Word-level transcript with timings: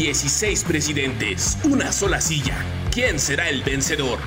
16 0.00 0.64
presidentes, 0.64 1.58
una 1.62 1.92
sola 1.92 2.22
silla. 2.22 2.56
¿Quién 2.90 3.18
será 3.18 3.50
el 3.50 3.62
vencedor? 3.62 4.18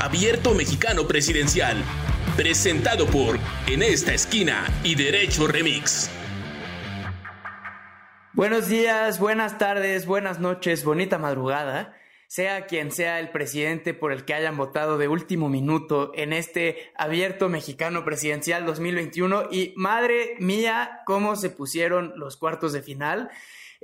Abierto 0.00 0.52
Mexicano 0.52 1.06
Presidencial. 1.06 1.76
Presentado 2.36 3.06
por 3.06 3.38
En 3.68 3.84
esta 3.84 4.12
esquina 4.14 4.66
y 4.82 4.96
Derecho 4.96 5.46
Remix. 5.46 6.10
Buenos 8.32 8.66
días, 8.66 9.20
buenas 9.20 9.58
tardes, 9.58 10.06
buenas 10.06 10.40
noches, 10.40 10.82
bonita 10.82 11.18
madrugada. 11.18 11.94
Sea 12.26 12.66
quien 12.66 12.90
sea 12.90 13.20
el 13.20 13.30
presidente 13.30 13.94
por 13.94 14.10
el 14.10 14.24
que 14.24 14.34
hayan 14.34 14.56
votado 14.56 14.98
de 14.98 15.06
último 15.06 15.48
minuto 15.48 16.10
en 16.16 16.32
este 16.32 16.90
abierto 16.96 17.48
mexicano 17.48 18.04
presidencial 18.04 18.66
2021 18.66 19.50
y 19.52 19.72
madre 19.76 20.34
mía, 20.40 21.02
cómo 21.06 21.36
se 21.36 21.48
pusieron 21.48 22.12
los 22.16 22.36
cuartos 22.36 22.72
de 22.72 22.82
final. 22.82 23.30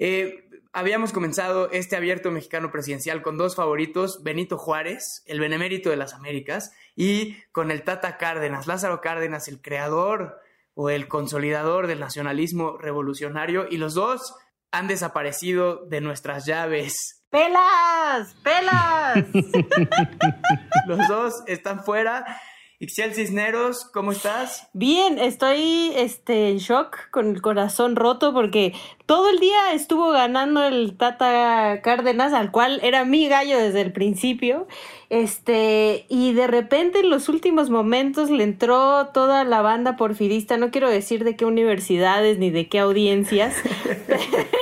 Eh, 0.00 0.47
habíamos 0.72 1.12
comenzado 1.12 1.70
este 1.70 1.96
abierto 1.96 2.30
mexicano 2.30 2.70
presidencial 2.70 3.22
con 3.22 3.38
dos 3.38 3.56
favoritos, 3.56 4.22
Benito 4.22 4.58
Juárez, 4.58 5.22
el 5.26 5.40
benemérito 5.40 5.90
de 5.90 5.96
las 5.96 6.14
Américas, 6.14 6.72
y 6.94 7.36
con 7.52 7.70
el 7.70 7.82
Tata 7.82 8.16
Cárdenas, 8.16 8.66
Lázaro 8.66 9.00
Cárdenas, 9.00 9.48
el 9.48 9.60
creador 9.60 10.40
o 10.74 10.90
el 10.90 11.08
consolidador 11.08 11.86
del 11.86 12.00
nacionalismo 12.00 12.78
revolucionario, 12.78 13.66
y 13.68 13.78
los 13.78 13.94
dos 13.94 14.34
han 14.70 14.86
desaparecido 14.86 15.86
de 15.86 16.00
nuestras 16.00 16.44
llaves. 16.46 17.24
¡Pelas! 17.30 18.34
¡Pelas! 18.42 19.24
los 20.86 21.08
dos 21.08 21.42
están 21.46 21.84
fuera 21.84 22.24
Ixiel 22.80 23.12
Cisneros, 23.12 23.86
¿cómo 23.92 24.12
estás? 24.12 24.68
Bien, 24.72 25.18
estoy 25.18 25.90
este, 25.96 26.50
en 26.50 26.58
shock, 26.58 27.10
con 27.10 27.34
el 27.34 27.42
corazón 27.42 27.96
roto, 27.96 28.32
porque 28.32 28.72
todo 29.04 29.30
el 29.30 29.40
día 29.40 29.72
estuvo 29.72 30.10
ganando 30.10 30.62
el 30.62 30.96
Tata 30.96 31.80
Cárdenas, 31.82 32.32
al 32.32 32.52
cual 32.52 32.78
era 32.84 33.04
mi 33.04 33.26
gallo 33.26 33.58
desde 33.58 33.80
el 33.80 33.90
principio. 33.92 34.68
Este, 35.10 36.06
y 36.08 36.34
de 36.34 36.46
repente 36.46 37.00
en 37.00 37.10
los 37.10 37.28
últimos 37.28 37.68
momentos 37.68 38.30
le 38.30 38.44
entró 38.44 39.08
toda 39.08 39.42
la 39.42 39.60
banda 39.60 39.96
porfirista, 39.96 40.56
no 40.56 40.70
quiero 40.70 40.88
decir 40.88 41.24
de 41.24 41.34
qué 41.34 41.46
universidades 41.46 42.38
ni 42.38 42.50
de 42.50 42.68
qué 42.68 42.78
audiencias, 42.78 43.56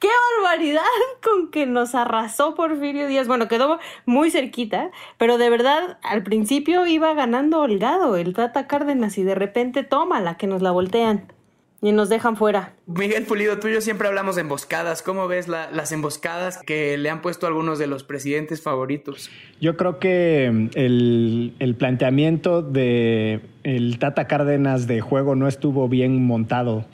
qué 0.00 0.08
barbaridad 0.42 0.82
con 1.22 1.50
que 1.50 1.66
nos 1.66 1.94
arrasó 1.94 2.54
Porfirio 2.54 3.06
Díaz. 3.06 3.28
Bueno, 3.28 3.48
quedó 3.48 3.78
muy 4.04 4.30
cerquita, 4.30 4.90
pero 5.18 5.38
de 5.38 5.50
verdad 5.50 5.98
al 6.02 6.22
principio 6.22 6.86
iba 6.86 7.14
ganando 7.14 7.60
holgado 7.60 8.16
el 8.16 8.34
Tata 8.34 8.66
Cárdenas 8.66 9.18
y 9.18 9.22
de 9.22 9.34
repente 9.34 9.82
toma 9.82 10.20
la 10.20 10.36
que 10.36 10.46
nos 10.46 10.62
la 10.62 10.70
voltean 10.70 11.32
y 11.82 11.92
nos 11.92 12.08
dejan 12.08 12.36
fuera. 12.36 12.74
Miguel 12.86 13.24
Pulido, 13.24 13.58
tú 13.58 13.68
y 13.68 13.74
yo 13.74 13.80
siempre 13.80 14.08
hablamos 14.08 14.36
de 14.36 14.40
emboscadas. 14.42 15.02
¿Cómo 15.02 15.28
ves 15.28 15.46
las 15.46 15.92
emboscadas 15.92 16.58
que 16.58 16.96
le 16.96 17.10
han 17.10 17.20
puesto 17.20 17.46
algunos 17.46 17.78
de 17.78 17.86
los 17.86 18.02
presidentes 18.02 18.62
favoritos? 18.62 19.30
Yo 19.60 19.76
creo 19.76 19.98
que 19.98 20.68
el, 20.74 21.54
el 21.58 21.74
planteamiento 21.74 22.62
de 22.62 23.40
el 23.62 23.98
Tata 23.98 24.26
Cárdenas 24.26 24.86
de 24.86 25.00
juego 25.00 25.34
no 25.34 25.48
estuvo 25.48 25.88
bien 25.88 26.26
montado. 26.26 26.86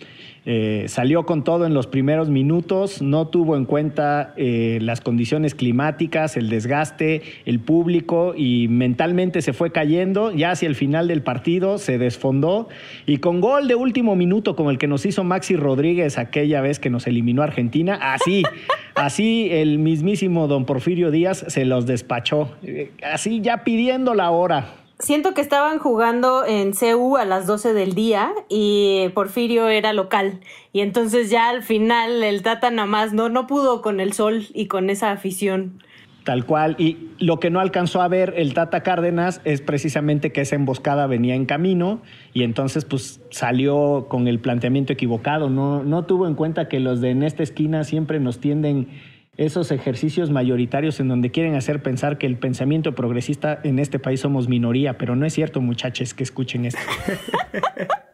Eh, 0.44 0.86
salió 0.88 1.24
con 1.24 1.44
todo 1.44 1.66
en 1.66 1.74
los 1.74 1.86
primeros 1.86 2.28
minutos, 2.28 3.00
no 3.00 3.28
tuvo 3.28 3.56
en 3.56 3.64
cuenta 3.64 4.34
eh, 4.36 4.78
las 4.82 5.00
condiciones 5.00 5.54
climáticas, 5.54 6.36
el 6.36 6.48
desgaste, 6.48 7.22
el 7.46 7.60
público 7.60 8.34
y 8.36 8.66
mentalmente 8.66 9.40
se 9.40 9.52
fue 9.52 9.70
cayendo. 9.70 10.32
Ya 10.32 10.50
hacia 10.50 10.68
el 10.68 10.74
final 10.74 11.06
del 11.06 11.22
partido 11.22 11.78
se 11.78 11.96
desfondó 11.96 12.68
y 13.06 13.18
con 13.18 13.40
gol 13.40 13.68
de 13.68 13.76
último 13.76 14.16
minuto 14.16 14.56
como 14.56 14.72
el 14.72 14.78
que 14.78 14.88
nos 14.88 15.06
hizo 15.06 15.22
Maxi 15.22 15.54
Rodríguez 15.54 16.18
aquella 16.18 16.60
vez 16.60 16.80
que 16.80 16.90
nos 16.90 17.06
eliminó 17.06 17.42
Argentina, 17.42 17.94
así, 18.02 18.42
así 18.96 19.48
el 19.52 19.78
mismísimo 19.78 20.48
don 20.48 20.64
Porfirio 20.64 21.12
Díaz 21.12 21.44
se 21.46 21.64
los 21.64 21.86
despachó, 21.86 22.50
eh, 22.64 22.90
así 23.04 23.40
ya 23.42 23.62
pidiendo 23.62 24.14
la 24.14 24.30
hora 24.30 24.81
siento 25.02 25.34
que 25.34 25.40
estaban 25.40 25.78
jugando 25.78 26.44
en 26.46 26.72
CU 26.72 27.16
a 27.16 27.24
las 27.24 27.46
12 27.46 27.74
del 27.74 27.94
día 27.94 28.32
y 28.48 29.08
Porfirio 29.14 29.68
era 29.68 29.92
local. 29.92 30.40
Y 30.72 30.80
entonces 30.80 31.28
ya 31.28 31.50
al 31.50 31.62
final 31.62 32.22
el 32.22 32.42
Tata 32.42 32.70
nada 32.70 32.86
más 32.86 33.12
no, 33.12 33.28
no 33.28 33.46
pudo 33.46 33.82
con 33.82 34.00
el 34.00 34.12
sol 34.12 34.46
y 34.54 34.66
con 34.66 34.88
esa 34.88 35.10
afición. 35.10 35.82
Tal 36.24 36.46
cual. 36.46 36.76
Y 36.78 37.08
lo 37.18 37.40
que 37.40 37.50
no 37.50 37.58
alcanzó 37.58 38.00
a 38.00 38.06
ver 38.06 38.34
el 38.36 38.54
Tata 38.54 38.84
Cárdenas 38.84 39.40
es 39.44 39.60
precisamente 39.60 40.30
que 40.30 40.42
esa 40.42 40.54
emboscada 40.54 41.08
venía 41.08 41.34
en 41.34 41.46
camino 41.46 42.00
y 42.32 42.44
entonces 42.44 42.84
pues 42.84 43.20
salió 43.30 44.06
con 44.08 44.28
el 44.28 44.38
planteamiento 44.38 44.92
equivocado. 44.92 45.50
No, 45.50 45.82
no 45.82 46.04
tuvo 46.04 46.28
en 46.28 46.36
cuenta 46.36 46.68
que 46.68 46.78
los 46.78 47.00
de 47.00 47.10
en 47.10 47.24
esta 47.24 47.42
esquina 47.42 47.82
siempre 47.82 48.20
nos 48.20 48.38
tienden 48.38 48.88
esos 49.36 49.70
ejercicios 49.70 50.30
mayoritarios 50.30 51.00
en 51.00 51.08
donde 51.08 51.30
quieren 51.30 51.54
hacer 51.54 51.82
pensar 51.82 52.18
que 52.18 52.26
el 52.26 52.38
pensamiento 52.38 52.94
progresista 52.94 53.58
en 53.62 53.78
este 53.78 53.98
país 53.98 54.20
somos 54.20 54.48
minoría, 54.48 54.98
pero 54.98 55.16
no 55.16 55.24
es 55.24 55.32
cierto, 55.32 55.60
muchachos, 55.60 56.12
que 56.14 56.22
escuchen 56.22 56.66
esto. 56.66 56.80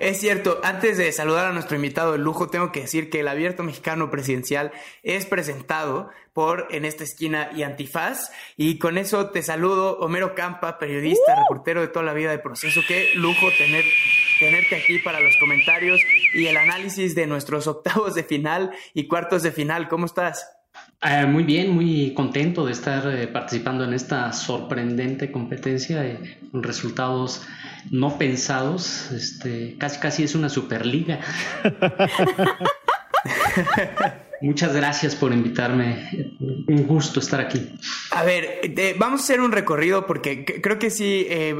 Es 0.00 0.20
cierto, 0.20 0.60
antes 0.62 0.98
de 0.98 1.10
saludar 1.12 1.46
a 1.46 1.52
nuestro 1.52 1.76
invitado 1.76 2.12
de 2.12 2.18
lujo, 2.18 2.48
tengo 2.48 2.72
que 2.72 2.82
decir 2.82 3.10
que 3.10 3.20
el 3.20 3.28
Abierto 3.28 3.62
Mexicano 3.62 4.10
Presidencial 4.10 4.72
es 5.02 5.26
presentado 5.26 6.10
por 6.32 6.68
En 6.70 6.84
esta 6.84 7.04
esquina 7.04 7.50
y 7.54 7.62
Antifaz. 7.62 8.30
Y 8.56 8.78
con 8.78 8.96
eso 8.96 9.30
te 9.30 9.42
saludo, 9.42 9.98
Homero 9.98 10.34
Campa, 10.34 10.78
periodista, 10.78 11.34
¡Uh! 11.34 11.40
reportero 11.42 11.80
de 11.82 11.88
toda 11.88 12.04
la 12.04 12.14
vida 12.14 12.30
de 12.30 12.38
proceso. 12.38 12.80
Qué 12.88 13.10
lujo 13.16 13.46
tener, 13.58 13.84
tenerte 14.40 14.76
aquí 14.76 14.98
para 15.00 15.20
los 15.20 15.36
comentarios 15.38 16.00
y 16.34 16.46
el 16.46 16.56
análisis 16.56 17.14
de 17.14 17.26
nuestros 17.26 17.66
octavos 17.66 18.14
de 18.14 18.24
final 18.24 18.72
y 18.94 19.08
cuartos 19.08 19.42
de 19.42 19.52
final. 19.52 19.88
¿Cómo 19.88 20.06
estás? 20.06 20.61
Eh, 21.04 21.26
muy 21.26 21.42
bien, 21.42 21.70
muy 21.70 22.14
contento 22.14 22.64
de 22.64 22.72
estar 22.72 23.04
eh, 23.08 23.26
participando 23.26 23.82
en 23.82 23.92
esta 23.92 24.32
sorprendente 24.32 25.32
competencia 25.32 26.06
eh, 26.06 26.38
con 26.52 26.62
resultados 26.62 27.42
no 27.90 28.18
pensados. 28.18 29.10
Este, 29.10 29.76
casi 29.78 29.98
casi 29.98 30.22
es 30.22 30.36
una 30.36 30.48
superliga. 30.48 31.18
Muchas 34.42 34.74
gracias 34.74 35.14
por 35.14 35.32
invitarme. 35.32 36.34
Un 36.66 36.84
gusto 36.88 37.20
estar 37.20 37.40
aquí. 37.40 37.76
A 38.10 38.24
ver, 38.24 38.60
vamos 38.98 39.20
a 39.20 39.22
hacer 39.22 39.40
un 39.40 39.52
recorrido 39.52 40.04
porque 40.04 40.44
creo 40.44 40.80
que 40.80 40.90
sí, 40.90 41.24
eh, 41.30 41.54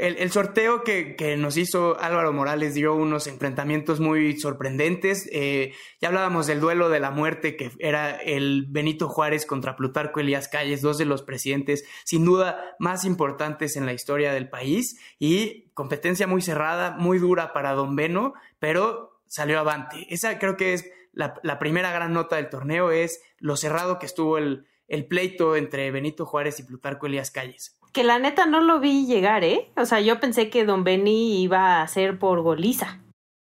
el, 0.00 0.30
sorteo 0.32 0.82
que, 0.82 1.36
nos 1.38 1.56
hizo 1.56 1.96
Álvaro 2.00 2.32
Morales 2.32 2.74
dio 2.74 2.96
unos 2.96 3.28
enfrentamientos 3.28 4.00
muy 4.00 4.36
sorprendentes. 4.36 5.28
Eh, 5.32 5.74
ya 6.00 6.08
hablábamos 6.08 6.48
del 6.48 6.58
duelo 6.58 6.88
de 6.88 6.98
la 6.98 7.12
muerte 7.12 7.56
que 7.56 7.70
era 7.78 8.16
el 8.16 8.66
Benito 8.68 9.08
Juárez 9.08 9.46
contra 9.46 9.76
Plutarco 9.76 10.18
Elías 10.18 10.48
Calles, 10.48 10.82
dos 10.82 10.98
de 10.98 11.04
los 11.04 11.22
presidentes 11.22 11.84
sin 12.02 12.24
duda 12.24 12.74
más 12.80 13.04
importantes 13.04 13.76
en 13.76 13.86
la 13.86 13.92
historia 13.92 14.32
del 14.32 14.48
país 14.48 14.98
y 15.20 15.70
competencia 15.72 16.26
muy 16.26 16.42
cerrada, 16.42 16.96
muy 16.98 17.18
dura 17.18 17.52
para 17.52 17.74
Don 17.74 17.94
Beno, 17.94 18.34
pero 18.58 19.20
salió 19.28 19.60
avante. 19.60 20.06
Esa 20.10 20.40
creo 20.40 20.56
que 20.56 20.74
es 20.74 20.84
la, 21.14 21.58
primera 21.58 21.90
gran 21.92 22.12
nota 22.12 22.36
del 22.36 22.50
torneo 22.50 22.90
es 22.90 23.22
lo 23.38 23.56
cerrado 23.56 23.98
que 23.98 24.06
estuvo 24.06 24.38
el, 24.38 24.66
el 24.88 25.06
pleito 25.06 25.56
entre 25.56 25.90
Benito 25.90 26.26
Juárez 26.26 26.58
y 26.60 26.64
Plutarco 26.64 27.06
Elías 27.06 27.30
Calles. 27.30 27.78
Que 27.92 28.04
la 28.04 28.18
neta 28.18 28.46
no 28.46 28.60
lo 28.60 28.80
vi 28.80 29.06
llegar, 29.06 29.44
¿eh? 29.44 29.72
O 29.76 29.86
sea, 29.86 30.00
yo 30.00 30.18
pensé 30.18 30.50
que 30.50 30.64
Don 30.64 30.82
Beni 30.82 31.42
iba 31.42 31.80
a 31.80 31.88
ser 31.88 32.18
por 32.18 32.42
goliza. 32.42 33.00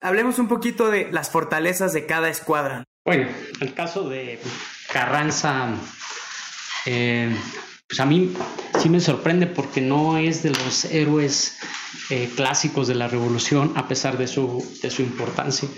Hablemos 0.00 0.38
un 0.38 0.48
poquito 0.48 0.90
de 0.90 1.10
las 1.10 1.30
fortalezas 1.30 1.94
de 1.94 2.04
cada 2.04 2.28
escuadra. 2.28 2.84
Bueno, 3.06 3.28
el 3.60 3.72
caso 3.72 4.08
de 4.08 4.38
Carranza, 4.92 5.74
eh, 6.84 7.34
pues 7.88 8.00
a 8.00 8.06
mí 8.06 8.32
sí 8.80 8.88
me 8.88 9.00
sorprende 9.00 9.46
porque 9.46 9.80
no 9.80 10.16
es 10.16 10.42
de 10.42 10.50
los 10.50 10.84
héroes 10.86 11.58
eh, 12.10 12.30
clásicos 12.34 12.88
de 12.88 12.94
la 12.94 13.08
revolución 13.08 13.72
a 13.76 13.88
pesar 13.88 14.18
de 14.18 14.26
su, 14.26 14.64
de 14.82 14.90
su 14.90 15.02
importancia. 15.02 15.68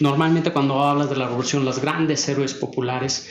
Normalmente 0.00 0.52
cuando 0.52 0.82
hablas 0.82 1.08
de 1.08 1.16
la 1.16 1.26
revolución, 1.26 1.64
los 1.64 1.80
grandes 1.80 2.28
héroes 2.28 2.54
populares 2.54 3.28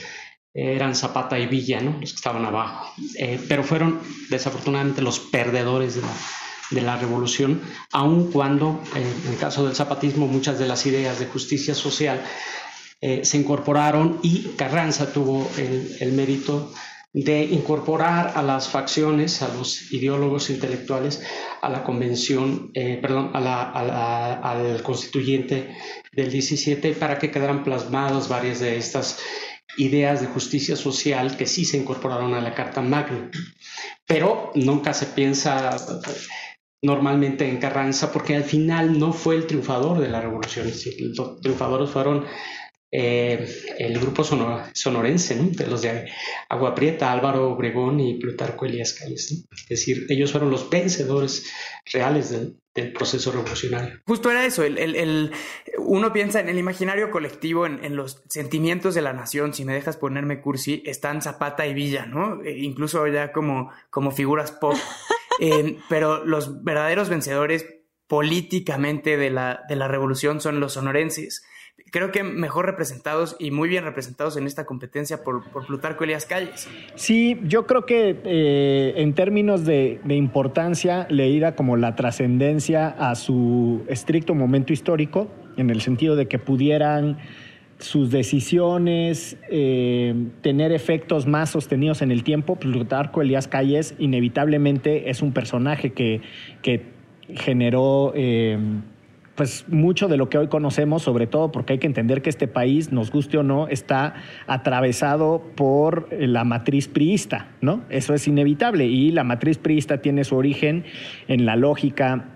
eran 0.54 0.94
Zapata 0.94 1.38
y 1.38 1.46
Villa, 1.46 1.80
¿no? 1.80 1.98
los 2.00 2.12
que 2.12 2.16
estaban 2.16 2.44
abajo, 2.46 2.94
eh, 3.18 3.38
pero 3.46 3.62
fueron 3.62 4.00
desafortunadamente 4.30 5.02
los 5.02 5.20
perdedores 5.20 5.96
de 5.96 6.00
la, 6.00 6.12
de 6.70 6.80
la 6.80 6.96
revolución, 6.96 7.60
aun 7.92 8.32
cuando 8.32 8.82
en 8.94 9.32
el 9.32 9.38
caso 9.38 9.66
del 9.66 9.76
zapatismo 9.76 10.26
muchas 10.26 10.58
de 10.58 10.66
las 10.66 10.86
ideas 10.86 11.18
de 11.18 11.26
justicia 11.26 11.74
social 11.74 12.22
eh, 13.02 13.26
se 13.26 13.36
incorporaron 13.36 14.18
y 14.22 14.54
Carranza 14.56 15.12
tuvo 15.12 15.46
el, 15.58 15.94
el 16.00 16.12
mérito 16.12 16.72
de 17.12 17.44
incorporar 17.44 18.32
a 18.34 18.42
las 18.42 18.68
facciones, 18.68 19.40
a 19.42 19.48
los 19.48 19.92
ideólogos 19.92 20.50
intelectuales, 20.50 21.22
a 21.62 21.70
la 21.70 21.82
convención, 21.82 22.70
eh, 22.74 22.98
perdón, 23.00 23.30
al 23.34 24.82
constituyente 24.82 25.74
del 26.12 26.30
17 26.30 26.92
para 26.92 27.18
que 27.18 27.30
quedaran 27.30 27.64
plasmadas 27.64 28.28
varias 28.28 28.60
de 28.60 28.76
estas 28.76 29.18
ideas 29.78 30.20
de 30.20 30.26
justicia 30.26 30.76
social 30.76 31.36
que 31.36 31.46
sí 31.46 31.64
se 31.64 31.78
incorporaron 31.78 32.34
a 32.34 32.40
la 32.40 32.54
Carta 32.54 32.82
Magna. 32.82 33.30
Pero 34.06 34.52
nunca 34.54 34.92
se 34.92 35.06
piensa 35.06 35.76
normalmente 36.82 37.48
en 37.48 37.58
Carranza 37.58 38.12
porque 38.12 38.36
al 38.36 38.44
final 38.44 38.98
no 38.98 39.12
fue 39.12 39.36
el 39.36 39.46
triunfador 39.46 39.98
de 39.98 40.08
la 40.08 40.20
revolución, 40.20 40.66
los 40.66 41.40
triunfadores 41.40 41.90
fueron 41.90 42.24
eh, 42.92 43.46
el 43.78 43.98
grupo 43.98 44.22
sonorense, 44.22 45.34
de 45.34 45.66
los 45.66 45.82
de 45.82 46.08
Agua 46.48 46.74
Prieta, 46.74 47.10
Álvaro 47.10 47.50
Obregón 47.50 47.98
y 47.98 48.14
Plutarco 48.14 48.64
Elías 48.64 48.94
Calles. 48.94 49.46
Es 49.50 49.68
decir, 49.68 50.06
ellos 50.08 50.30
fueron 50.30 50.50
los 50.50 50.70
vencedores 50.70 51.52
reales 51.92 52.30
del, 52.30 52.56
proceso 52.92 53.32
revolucionario. 53.32 54.00
Justo 54.06 54.30
era 54.30 54.44
eso, 54.44 54.62
el, 54.62 55.32
uno 55.78 56.12
piensa 56.12 56.40
en 56.40 56.50
el 56.50 56.58
imaginario 56.58 57.10
colectivo, 57.10 57.64
en, 57.64 57.96
los 57.96 58.22
sentimientos 58.28 58.94
de 58.94 59.00
la 59.00 59.14
nación, 59.14 59.54
si 59.54 59.64
me 59.64 59.72
dejas 59.72 59.96
ponerme 59.96 60.42
cursi, 60.42 60.82
están 60.84 61.22
Zapata 61.22 61.66
y 61.66 61.72
Villa, 61.72 62.04
¿no? 62.04 62.42
E 62.42 62.58
incluso 62.58 63.06
ya 63.06 63.32
como, 63.32 63.70
como 63.90 64.10
figuras 64.10 64.52
pop. 64.52 64.76
Eh, 65.38 65.76
pero 65.90 66.24
los 66.24 66.64
verdaderos 66.64 67.10
vencedores 67.10 67.66
políticamente 68.06 69.18
de 69.18 69.28
la, 69.28 69.64
de 69.68 69.76
la 69.76 69.86
revolución 69.86 70.40
son 70.40 70.60
los 70.60 70.72
sonorenses 70.72 71.44
creo 71.90 72.10
que 72.10 72.22
mejor 72.22 72.66
representados 72.66 73.36
y 73.38 73.50
muy 73.50 73.68
bien 73.68 73.84
representados 73.84 74.36
en 74.36 74.46
esta 74.46 74.66
competencia 74.66 75.22
por, 75.22 75.48
por 75.50 75.66
Plutarco 75.66 76.04
Elías 76.04 76.26
Calles. 76.26 76.68
Sí, 76.94 77.40
yo 77.44 77.66
creo 77.66 77.86
que 77.86 78.16
eh, 78.24 78.94
en 78.96 79.14
términos 79.14 79.64
de, 79.64 80.00
importancia 80.08 81.06
le 81.10 81.28
irá 81.28 81.54
como 81.54 81.76
la 81.76 81.94
trascendencia 81.94 82.88
a 82.88 83.14
su 83.14 83.84
estricto 83.88 84.34
momento 84.34 84.72
histórico, 84.72 85.28
en 85.56 85.70
el 85.70 85.80
sentido 85.80 86.16
de 86.16 86.26
que 86.26 86.38
pudieran 86.38 87.18
sus 87.78 88.10
decisiones 88.10 89.36
eh, 89.50 90.14
tener 90.40 90.72
efectos 90.72 91.26
más 91.26 91.50
sostenidos 91.50 92.00
en 92.02 92.10
el 92.10 92.24
tiempo. 92.24 92.56
Plutarco 92.56 93.20
Elías 93.20 93.48
Calles 93.48 93.94
inevitablemente 93.98 95.10
es 95.10 95.22
un 95.22 95.32
personaje 95.32 95.92
que, 95.92 96.20
que 96.62 96.82
generó... 97.34 98.12
Eh, 98.14 98.58
pues 99.36 99.66
mucho 99.68 100.08
de 100.08 100.16
lo 100.16 100.28
que 100.28 100.38
hoy 100.38 100.48
conocemos, 100.48 101.02
sobre 101.02 101.26
todo 101.26 101.52
porque 101.52 101.74
hay 101.74 101.78
que 101.78 101.86
entender 101.86 102.22
que 102.22 102.30
este 102.30 102.48
país, 102.48 102.90
nos 102.90 103.10
guste 103.10 103.38
o 103.38 103.42
no, 103.42 103.68
está 103.68 104.14
atravesado 104.46 105.42
por 105.54 106.08
la 106.12 106.44
matriz 106.44 106.88
priista, 106.88 107.48
¿no? 107.60 107.82
Eso 107.90 108.14
es 108.14 108.26
inevitable 108.26 108.86
y 108.86 109.12
la 109.12 109.24
matriz 109.24 109.58
priista 109.58 109.98
tiene 109.98 110.24
su 110.24 110.36
origen 110.36 110.84
en 111.28 111.46
la 111.46 111.56
lógica 111.56 112.35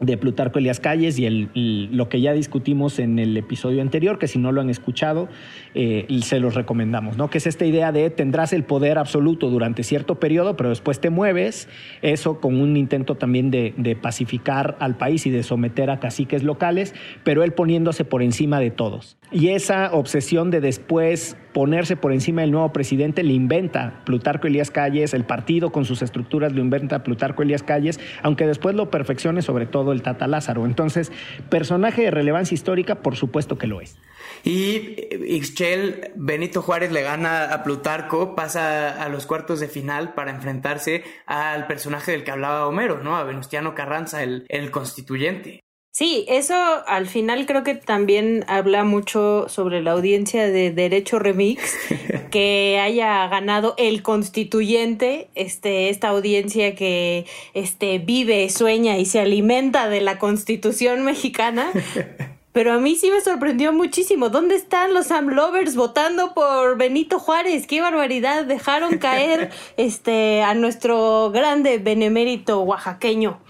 de 0.00 0.16
Plutarco 0.16 0.58
Elias 0.58 0.80
Calles 0.80 1.18
y, 1.18 1.26
el, 1.26 1.90
lo 1.92 2.08
que 2.08 2.20
ya 2.20 2.32
discutimos 2.32 2.98
en 2.98 3.18
el 3.18 3.36
episodio 3.36 3.82
anterior, 3.82 4.18
que 4.18 4.26
si 4.26 4.38
no 4.38 4.50
lo 4.50 4.60
han 4.60 4.70
escuchado, 4.70 5.28
eh, 5.74 6.06
se 6.22 6.40
los 6.40 6.54
recomendamos, 6.54 7.16
¿no? 7.16 7.28
Que 7.30 7.38
es 7.38 7.46
esta 7.46 7.66
idea 7.66 7.92
de 7.92 8.10
tendrás 8.10 8.52
el 8.52 8.64
poder 8.64 8.98
absoluto 8.98 9.50
durante 9.50 9.82
cierto 9.82 10.16
periodo, 10.16 10.56
pero 10.56 10.70
después 10.70 11.00
te 11.00 11.10
mueves, 11.10 11.68
eso 12.02 12.40
con 12.40 12.60
un 12.60 12.76
intento 12.76 13.16
también 13.16 13.50
de, 13.50 13.74
de 13.76 13.96
pacificar 13.96 14.76
al 14.80 14.96
país 14.96 15.26
y 15.26 15.30
de 15.30 15.42
someter 15.42 15.90
a 15.90 16.00
caciques 16.00 16.42
locales, 16.42 16.94
pero 17.24 17.44
él 17.44 17.52
poniéndose 17.52 18.04
por 18.04 18.22
encima 18.22 18.60
de 18.60 18.70
todos. 18.70 19.16
Y 19.32 19.50
esa 19.50 19.92
obsesión 19.92 20.50
de 20.50 20.60
después 20.60 21.36
ponerse 21.52 21.96
por 21.96 22.12
encima 22.12 22.42
del 22.42 22.50
nuevo 22.50 22.72
presidente 22.72 23.22
le 23.22 23.32
inventa 23.32 24.02
Plutarco 24.04 24.48
Elías 24.48 24.72
Calles, 24.72 25.14
el 25.14 25.24
partido 25.24 25.70
con 25.70 25.84
sus 25.84 26.02
estructuras 26.02 26.52
lo 26.52 26.60
inventa 26.60 27.04
Plutarco 27.04 27.42
Elías 27.42 27.62
Calles, 27.62 28.00
aunque 28.22 28.46
después 28.46 28.74
lo 28.74 28.90
perfeccione 28.90 29.42
sobre 29.42 29.66
todo 29.66 29.92
el 29.92 30.02
Tata 30.02 30.26
Lázaro. 30.26 30.66
Entonces, 30.66 31.12
personaje 31.48 32.02
de 32.02 32.10
relevancia 32.10 32.54
histórica, 32.54 33.02
por 33.02 33.14
supuesto 33.14 33.56
que 33.56 33.68
lo 33.68 33.80
es. 33.80 33.98
Y 34.42 34.96
Ixchel, 35.28 36.12
Benito 36.16 36.62
Juárez 36.62 36.90
le 36.90 37.02
gana 37.02 37.52
a 37.52 37.62
Plutarco, 37.62 38.34
pasa 38.34 39.02
a 39.02 39.08
los 39.08 39.26
cuartos 39.26 39.60
de 39.60 39.68
final 39.68 40.14
para 40.14 40.32
enfrentarse 40.32 41.04
al 41.26 41.68
personaje 41.68 42.12
del 42.12 42.24
que 42.24 42.32
hablaba 42.32 42.66
Homero, 42.66 43.00
¿no? 43.02 43.16
A 43.16 43.24
Venustiano 43.24 43.74
Carranza, 43.74 44.22
el, 44.22 44.44
el 44.48 44.70
constituyente. 44.70 45.60
Sí, 45.92 46.24
eso 46.28 46.54
al 46.86 47.08
final 47.08 47.46
creo 47.46 47.64
que 47.64 47.74
también 47.74 48.44
habla 48.46 48.84
mucho 48.84 49.48
sobre 49.48 49.82
la 49.82 49.90
audiencia 49.90 50.48
de 50.48 50.70
Derecho 50.70 51.18
Remix, 51.18 51.74
que 52.30 52.78
haya 52.80 53.26
ganado 53.26 53.74
el 53.76 54.02
constituyente, 54.02 55.30
este, 55.34 55.88
esta 55.88 56.08
audiencia 56.08 56.76
que 56.76 57.26
este, 57.54 57.98
vive, 57.98 58.48
sueña 58.50 58.98
y 58.98 59.04
se 59.04 59.18
alimenta 59.18 59.88
de 59.88 60.00
la 60.00 60.18
constitución 60.18 61.04
mexicana. 61.04 61.70
Pero 62.52 62.72
a 62.72 62.78
mí 62.78 62.96
sí 62.96 63.10
me 63.10 63.20
sorprendió 63.20 63.72
muchísimo. 63.72 64.28
¿Dónde 64.28 64.56
están 64.56 64.92
los 64.92 65.06
Sam 65.06 65.28
Lovers 65.28 65.76
votando 65.76 66.34
por 66.34 66.76
Benito 66.76 67.20
Juárez? 67.20 67.66
¡Qué 67.66 67.80
barbaridad! 67.80 68.44
Dejaron 68.44 68.98
caer 68.98 69.50
este, 69.76 70.42
a 70.42 70.54
nuestro 70.54 71.30
grande 71.32 71.78
benemérito 71.78 72.60
oaxaqueño. 72.62 73.40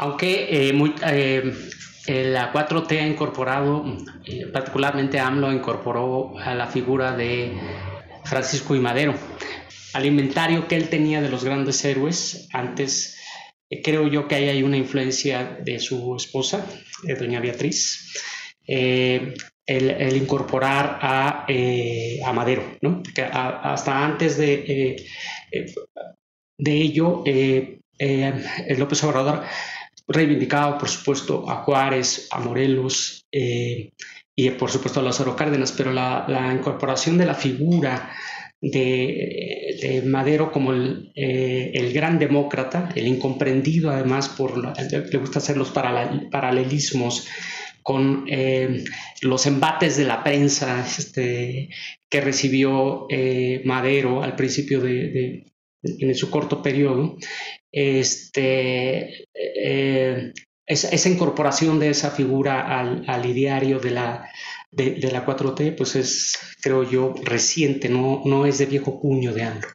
Aunque 0.00 0.68
eh, 0.68 0.94
eh, 1.06 1.52
eh, 2.06 2.24
la 2.24 2.52
4T 2.52 3.00
ha 3.00 3.06
incorporado, 3.06 3.84
particularmente 4.52 5.18
AMLO 5.18 5.52
incorporó 5.52 6.38
a 6.38 6.54
la 6.54 6.68
figura 6.68 7.16
de 7.16 7.52
Francisco 8.24 8.76
y 8.76 8.80
Madero. 8.80 9.14
Al 9.94 10.06
inventario 10.06 10.68
que 10.68 10.76
él 10.76 10.88
tenía 10.88 11.20
de 11.20 11.28
los 11.28 11.42
grandes 11.42 11.84
héroes, 11.84 12.48
antes 12.52 13.16
creo 13.82 14.06
yo 14.06 14.28
que 14.28 14.36
ahí 14.36 14.48
hay 14.48 14.62
una 14.62 14.76
influencia 14.76 15.58
de 15.64 15.80
su 15.80 16.14
esposa, 16.14 16.64
doña 17.18 17.40
Beatriz. 17.40 18.14
El, 18.64 20.16
incorporar 20.16 20.98
a, 21.02 22.32
Madero, 22.32 22.62
¿no? 22.82 23.02
hasta 23.32 24.04
antes 24.04 24.38
de, 24.38 25.04
de 26.56 26.72
ello, 26.72 27.24
López 28.78 29.02
Obrador 29.02 29.42
reivindicado, 30.08 30.78
por 30.78 30.88
supuesto, 30.88 31.48
a 31.48 31.56
Juárez, 31.56 32.28
a 32.30 32.40
Morelos 32.40 33.26
eh, 33.30 33.92
y, 34.34 34.50
por 34.50 34.70
supuesto, 34.70 35.00
a 35.00 35.02
Lázaro 35.02 35.36
Cárdenas, 35.36 35.72
pero 35.72 35.92
la, 35.92 36.50
incorporación 36.52 37.18
de 37.18 37.26
la 37.26 37.34
figura 37.34 38.10
de, 38.60 40.02
Madero 40.06 40.50
como 40.50 40.72
eh, 40.72 41.70
el, 41.74 41.92
gran 41.92 42.18
demócrata, 42.18 42.88
el 42.96 43.06
incomprendido 43.06 43.90
además 43.90 44.28
por, 44.30 44.56
le 44.56 45.18
gusta 45.18 45.38
hacer 45.38 45.56
los 45.56 45.70
paralelismos 45.70 47.28
con 47.82 48.24
eh, 48.28 48.84
los 49.22 49.46
embates 49.46 49.96
de 49.96 50.04
la 50.04 50.24
prensa 50.24 50.84
este, 50.84 51.68
que 52.08 52.20
recibió 52.20 53.06
Madero 53.64 54.22
al 54.22 54.34
principio 54.34 54.80
de, 54.80 55.44
en 55.82 56.14
su 56.14 56.30
corto 56.30 56.62
periodo, 56.62 57.16
este, 57.70 59.26
eh, 59.34 60.32
esa, 60.66 61.08
incorporación 61.08 61.78
de 61.78 61.90
esa 61.90 62.10
figura 62.10 62.78
al, 62.78 63.04
al 63.06 63.26
ideario 63.26 63.78
de 63.80 63.90
la, 63.90 64.28
de, 64.70 65.10
la 65.10 65.24
4T, 65.24 65.76
pues 65.76 65.96
es, 65.96 66.38
creo 66.62 66.82
yo, 66.82 67.14
reciente, 67.22 67.88
no, 67.88 68.22
no 68.26 68.44
es 68.44 68.58
de 68.58 68.66
viejo 68.66 69.00
cuño 69.00 69.32
de 69.32 69.42
AMLO. 69.44 69.66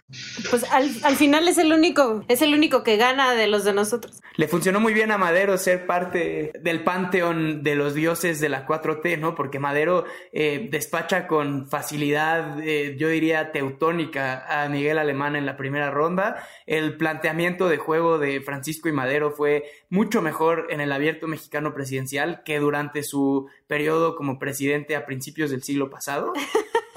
Pues 0.50 0.64
al, 0.72 1.16
final 1.16 1.48
es 1.48 1.58
el 1.58 1.74
único, 1.74 2.24
es 2.28 2.42
el 2.44 2.54
único 2.54 2.84
que 2.84 2.98
gana 2.98 3.34
de 3.34 3.48
los 3.48 3.64
de 3.64 3.74
nosotros. 3.74 4.22
Le 4.36 4.48
funcionó 4.48 4.80
muy 4.80 4.94
bien 4.94 5.12
a 5.12 5.18
Madero 5.18 5.58
ser 5.58 5.88
parte 5.88 6.54
del 6.62 6.84
panteón 6.84 7.64
de 7.64 7.76
los 7.76 7.96
dioses 7.96 8.40
de 8.40 8.50
la 8.50 8.68
4T, 8.68 9.18
¿no? 9.20 9.34
Porque 9.34 9.60
Madero 9.60 10.06
eh, 10.32 10.68
despacha 10.72 11.28
con 11.28 11.68
facilidad, 11.68 12.60
eh, 12.62 12.96
yo 12.98 13.10
diría, 13.10 13.52
teutónica 13.52 14.46
a 14.48 14.70
Miguel 14.70 15.00
Alemán 15.00 15.36
en 15.36 15.46
la 15.46 15.58
primera 15.58 15.90
ronda. 15.90 16.48
El 16.68 16.98
planteamiento 16.98 17.68
de 17.68 17.78
juego 17.78 18.20
de 18.20 18.42
Francisco 18.42 18.90
y 18.90 18.92
Madero 18.92 19.32
fue 19.32 19.66
mucho 19.90 20.22
mejor 20.22 20.68
en 20.70 20.82
el 20.82 20.92
abierto 20.92 21.28
mexicano 21.28 21.74
presidencial 21.74 22.44
que 22.44 22.60
durante 22.60 23.04
su 23.04 23.48
periodo 23.74 24.16
como 24.16 24.38
presidente 24.38 24.96
a 24.96 25.04
principios 25.08 25.50
del 25.50 25.64
siglo 25.64 25.90
pasado. 25.90 26.34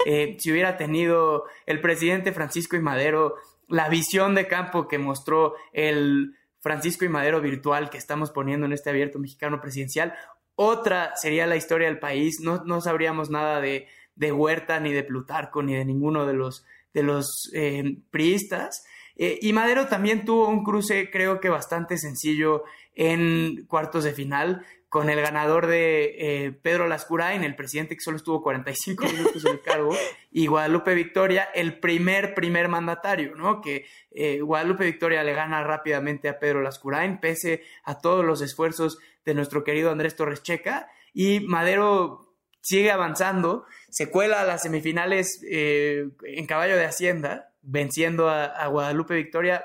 Eh, 0.09 0.37
si 0.39 0.53
hubiera 0.53 0.77
tenido 0.77 1.43
el 1.65 1.81
presidente 1.81 2.31
Francisco 2.31 2.77
y 2.77 2.79
Madero 2.79 3.35
la 3.67 3.89
visión 3.89 4.35
de 4.35 4.47
campo 4.47 4.87
que 4.87 4.97
mostró 4.97 5.55
el 5.73 6.37
Francisco 6.61 7.03
y 7.03 7.09
Madero 7.09 7.41
virtual 7.41 7.89
que 7.89 7.97
estamos 7.97 8.31
poniendo 8.31 8.65
en 8.65 8.71
este 8.71 8.89
abierto 8.89 9.19
mexicano 9.19 9.59
presidencial, 9.59 10.13
otra 10.55 11.13
sería 11.17 11.45
la 11.45 11.57
historia 11.57 11.89
del 11.89 11.99
país. 11.99 12.39
No, 12.39 12.63
no 12.63 12.79
sabríamos 12.79 13.29
nada 13.29 13.59
de, 13.59 13.89
de, 14.15 14.31
Huerta, 14.31 14.79
ni 14.79 14.93
de 14.93 15.03
Plutarco, 15.03 15.61
ni 15.61 15.75
de 15.75 15.83
ninguno 15.83 16.25
de 16.25 16.33
los, 16.35 16.63
de 16.93 17.03
los 17.03 17.51
eh, 17.53 17.97
priistas. 18.09 18.85
Eh, 19.17 19.39
y 19.41 19.51
Madero 19.51 19.87
también 19.87 20.23
tuvo 20.23 20.47
un 20.47 20.63
cruce, 20.63 21.09
creo 21.11 21.41
que 21.41 21.49
bastante 21.49 21.97
sencillo 21.97 22.63
en 22.97 23.65
cuartos 23.67 24.03
de 24.03 24.11
final 24.11 24.65
con 24.89 25.09
el 25.09 25.21
ganador 25.21 25.67
de 25.67 26.15
eh, 26.17 26.51
Pedro 26.51 26.87
Lascurain, 26.87 27.43
el 27.43 27.55
presidente 27.55 27.95
que 27.95 28.01
solo 28.01 28.17
estuvo 28.17 28.41
45 28.41 29.05
minutos 29.13 29.45
en 29.45 29.51
el 29.51 29.61
cargo, 29.61 29.95
y 30.31 30.47
Guadalupe 30.47 30.95
Victoria, 30.95 31.43
el 31.53 31.79
primer, 31.79 32.33
primer 32.33 32.69
mandatario, 32.69 33.35
¿no? 33.35 33.61
Que 33.61 33.85
eh, 34.11 34.41
Guadalupe 34.41 34.85
Victoria 34.85 35.23
le 35.23 35.33
gana 35.33 35.63
rápidamente 35.63 36.27
a 36.27 36.39
Pedro 36.39 36.61
Lascurain, 36.61 37.19
pese 37.19 37.63
a 37.83 37.99
todos 37.99 38.25
los 38.25 38.41
esfuerzos 38.41 38.97
de 39.25 39.35
nuestro 39.35 39.63
querido 39.63 39.91
Andrés 39.91 40.15
Torres 40.15 40.41
Checa, 40.41 40.89
y 41.13 41.41
Madero 41.41 42.33
sigue 42.61 42.91
avanzando, 42.91 43.65
se 43.89 44.09
cuela 44.09 44.41
a 44.41 44.45
las 44.45 44.63
semifinales 44.63 45.41
eh, 45.47 46.09
en 46.23 46.47
caballo 46.47 46.77
de 46.77 46.85
Hacienda, 46.85 47.53
venciendo 47.61 48.29
a 48.29 48.65
Guadalupe 48.67 49.13
Victoria 49.13 49.63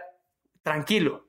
tranquilo. 0.62 1.24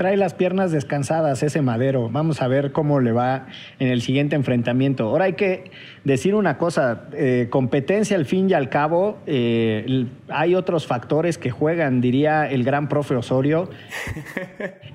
Trae 0.00 0.16
las 0.16 0.32
piernas 0.32 0.72
descansadas 0.72 1.42
ese 1.42 1.60
Madero. 1.60 2.08
Vamos 2.08 2.40
a 2.40 2.48
ver 2.48 2.72
cómo 2.72 3.00
le 3.00 3.12
va 3.12 3.48
en 3.78 3.88
el 3.88 4.00
siguiente 4.00 4.34
enfrentamiento. 4.34 5.04
Ahora 5.04 5.26
hay 5.26 5.34
que 5.34 5.72
decir 6.04 6.34
una 6.34 6.56
cosa, 6.56 7.02
eh, 7.12 7.48
competencia 7.50 8.16
al 8.16 8.24
fin 8.24 8.48
y 8.48 8.54
al 8.54 8.70
cabo, 8.70 9.18
eh, 9.26 10.06
hay 10.30 10.54
otros 10.54 10.86
factores 10.86 11.36
que 11.36 11.50
juegan, 11.50 12.00
diría 12.00 12.46
el 12.46 12.64
gran 12.64 12.88
profe 12.88 13.14
Osorio. 13.14 13.68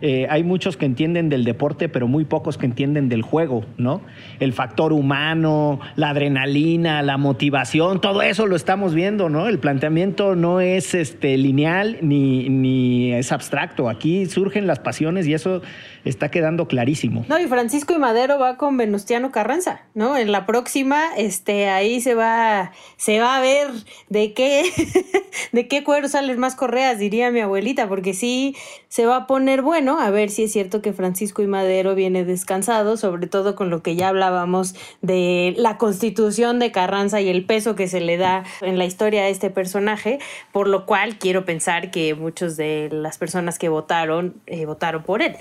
Eh, 0.01 0.27
hay 0.29 0.43
muchos 0.43 0.75
que 0.75 0.85
entienden 0.85 1.29
del 1.29 1.45
deporte, 1.45 1.87
pero 1.87 2.07
muy 2.07 2.25
pocos 2.25 2.57
que 2.57 2.65
entienden 2.65 3.07
del 3.07 3.21
juego, 3.21 3.65
¿no? 3.77 4.01
El 4.41 4.51
factor 4.51 4.91
humano, 4.91 5.79
la 5.95 6.09
adrenalina, 6.09 7.01
la 7.01 7.17
motivación, 7.17 8.01
todo 8.01 8.21
eso 8.21 8.45
lo 8.45 8.57
estamos 8.57 8.93
viendo, 8.93 9.29
¿no? 9.29 9.47
El 9.47 9.57
planteamiento 9.57 10.35
no 10.35 10.59
es 10.59 10.93
este, 10.93 11.37
lineal 11.37 11.97
ni, 12.01 12.49
ni 12.49 13.13
es 13.13 13.31
abstracto. 13.31 13.87
Aquí 13.87 14.25
surgen 14.25 14.67
las 14.67 14.79
pasiones 14.79 14.94
y 15.01 15.33
eso 15.33 15.61
está 16.03 16.29
quedando 16.29 16.67
clarísimo. 16.67 17.25
No, 17.27 17.39
y 17.39 17.47
Francisco 17.47 17.93
y 17.93 17.97
Madero 17.97 18.39
va 18.39 18.57
con 18.57 18.77
Venustiano 18.77 19.31
Carranza, 19.31 19.81
¿no? 19.93 20.17
En 20.17 20.31
la 20.31 20.45
próxima, 20.45 21.15
este, 21.17 21.69
ahí 21.69 22.01
se 22.01 22.15
va, 22.15 22.71
se 22.97 23.19
va 23.19 23.37
a 23.37 23.41
ver 23.41 23.67
de 24.09 24.33
qué, 24.33 24.63
de 25.51 25.67
qué 25.67 25.83
cuero 25.83 26.07
salen 26.07 26.39
más 26.39 26.55
correas, 26.55 26.99
diría 26.99 27.31
mi 27.31 27.41
abuelita, 27.41 27.87
porque 27.87 28.13
sí 28.13 28.55
se 28.87 29.05
va 29.05 29.17
a 29.17 29.27
poner 29.27 29.61
bueno, 29.61 29.99
a 29.99 30.09
ver 30.09 30.29
si 30.29 30.43
es 30.43 30.53
cierto 30.53 30.81
que 30.81 30.93
Francisco 30.93 31.41
y 31.41 31.47
Madero 31.47 31.95
viene 31.95 32.23
descansado, 32.23 32.97
sobre 32.97 33.27
todo 33.27 33.55
con 33.55 33.69
lo 33.69 33.83
que 33.83 33.95
ya 33.95 34.09
hablábamos 34.09 34.75
de 35.01 35.53
la 35.57 35.77
constitución 35.77 36.59
de 36.59 36.71
Carranza 36.71 37.19
y 37.19 37.29
el 37.29 37.45
peso 37.45 37.75
que 37.75 37.87
se 37.87 37.99
le 37.99 38.17
da 38.17 38.43
en 38.61 38.77
la 38.77 38.85
historia 38.85 39.23
a 39.23 39.27
este 39.27 39.49
personaje, 39.49 40.19
por 40.51 40.67
lo 40.67 40.85
cual 40.85 41.17
quiero 41.17 41.43
pensar 41.43 41.91
que 41.91 42.15
muchos 42.15 42.55
de 42.55 42.89
las 42.91 43.17
personas 43.17 43.59
que 43.59 43.69
votaron, 43.69 44.35
eh, 44.45 44.65
votaron 44.65 44.84
por 45.03 45.21
él. 45.21 45.35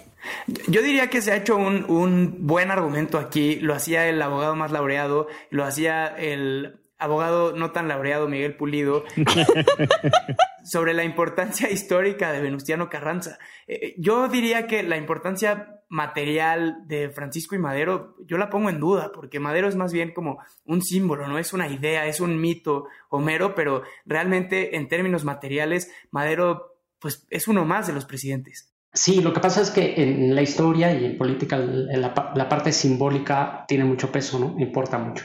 Yo 0.69 0.83
diría 0.83 1.09
que 1.09 1.23
se 1.23 1.33
ha 1.33 1.37
hecho 1.37 1.57
un, 1.57 1.85
un 1.91 2.47
buen 2.47 2.71
argumento 2.71 3.19
aquí. 3.19 3.57
Lo 3.57 3.75
hacía 3.75 4.09
el 4.09 4.21
abogado 4.21 4.57
más 4.57 4.73
laureado, 4.73 5.29
lo 5.51 5.65
hacía 5.65 6.07
el 6.07 6.81
abogado 6.99 7.55
no 7.57 7.73
tan 7.73 7.89
laureado 7.89 8.29
Miguel 8.29 8.57
Pulido, 8.57 9.05
sobre 10.65 10.95
la 10.95 11.05
importancia 11.05 11.71
histórica 11.71 12.33
de 12.33 12.41
Venustiano 12.41 12.89
Carranza. 12.89 13.39
Eh, 13.67 13.95
yo 13.99 14.29
diría 14.29 14.67
que 14.67 14.83
la 14.83 14.97
importancia 14.97 15.83
material 15.89 16.79
de 16.87 17.11
Francisco 17.11 17.55
y 17.55 17.59
Madero, 17.59 18.17
yo 18.27 18.39
la 18.39 18.51
pongo 18.51 18.71
en 18.71 18.81
duda, 18.81 19.13
porque 19.13 19.39
Madero 19.39 19.69
es 19.69 19.77
más 19.77 19.93
bien 19.93 20.13
como 20.13 20.39
un 20.65 20.83
símbolo, 20.83 21.29
no 21.29 21.39
es 21.39 21.53
una 21.53 21.69
idea, 21.69 22.07
es 22.07 22.21
un 22.21 22.41
mito 22.41 22.87
homero, 23.11 23.55
pero 23.55 23.83
realmente 24.05 24.77
en 24.77 24.89
términos 24.89 25.25
materiales, 25.25 25.93
Madero 26.11 26.73
pues 26.99 27.27
es 27.29 27.49
uno 27.49 27.67
más 27.67 27.87
de 27.87 27.93
los 27.93 28.07
presidentes. 28.07 28.74
Sí, 28.95 29.21
lo 29.21 29.33
que 29.33 29.41
pasa 29.41 29.61
es 29.61 29.71
que 29.71 30.01
en 30.01 30.37
la 30.37 30.43
historia 30.43 30.95
y 30.95 31.05
en 31.05 31.19
política 31.19 31.59
la, 31.59 32.15
parte 32.49 32.71
simbólica 32.71 33.65
tiene 33.67 33.85
mucho 33.85 34.13
peso, 34.13 34.39
¿no? 34.39 34.55
Importa 34.61 34.99
mucho. 34.99 35.25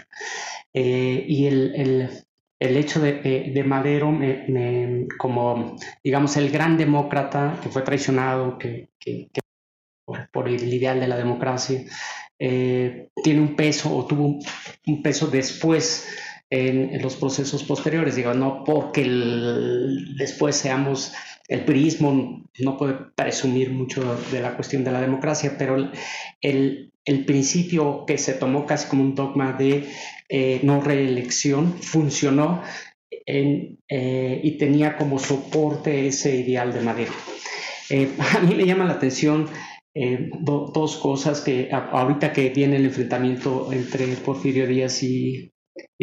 Eh, 0.73 1.23
y 1.27 1.45
el, 1.45 2.25
hecho 2.59 2.99
de, 2.99 3.63
Madero 3.67 4.17
como, 5.19 5.77
digamos, 6.03 6.35
el 6.37 6.49
gran 6.49 6.77
demócrata 6.77 7.59
que 7.61 7.69
fue 7.69 7.83
traicionado 7.83 8.57
que, 8.57 8.89
por, 10.31 10.47
el 10.47 10.73
ideal 10.73 10.99
de 10.99 11.07
la 11.07 11.17
democracia, 11.17 11.83
eh, 12.39 13.09
tiene 13.23 13.41
un 13.41 13.55
peso 13.55 13.95
o 13.95 14.07
tuvo 14.07 14.39
un, 14.87 15.03
peso 15.03 15.27
después 15.27 16.07
en, 16.49 16.99
los 17.03 17.15
procesos 17.17 17.63
posteriores, 17.63 18.15
digo, 18.15 18.33
no 18.33 18.63
porque 18.63 19.03
después 20.17 20.55
seamos 20.55 21.13
el 21.49 21.65
purismo 21.65 22.45
no 22.59 22.77
puede 22.77 22.93
presumir 23.15 23.71
mucho 23.71 24.17
de 24.31 24.39
la 24.39 24.55
cuestión 24.55 24.83
de 24.83 24.91
la 24.91 25.01
democracia, 25.01 25.55
pero 25.57 25.91
el, 26.41 26.85
principio 27.25 28.05
que 28.05 28.19
se 28.19 28.33
tomó 28.33 28.67
casi 28.67 28.87
como 28.87 29.01
un 29.01 29.15
dogma 29.15 29.53
de 29.53 29.85
eh, 30.29 30.59
no 30.61 30.79
reelección 30.79 31.73
funcionó 31.81 32.61
eh, 33.09 34.41
y 34.43 34.51
tenía 34.59 34.95
como 34.95 35.17
soporte 35.17 36.05
ese 36.05 36.35
ideal 36.35 36.71
de 36.71 36.81
Madero. 36.81 37.13
Eh, 37.89 38.11
a 38.37 38.41
mí 38.41 38.53
me 38.53 38.65
llama 38.65 38.85
la 38.85 38.93
atención 38.93 39.47
dos 40.41 40.97
cosas 40.97 41.41
que 41.41 41.69
ahorita 41.71 42.31
que 42.31 42.51
viene 42.51 42.75
el 42.75 42.85
enfrentamiento 42.85 43.73
entre 43.73 44.05
Porfirio 44.17 44.67
Díaz 44.67 45.01
y, 45.01 45.51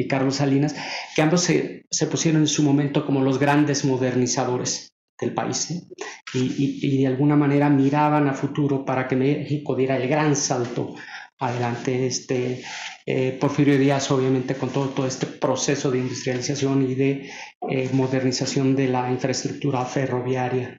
Carlos 0.08 0.36
Salinas, 0.36 0.74
que 1.14 1.22
ambos 1.22 1.42
se, 1.42 1.86
se 1.88 2.06
pusieron 2.06 2.42
en 2.42 2.48
su 2.48 2.62
momento 2.62 3.06
como 3.06 3.22
los 3.22 3.38
grandes 3.38 3.84
modernizadores 3.84 4.95
del 5.18 5.32
país 5.32 5.88
y, 6.34 6.98
de 6.98 7.06
alguna 7.06 7.36
manera 7.36 7.70
miraban 7.70 8.28
a 8.28 8.34
futuro 8.34 8.84
para 8.84 9.08
que 9.08 9.16
México 9.16 9.74
diera 9.74 9.96
el 9.96 10.08
gran 10.08 10.36
salto 10.36 10.94
adelante. 11.38 12.06
Este, 12.06 12.62
eh, 13.06 13.36
Porfirio 13.40 13.78
Díaz, 13.78 14.10
obviamente, 14.10 14.54
con 14.54 14.70
todo, 14.70 14.88
todo 14.88 15.06
este 15.06 15.26
proceso 15.26 15.90
de 15.90 15.98
industrialización 15.98 16.90
y 16.90 16.94
de 16.94 17.30
eh, 17.70 17.88
modernización 17.92 18.74
de 18.74 18.88
la 18.88 19.10
infraestructura 19.10 19.84
ferroviaria. 19.84 20.78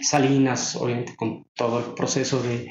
Salinas, 0.00 0.76
obviamente, 0.76 1.14
con 1.16 1.46
todo 1.54 1.78
el 1.78 1.94
proceso 1.94 2.42
de, 2.42 2.70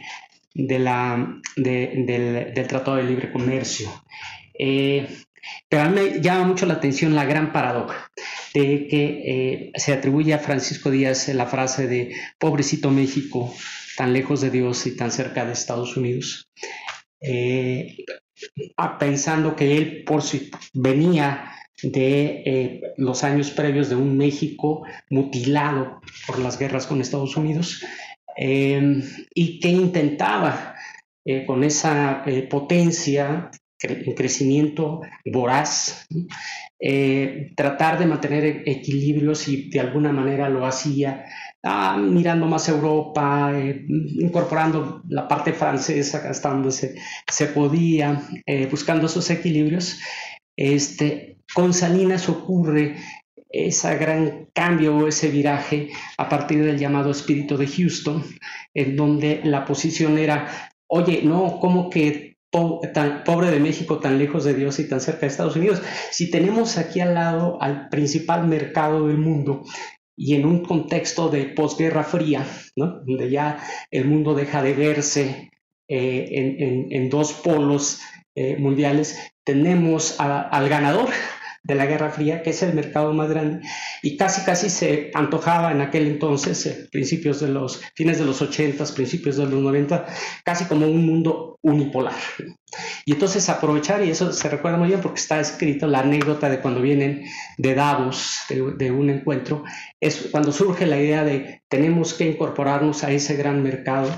de 0.54 0.80
la, 0.80 1.42
del, 1.56 2.06
del, 2.06 2.68
Tratado 2.68 2.98
de 2.98 3.04
Libre 3.04 3.32
Comercio. 3.32 3.90
Eh, 4.58 5.08
pero 5.70 5.84
a 5.84 5.90
mí 5.90 6.00
me 6.00 6.22
llama 6.22 6.46
mucho 6.46 6.66
la 6.66 6.76
atención 6.76 7.16
la 7.16 7.26
gran 7.26 7.52
paradoja 7.52 8.12
de 8.54 8.88
que 8.88 9.06
eh, 9.26 9.72
se 9.76 9.94
atribuye 9.94 10.34
a 10.34 10.40
Francisco 10.40 10.92
Díaz 10.92 11.28
la 11.30 11.46
frase 11.46 11.88
de 11.88 12.14
pobrecito 12.38 12.92
México, 12.92 13.54
tan 13.98 14.14
lejos 14.14 14.42
de 14.42 14.50
Dios 14.50 14.86
y 14.88 14.96
tan 14.96 15.12
cerca 15.12 15.46
de 15.46 15.54
Estados 15.54 15.96
Unidos, 15.98 16.50
eh, 17.22 17.98
pensando 19.00 19.56
que 19.56 19.78
él 19.78 20.04
por 20.06 20.24
si 20.24 20.50
venía 20.74 21.52
de 21.84 22.44
eh, 22.46 22.82
los 22.98 23.24
años 23.24 23.52
previos 23.52 23.90
de 23.90 23.96
un 23.96 24.18
México 24.18 24.84
mutilado 25.10 26.02
por 26.28 26.40
las 26.40 26.60
guerras 26.60 26.86
con 26.86 27.02
Estados 27.02 27.36
Unidos 27.38 27.84
y 28.38 29.60
que 29.60 29.68
intentaba 29.68 30.76
con 31.46 31.64
esa 31.64 32.24
potencia 32.50 33.52
un 33.90 34.14
crecimiento 34.14 35.02
voraz, 35.26 36.08
eh, 36.80 37.52
tratar 37.56 38.00
de 38.00 38.06
mantener 38.06 38.46
e-, 38.46 38.64
equilibrios 38.66 39.48
y 39.48 39.70
de 39.70 39.80
alguna 39.80 40.12
manera 40.12 40.50
lo 40.50 40.66
hacía 40.66 41.26
ah, 41.64 41.98
mirando 41.98 42.46
más 42.48 42.68
Europa, 42.70 43.52
eh, 43.56 43.86
incorporando 43.88 45.02
la 45.08 45.28
parte 45.28 45.54
francesa 45.54 46.24
hasta 46.30 46.72
se, 46.72 47.48
podía, 47.48 48.22
eh, 48.46 48.68
buscando 48.70 49.08
esos 49.08 49.30
equilibrios. 49.30 50.00
Este, 50.56 51.38
con 51.54 51.74
Salinas 51.74 52.30
ocurre 52.30 52.98
ese 53.50 53.98
gran 53.98 54.48
cambio, 54.54 55.08
ese 55.08 55.30
viraje 55.30 55.90
a 56.18 56.30
partir 56.30 56.64
del 56.64 56.78
llamado 56.78 57.12
espíritu 57.12 57.58
de 57.58 57.68
Houston, 57.68 58.24
en 58.74 58.96
donde 58.96 59.42
la 59.44 59.66
posición 59.66 60.18
era, 60.18 60.72
oye, 60.88 61.22
no, 61.24 61.60
como 61.60 61.90
que 61.90 62.31
pobre 62.52 63.50
de 63.50 63.60
México, 63.60 64.00
tan 64.00 64.20
lejos 64.20 64.44
de 64.44 64.54
Dios 64.54 64.80
y 64.80 64.88
tan 64.88 65.00
cerca 65.00 65.22
de 65.22 65.28
Estados 65.28 65.56
Unidos. 65.56 65.82
Si 66.12 66.30
tenemos 66.30 66.78
aquí 66.78 67.00
al 67.00 67.14
lado 67.14 67.62
al 67.62 67.90
principal 67.90 68.48
mercado 68.48 69.08
del 69.08 69.18
mundo 69.18 69.64
y 70.16 70.36
en 70.36 70.46
un 70.46 70.64
contexto 70.64 71.30
de 71.30 71.46
posguerra 71.46 72.04
fría, 72.04 72.46
donde 72.76 73.30
ya 73.30 73.58
el 73.90 74.06
mundo 74.06 74.36
deja 74.36 74.62
de 74.62 74.74
verse 74.74 75.52
eh, 75.88 76.88
en, 76.90 77.10
dos 77.10 77.34
polos 77.34 78.02
eh, 78.36 78.58
mundiales, 78.58 79.34
tenemos 79.44 80.20
al 80.20 80.70
ganador 80.70 81.10
de 81.64 81.76
la 81.76 81.86
Guerra 81.86 82.10
Fría, 82.10 82.42
que 82.42 82.50
es 82.50 82.64
el 82.64 82.74
mercado 82.74 83.14
más 83.14 83.30
grande, 83.30 83.68
y 84.02 84.18
casi 84.18 84.42
casi 84.42 84.70
se 84.70 85.12
antojaba 85.14 85.72
en 85.72 85.82
aquel 85.82 86.08
entonces, 86.08 86.66
eh, 86.66 86.88
principios 86.92 87.40
de 87.40 87.50
los, 87.50 87.82
fines 87.96 88.18
de 88.18 88.26
los 88.26 88.42
80, 88.42 88.84
principios 88.96 89.38
de 89.38 89.46
los 89.46 89.62
90, 89.62 90.06
casi 90.44 90.66
como 90.66 90.88
un 90.88 91.06
mundo 91.06 91.60
unipolar. 91.62 92.16
Y 93.06 93.14
entonces 93.14 93.48
aprovechar, 93.50 94.04
y 94.04 94.10
eso 94.10 94.34
se 94.34 94.50
recuerda 94.50 94.78
muy 94.78 94.88
bien 94.88 95.02
porque 95.02 95.20
está 95.20 95.40
escrito 95.40 95.88
la 95.88 96.00
anécdota 96.00 96.50
de 96.50 96.60
cuando 96.60 96.82
vienen 96.82 97.26
de 97.58 97.76
Davos, 97.76 98.40
de, 98.50 98.74
de 98.78 98.92
un 98.92 99.10
encuentro, 99.10 99.64
es 100.00 100.30
cuando 100.32 100.52
surge 100.52 100.88
la 100.88 101.00
idea 101.00 101.24
de 101.24 101.62
tenemos 101.68 102.14
que 102.16 102.26
incorporarnos 102.26 103.04
a 103.04 103.12
ese 103.12 103.36
gran 103.36 103.62
mercado 103.62 104.10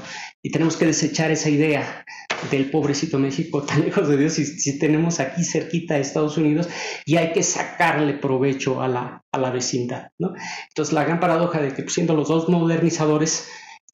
y 0.42 0.52
tenemos 0.52 0.78
que 0.78 0.86
desechar 0.86 1.32
esa 1.32 1.50
idea 1.50 2.06
del 2.52 2.70
pobrecito 2.70 3.20
México 3.20 3.64
tan 3.64 3.82
lejos 3.82 4.08
de 4.08 4.18
Dios 4.18 4.34
si, 4.34 4.80
tenemos 4.80 5.20
aquí 5.20 5.44
cerquita 5.44 5.96
a 5.96 6.00
Estados 6.00 6.38
Unidos 6.38 6.70
y 7.06 7.18
hay 7.18 7.32
que 7.34 7.44
sacarle 7.44 8.14
provecho 8.14 8.82
a 8.82 8.88
la, 8.88 9.24
a 9.32 9.38
la 9.38 9.52
vecindad. 9.52 10.10
¿no? 10.20 10.34
Entonces 10.70 10.94
la 10.94 11.04
gran 11.04 11.20
paradoja 11.20 11.62
de 11.62 11.74
que 11.74 11.90
siendo 11.90 12.16
los 12.16 12.28
dos 12.28 12.50
modernizadores, 12.50 13.50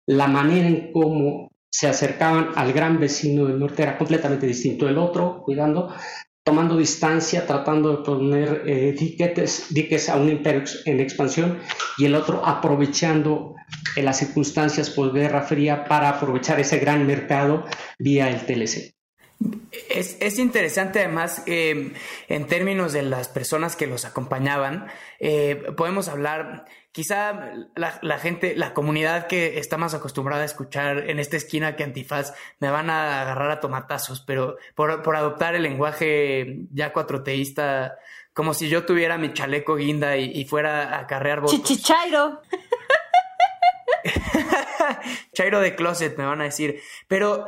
la 0.06 0.27
manera 0.27 0.68
en 0.68 0.91
cómo 0.91 1.50
se 1.72 1.88
acercaban 1.88 2.50
al 2.56 2.74
gran 2.74 3.00
vecino 3.00 3.46
del 3.46 3.60
norte 3.60 3.84
era 3.84 3.98
completamente 3.98 4.48
distinto. 4.48 4.89
El 4.89 4.98
otro, 4.98 5.41
cuidando 5.44 5.94
tomando 6.50 6.75
distancia, 6.77 7.46
tratando 7.46 7.96
de 7.96 8.03
poner 8.03 8.63
eh, 8.65 8.96
diques, 8.98 10.10
a 10.10 10.15
un 10.15 10.29
imperio 10.29 10.63
en 10.86 11.00
expansión, 11.00 11.60
y 12.00 12.06
el 12.06 12.15
otro 12.15 12.44
aprovechando 12.44 13.53
eh, 13.96 14.01
las 14.01 14.18
circunstancias 14.18 14.89
por 14.89 15.13
Guerra 15.13 15.44
Fría 15.44 15.86
para 15.86 16.10
aprovechar 16.10 16.60
ese 16.60 16.79
gran 16.79 17.06
mercado 17.06 17.65
vía 18.00 18.29
el 18.29 18.48
TLC. 18.48 18.96
Es, 19.91 20.39
interesante 20.39 21.01
además 21.01 21.44
eh, 21.46 21.94
en 22.27 22.48
términos 22.48 22.94
de 22.94 23.03
las 23.03 23.27
personas 23.27 23.75
que 23.75 23.86
los 23.86 24.03
acompañaban, 24.03 24.88
podemos 25.77 26.08
hablar 26.08 26.65
Quizá 27.00 27.53
la, 27.75 28.20
gente, 28.20 28.58
la 28.58 28.74
comunidad 28.74 29.27
que 29.27 29.58
está 29.58 29.77
más 29.77 29.94
acostumbrada 29.94 30.41
a 30.41 30.46
escuchar 30.46 31.10
en 31.10 31.18
esta 31.18 31.38
esquina 31.38 31.77
que 31.77 31.86
antifaz 31.86 32.34
me 32.60 32.70
van 32.70 32.89
a 32.89 33.22
agarrar 33.22 33.51
a 33.51 33.62
tomatazos, 33.62 34.20
pero 34.20 34.58
por, 34.75 35.01
por 35.01 35.15
adoptar 35.15 35.56
el 35.56 35.63
lenguaje 35.63 36.65
ya 36.74 36.91
cuatroteísta, 36.91 38.00
como 38.34 38.53
si 38.53 38.68
yo 38.68 38.86
tuviera 38.86 39.18
mi 39.18 39.32
chaleco 39.32 39.77
guinda 39.77 40.18
y, 40.18 40.44
fuera 40.44 41.00
a 41.00 41.08
carrear 41.08 41.39
votos. 41.39 41.56
Chichichairo. 41.56 42.41
Chairo 45.34 45.62
de 45.62 45.75
closet, 45.75 46.18
me 46.18 46.25
van 46.25 46.41
a 46.41 46.44
decir. 46.44 46.82
Pero 47.08 47.46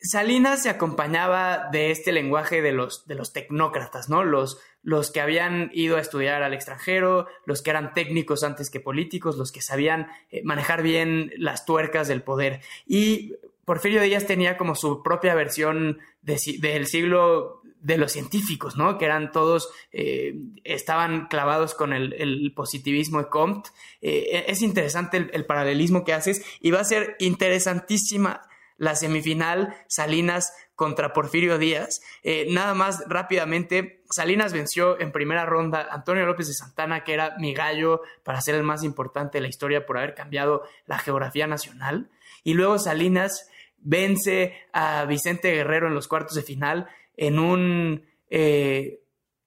Salinas 0.00 0.62
se 0.62 0.70
acompañaba 0.70 1.68
de 1.70 1.90
este 1.90 2.12
lenguaje 2.12 2.62
de 2.62 2.72
los, 2.72 3.06
de 3.06 3.14
los 3.14 3.34
tecnócratas, 3.34 4.08
¿no? 4.08 4.24
Los, 4.24 4.58
los 4.86 5.10
que 5.10 5.20
habían 5.20 5.68
ido 5.74 5.96
a 5.96 6.00
estudiar 6.00 6.44
al 6.44 6.54
extranjero, 6.54 7.26
los 7.44 7.60
que 7.60 7.70
eran 7.70 7.92
técnicos 7.92 8.44
antes 8.44 8.70
que 8.70 8.78
políticos, 8.78 9.36
los 9.36 9.50
que 9.50 9.60
sabían 9.60 10.06
eh, 10.30 10.42
manejar 10.44 10.80
bien 10.80 11.32
las 11.38 11.64
tuercas 11.64 12.06
del 12.06 12.22
poder. 12.22 12.60
Y 12.86 13.34
Porfirio 13.64 14.00
Díaz 14.00 14.26
tenía 14.26 14.56
como 14.56 14.76
su 14.76 15.02
propia 15.02 15.34
versión 15.34 15.98
del 16.22 16.86
siglo 16.86 17.62
de 17.80 17.98
los 17.98 18.12
científicos, 18.12 18.76
¿no? 18.76 18.96
Que 18.96 19.06
eran 19.06 19.32
todos, 19.32 19.70
eh, 19.90 20.34
estaban 20.62 21.26
clavados 21.26 21.74
con 21.74 21.92
el, 21.92 22.52
positivismo 22.54 23.18
de 23.18 23.28
Comte. 23.28 23.70
Eh, 24.00 24.44
es 24.46 24.62
interesante 24.62 25.16
el, 25.16 25.30
el 25.32 25.46
paralelismo 25.46 26.04
que 26.04 26.12
haces 26.12 26.44
y 26.60 26.70
va 26.70 26.78
a 26.78 26.84
ser 26.84 27.16
interesantísima 27.18 28.42
la 28.78 28.94
semifinal 28.94 29.74
Salinas 29.88 30.52
contra 30.76 31.12
Porfirio 31.12 31.58
Díaz. 31.58 32.02
Nada 32.50 32.74
más 32.74 33.02
rápidamente, 33.08 33.95
Salinas 34.10 34.52
venció 34.52 35.00
en 35.00 35.12
primera 35.12 35.46
ronda 35.46 35.82
a 35.82 35.94
Antonio 35.94 36.26
López 36.26 36.48
de 36.48 36.54
Santana, 36.54 37.04
que 37.04 37.14
era 37.14 37.36
mi 37.38 37.54
gallo 37.54 38.02
para 38.22 38.40
ser 38.40 38.54
el 38.54 38.62
más 38.62 38.84
importante 38.84 39.38
de 39.38 39.42
la 39.42 39.48
historia 39.48 39.86
por 39.86 39.98
haber 39.98 40.14
cambiado 40.14 40.62
la 40.86 40.98
geografía 40.98 41.46
nacional. 41.46 42.10
Y 42.44 42.54
luego 42.54 42.78
Salinas 42.78 43.50
vence 43.78 44.54
a 44.72 45.04
Vicente 45.04 45.52
Guerrero 45.52 45.88
en 45.88 45.94
los 45.94 46.08
cuartos 46.08 46.34
de 46.34 46.42
final 46.42 46.88
en 47.16 47.38
un, 47.38 48.04
eh, 48.30 49.00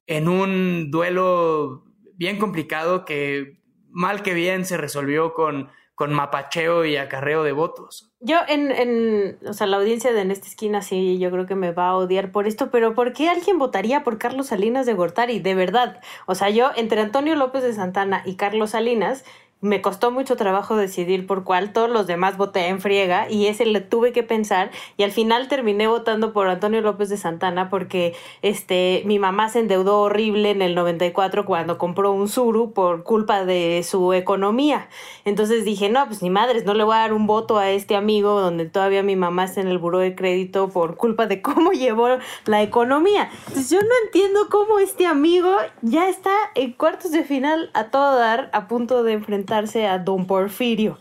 en 0.06 0.28
un 0.28 0.90
duelo 0.90 1.84
bien 2.14 2.38
complicado 2.38 3.04
que 3.04 3.60
mal 3.90 4.22
que 4.22 4.34
bien 4.34 4.64
se 4.64 4.76
resolvió 4.76 5.34
con 5.34 5.70
con 6.00 6.14
mapacheo 6.14 6.86
y 6.86 6.96
acarreo 6.96 7.42
de 7.42 7.52
votos. 7.52 8.10
Yo 8.20 8.38
en, 8.48 8.70
en, 8.70 9.38
o 9.46 9.52
sea, 9.52 9.66
la 9.66 9.76
audiencia 9.76 10.14
de 10.14 10.22
En 10.22 10.30
esta 10.30 10.46
esquina 10.46 10.80
sí, 10.80 11.18
yo 11.18 11.30
creo 11.30 11.44
que 11.44 11.56
me 11.56 11.72
va 11.72 11.88
a 11.88 11.94
odiar 11.94 12.32
por 12.32 12.46
esto, 12.46 12.70
pero 12.70 12.94
¿por 12.94 13.12
qué 13.12 13.28
alguien 13.28 13.58
votaría 13.58 14.02
por 14.02 14.16
Carlos 14.16 14.46
Salinas 14.46 14.86
de 14.86 14.94
Gortari? 14.94 15.40
De 15.40 15.54
verdad. 15.54 16.00
O 16.24 16.34
sea, 16.34 16.48
yo 16.48 16.70
entre 16.74 17.02
Antonio 17.02 17.36
López 17.36 17.62
de 17.62 17.74
Santana 17.74 18.22
y 18.24 18.36
Carlos 18.36 18.70
Salinas, 18.70 19.26
me 19.60 19.82
costó 19.82 20.10
mucho 20.10 20.36
trabajo 20.36 20.76
decidir 20.76 21.26
por 21.26 21.44
cuál, 21.44 21.72
todos 21.72 21.90
los 21.90 22.06
demás 22.06 22.38
voté 22.38 22.68
en 22.68 22.80
friega 22.80 23.30
y 23.30 23.46
ese 23.46 23.66
le 23.66 23.80
tuve 23.82 24.12
que 24.12 24.22
pensar 24.22 24.70
y 24.96 25.02
al 25.02 25.12
final 25.12 25.48
terminé 25.48 25.86
votando 25.86 26.32
por 26.32 26.48
Antonio 26.48 26.80
López 26.80 27.10
de 27.10 27.18
Santana 27.18 27.68
porque 27.68 28.14
este 28.40 29.02
mi 29.04 29.18
mamá 29.18 29.50
se 29.50 29.60
endeudó 29.60 30.00
horrible 30.00 30.50
en 30.50 30.62
el 30.62 30.74
94 30.74 31.44
cuando 31.44 31.76
compró 31.76 32.12
un 32.12 32.28
Suru 32.28 32.72
por 32.72 33.02
culpa 33.02 33.44
de 33.44 33.82
su 33.84 34.14
economía. 34.14 34.88
Entonces 35.26 35.64
dije, 35.64 35.90
no, 35.90 36.06
pues 36.06 36.22
ni 36.22 36.30
madres, 36.30 36.64
no 36.64 36.72
le 36.72 36.84
voy 36.84 36.94
a 36.94 37.00
dar 37.00 37.12
un 37.12 37.26
voto 37.26 37.58
a 37.58 37.70
este 37.70 37.96
amigo 37.96 38.40
donde 38.40 38.64
todavía 38.64 39.02
mi 39.02 39.16
mamá 39.16 39.44
está 39.44 39.60
en 39.60 39.68
el 39.68 39.78
buró 39.78 39.98
de 39.98 40.14
crédito 40.14 40.70
por 40.70 40.96
culpa 40.96 41.26
de 41.26 41.42
cómo 41.42 41.72
llevó 41.72 42.08
la 42.46 42.62
economía. 42.62 43.28
Entonces 43.48 43.68
yo 43.68 43.80
no 43.80 43.94
entiendo 44.06 44.40
cómo 44.50 44.78
este 44.78 45.04
amigo 45.04 45.54
ya 45.82 46.08
está 46.08 46.32
en 46.54 46.72
cuartos 46.72 47.10
de 47.10 47.24
final 47.24 47.70
a 47.74 47.84
todo 47.90 48.16
dar 48.16 48.48
a 48.54 48.66
punto 48.66 49.02
de 49.02 49.12
enfrentar 49.12 49.49
a 49.52 49.98
Don 49.98 50.26
Porfirio. 50.26 50.98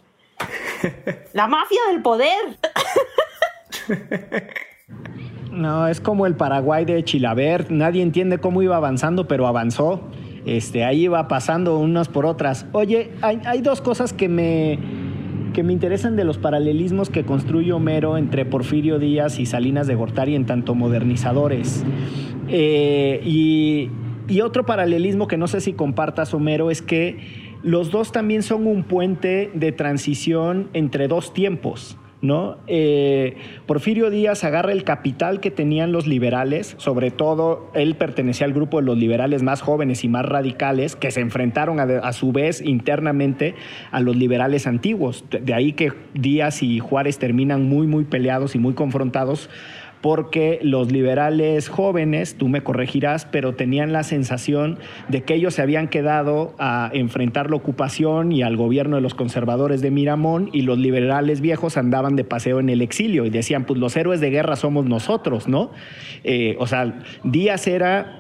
La 1.34 1.48
mafia 1.48 1.80
del 1.92 2.02
poder. 2.02 2.58
No, 5.52 5.88
es 5.88 6.00
como 6.00 6.26
el 6.28 6.36
Paraguay 6.36 6.86
de 6.86 7.04
Chilaver. 7.04 7.72
Nadie 7.72 8.04
entiende 8.04 8.38
cómo 8.38 8.62
iba 8.62 8.78
avanzando, 8.78 9.28
pero 9.28 9.48
avanzó. 9.48 10.02
Este, 10.46 10.86
ahí 10.86 11.06
iba 11.06 11.28
pasando 11.28 11.78
unas 11.80 12.08
por 12.08 12.26
otras. 12.26 12.66
Oye, 12.72 13.12
hay, 13.22 13.62
dos 13.62 13.82
cosas 13.82 14.14
que 14.14 14.30
me, 14.30 14.80
que 15.54 15.64
me 15.64 15.74
interesan 15.74 16.16
de 16.16 16.24
los 16.24 16.38
paralelismos 16.38 17.10
que 17.10 17.26
construye 17.26 17.74
Homero 17.74 18.18
entre 18.18 18.46
Porfirio 18.46 19.00
Díaz 19.00 19.40
y 19.40 19.48
Salinas 19.48 19.88
de 19.88 19.96
Gortari 19.96 20.36
en 20.36 20.46
tanto 20.46 20.76
modernizadores. 20.76 21.84
Eh, 22.48 23.20
y, 23.26 23.90
y 24.28 24.42
otro 24.42 24.66
paralelismo 24.66 25.28
que 25.28 25.38
no 25.38 25.48
sé 25.48 25.62
si 25.62 25.74
compartas, 25.74 26.34
Homero, 26.34 26.72
es 26.72 26.82
que 26.82 27.49
los 27.64 27.92
dos 27.92 28.12
también 28.12 28.44
son 28.44 28.68
un 28.68 28.84
puente 28.84 29.52
de 29.54 29.72
transición 29.72 30.70
entre 30.74 31.08
dos 31.08 31.34
tiempos. 31.34 31.98
¿no? 32.22 32.58
Eh, 32.68 33.38
Porfirio 33.66 34.10
Díaz 34.10 34.44
agarra 34.44 34.72
el 34.72 34.84
capital 34.84 35.40
que 35.40 35.52
tenían 35.52 35.92
los 35.92 36.06
liberales, 36.06 36.76
sobre 36.78 37.12
todo 37.12 37.72
él 37.74 37.96
pertenecía 37.96 38.46
al 38.46 38.54
grupo 38.54 38.80
de 38.80 38.86
los 38.86 38.98
liberales 38.98 39.42
más 39.42 39.62
jóvenes 39.62 40.04
y 40.04 40.10
más 40.10 40.26
radicales, 40.26 40.96
que 40.96 41.12
se 41.12 41.22
enfrentaron 41.22 41.80
a, 41.80 42.14
su 42.14 42.32
vez 42.32 42.62
internamente 42.62 43.56
a 43.92 44.02
los 44.02 44.16
liberales 44.16 44.68
antiguos. 44.68 45.24
De 45.30 45.54
ahí 45.54 45.74
que 45.74 45.94
Díaz 46.14 46.62
y 46.62 46.80
Juárez 46.80 47.20
terminan 47.20 47.64
muy, 47.64 47.88
muy 47.88 48.04
peleados 48.04 48.56
y 48.56 48.60
muy 48.60 48.74
confrontados 48.74 49.50
porque 50.02 50.60
los 50.62 50.92
liberales 50.92 51.68
jóvenes, 51.68 52.36
tú 52.36 52.48
me 52.48 52.62
corregirás, 52.62 53.26
pero 53.26 53.54
tenían 53.56 53.92
la 53.92 54.04
sensación 54.04 54.80
de 55.10 55.24
que 55.24 55.36
ellos 55.36 55.56
se 55.56 55.62
habían 55.62 55.88
quedado 55.88 56.54
a 56.58 56.90
enfrentar 56.94 57.50
la 57.50 57.58
ocupación 57.58 58.32
y 58.32 58.42
al 58.42 58.56
gobierno 58.56 58.96
de 58.96 59.02
los 59.02 59.14
conservadores 59.14 59.82
de 59.82 59.92
Miramón 59.92 60.50
y 60.54 60.62
los 60.62 60.78
liberales 60.78 61.42
viejos 61.42 61.78
andaban 61.78 62.16
de 62.16 62.24
paseo 62.24 62.60
en 62.60 62.70
el 62.70 62.82
exilio 62.82 63.26
y 63.26 63.30
decían, 63.30 63.66
pues 63.66 63.80
los 63.80 63.96
héroes 63.98 64.22
de 64.22 64.30
guerra 64.30 64.56
somos 64.56 64.86
nosotros, 64.86 65.48
¿no? 65.48 65.72
Eh, 66.24 66.56
o 66.60 66.68
sea, 66.68 67.00
Díaz 67.24 67.68
era 67.68 68.20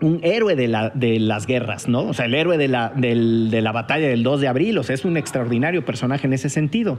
un 0.00 0.20
héroe 0.22 0.54
de, 0.54 0.68
la, 0.68 0.90
de, 0.90 1.18
las 1.18 1.46
guerras, 1.46 1.88
¿no? 1.88 2.02
O 2.02 2.14
sea, 2.14 2.26
el 2.26 2.34
héroe 2.34 2.56
de 2.56 2.68
la, 2.68 2.92
de 2.94 3.60
la 3.60 3.72
batalla 3.72 4.06
del 4.06 4.22
2 4.22 4.40
de 4.40 4.48
abril, 4.48 4.78
o 4.78 4.84
sea, 4.84 4.94
es 4.94 5.04
un 5.04 5.16
extraordinario 5.16 5.84
personaje 5.84 6.28
en 6.28 6.32
ese 6.32 6.48
sentido. 6.48 6.98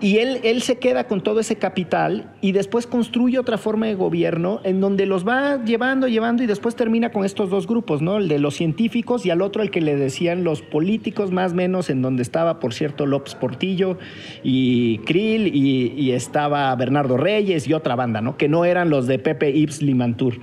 Y 0.00 0.18
él, 0.18 0.40
él 0.44 0.62
se 0.62 0.78
queda 0.78 1.08
con 1.08 1.22
todo 1.22 1.40
ese 1.40 1.56
capital 1.56 2.32
y 2.40 2.52
después 2.52 2.86
construye 2.86 3.38
otra 3.38 3.58
forma 3.58 3.86
de 3.86 3.94
gobierno 3.94 4.60
en 4.62 4.80
donde 4.80 5.06
los 5.06 5.26
va 5.26 5.64
llevando, 5.64 6.06
llevando 6.06 6.44
y 6.44 6.46
después 6.46 6.76
termina 6.76 7.10
con 7.10 7.24
estos 7.24 7.50
dos 7.50 7.66
grupos, 7.66 8.00
¿no? 8.00 8.18
El 8.18 8.28
de 8.28 8.38
los 8.38 8.54
científicos 8.54 9.26
y 9.26 9.30
al 9.30 9.42
otro 9.42 9.62
el 9.62 9.72
que 9.72 9.80
le 9.80 9.96
decían 9.96 10.44
los 10.44 10.62
políticos, 10.62 11.32
más 11.32 11.52
o 11.52 11.56
menos, 11.56 11.90
en 11.90 12.00
donde 12.00 12.22
estaba, 12.22 12.60
por 12.60 12.74
cierto, 12.74 13.06
López 13.06 13.34
Portillo 13.34 13.98
y 14.44 14.98
Krill 14.98 15.48
y, 15.54 16.12
estaba 16.12 16.74
Bernardo 16.74 17.16
Reyes 17.16 17.68
y 17.68 17.74
otra 17.74 17.94
banda, 17.94 18.20
¿no? 18.20 18.36
Que 18.36 18.48
no 18.48 18.64
eran 18.64 18.90
los 18.90 19.06
de 19.06 19.18
Pepe 19.18 19.50
Ibs 19.50 19.82
Limantur. 19.82 20.40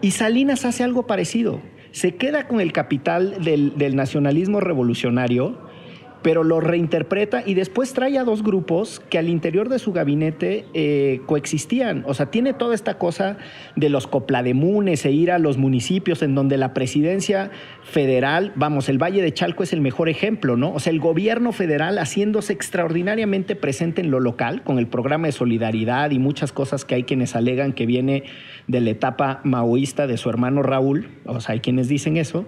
Y 0.00 0.10
Salinas 0.12 0.64
hace 0.64 0.82
algo 0.82 1.06
parecido. 1.06 1.60
Se 1.92 2.16
queda 2.16 2.48
con 2.48 2.60
el 2.60 2.72
capital 2.72 3.42
del, 3.44 3.76
del 3.76 3.96
nacionalismo 3.96 4.60
revolucionario 4.60 5.71
pero 6.22 6.44
lo 6.44 6.60
reinterpreta 6.60 7.42
y 7.44 7.54
después 7.54 7.92
trae 7.92 8.18
a 8.18 8.24
dos 8.24 8.42
grupos 8.42 9.00
que 9.10 9.18
al 9.18 9.28
interior 9.28 9.68
de 9.68 9.78
su 9.78 9.92
gabinete 9.92 10.64
eh, 10.74 11.20
coexistían. 11.26 12.04
O 12.06 12.14
sea, 12.14 12.26
tiene 12.26 12.52
toda 12.52 12.74
esta 12.74 12.98
cosa 12.98 13.38
de 13.76 13.88
los 13.88 14.06
coplademunes 14.06 15.04
e 15.04 15.12
ir 15.12 15.30
a 15.30 15.38
los 15.38 15.58
municipios 15.58 16.22
en 16.22 16.34
donde 16.34 16.56
la 16.56 16.74
presidencia 16.74 17.50
federal, 17.82 18.52
vamos, 18.54 18.88
el 18.88 18.98
Valle 18.98 19.22
de 19.22 19.32
Chalco 19.32 19.62
es 19.62 19.72
el 19.72 19.80
mejor 19.80 20.08
ejemplo, 20.08 20.56
¿no? 20.56 20.72
O 20.72 20.80
sea, 20.80 20.92
el 20.92 21.00
gobierno 21.00 21.52
federal 21.52 21.98
haciéndose 21.98 22.52
extraordinariamente 22.52 23.56
presente 23.56 24.00
en 24.00 24.10
lo 24.10 24.20
local 24.20 24.62
con 24.62 24.78
el 24.78 24.86
programa 24.86 25.26
de 25.26 25.32
solidaridad 25.32 26.10
y 26.10 26.18
muchas 26.18 26.52
cosas 26.52 26.84
que 26.84 26.94
hay 26.94 27.02
quienes 27.04 27.34
alegan 27.34 27.72
que 27.72 27.86
viene 27.86 28.24
de 28.68 28.80
la 28.80 28.90
etapa 28.90 29.40
maoísta 29.44 30.06
de 30.06 30.16
su 30.16 30.30
hermano 30.30 30.62
Raúl, 30.62 31.08
o 31.24 31.40
sea, 31.40 31.54
hay 31.54 31.60
quienes 31.60 31.88
dicen 31.88 32.16
eso 32.16 32.46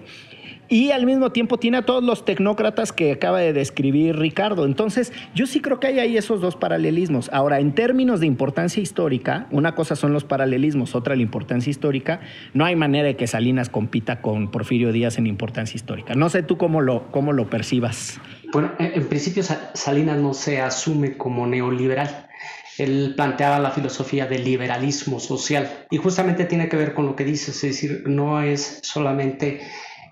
y 0.75 0.91
al 0.91 1.07
mismo 1.07 1.31
tiempo 1.31 1.57
tiene 1.57 1.77
a 1.77 1.83
todos 1.83 2.03
los 2.03 2.25
tecnócratas 2.25 2.91
que 2.91 3.13
acaba 3.13 3.39
de 3.39 3.53
describir 3.53 4.17
Ricardo. 4.17 4.65
Entonces, 4.65 5.13
yo 5.33 5.47
sí 5.47 5.61
creo 5.61 5.79
que 5.79 5.87
hay 5.87 6.01
ahí 6.01 6.17
esos 6.17 6.41
dos 6.41 6.57
paralelismos. 6.57 7.31
Ahora, 7.33 7.61
en 7.61 7.77
términos 7.77 8.19
de 8.19 8.27
importancia 8.27 8.83
histórica, 8.83 9.47
una 9.53 9.77
cosa 9.77 9.95
son 9.95 10.13
los 10.13 10.25
paralelismos, 10.25 10.97
otra 10.97 11.15
la 11.15 11.23
importancia 11.23 11.71
histórica. 11.71 12.19
No 12.55 12.65
hay 12.65 12.75
manera 12.75 13.07
de 13.07 13.15
que 13.15 13.29
Salinas 13.29 13.69
compita 13.69 14.21
con 14.21 14.51
Porfirio 14.51 14.91
Díaz 14.91 15.17
en 15.17 15.29
importancia 15.29 15.77
histórica. 15.77 16.17
No 16.17 16.29
sé 16.29 16.43
tú 16.43 16.59
cómo 16.59 16.81
lo, 16.81 17.07
cómo 17.13 17.33
lo 17.33 17.49
percibas. 17.49 18.19
Bueno, 18.53 18.73
en 18.81 19.07
principio 19.07 19.45
Salinas 19.75 20.19
no 20.19 20.35
se 20.35 20.61
asume 20.61 21.17
como 21.17 21.47
neoliberal. 21.47 22.27
él 22.79 23.13
planteaba 23.15 23.61
la 23.61 23.71
filosofía 23.71 24.27
del 24.27 24.43
liberalismo 24.43 25.21
social 25.21 25.87
y 25.89 25.99
justamente 25.99 26.47
tiene 26.47 26.69
que 26.69 26.77
ver 26.77 26.95
con 26.95 27.07
lo 27.07 27.15
que 27.15 27.25
dices, 27.25 27.63
es 27.63 27.63
decir, 27.63 28.03
no 28.07 28.43
es 28.43 28.81
solamente 28.83 29.61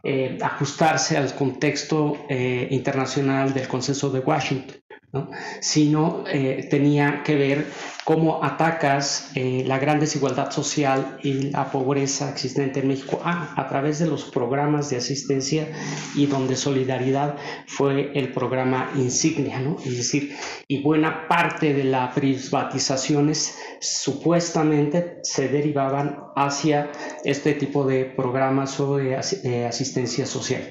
eh, 0.04 0.38
ajustarse 0.40 1.16
al 1.16 1.34
contexto 1.34 2.26
eh, 2.28 2.66
internacional 2.70 3.54
del 3.54 3.68
consenso 3.68 4.10
de 4.10 4.18
Washington, 4.18 5.30
sino 5.60 6.24
eh, 6.26 6.66
tenía 6.68 7.22
que 7.22 7.36
ver 7.36 7.66
cómo 8.04 8.42
atacas 8.42 9.30
eh, 9.34 9.64
la 9.66 9.78
gran 9.78 10.00
desigualdad 10.00 10.50
social 10.50 11.18
y 11.22 11.50
la 11.50 11.70
pobreza 11.70 12.30
existente 12.30 12.80
en 12.80 12.88
México 12.88 13.20
ah, 13.24 13.54
a 13.56 13.68
través 13.68 13.98
de 13.98 14.06
los 14.06 14.24
programas 14.24 14.90
de 14.90 14.96
asistencia 14.96 15.68
y 16.14 16.26
donde 16.26 16.56
solidaridad 16.56 17.36
fue 17.66 18.10
el 18.14 18.32
programa 18.32 18.90
insignia, 18.96 19.60
¿no? 19.60 19.76
Es 19.84 19.96
decir, 19.96 20.34
y 20.66 20.82
buena 20.82 21.28
parte 21.28 21.74
de 21.74 21.84
las 21.84 22.12
privatizaciones 22.14 23.58
supuestamente 23.80 25.18
se 25.22 25.48
derivaban 25.48 26.18
hacia 26.34 26.90
este 27.24 27.54
tipo 27.54 27.84
de 27.86 28.04
programas 28.04 28.78
o 28.80 28.96
de 28.96 29.66
asistencia 29.66 30.26
social. 30.26 30.70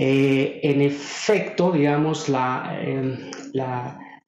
Eh, 0.00 0.60
en 0.62 0.80
efecto, 0.80 1.72
digamos, 1.72 2.28
em, 2.28 3.30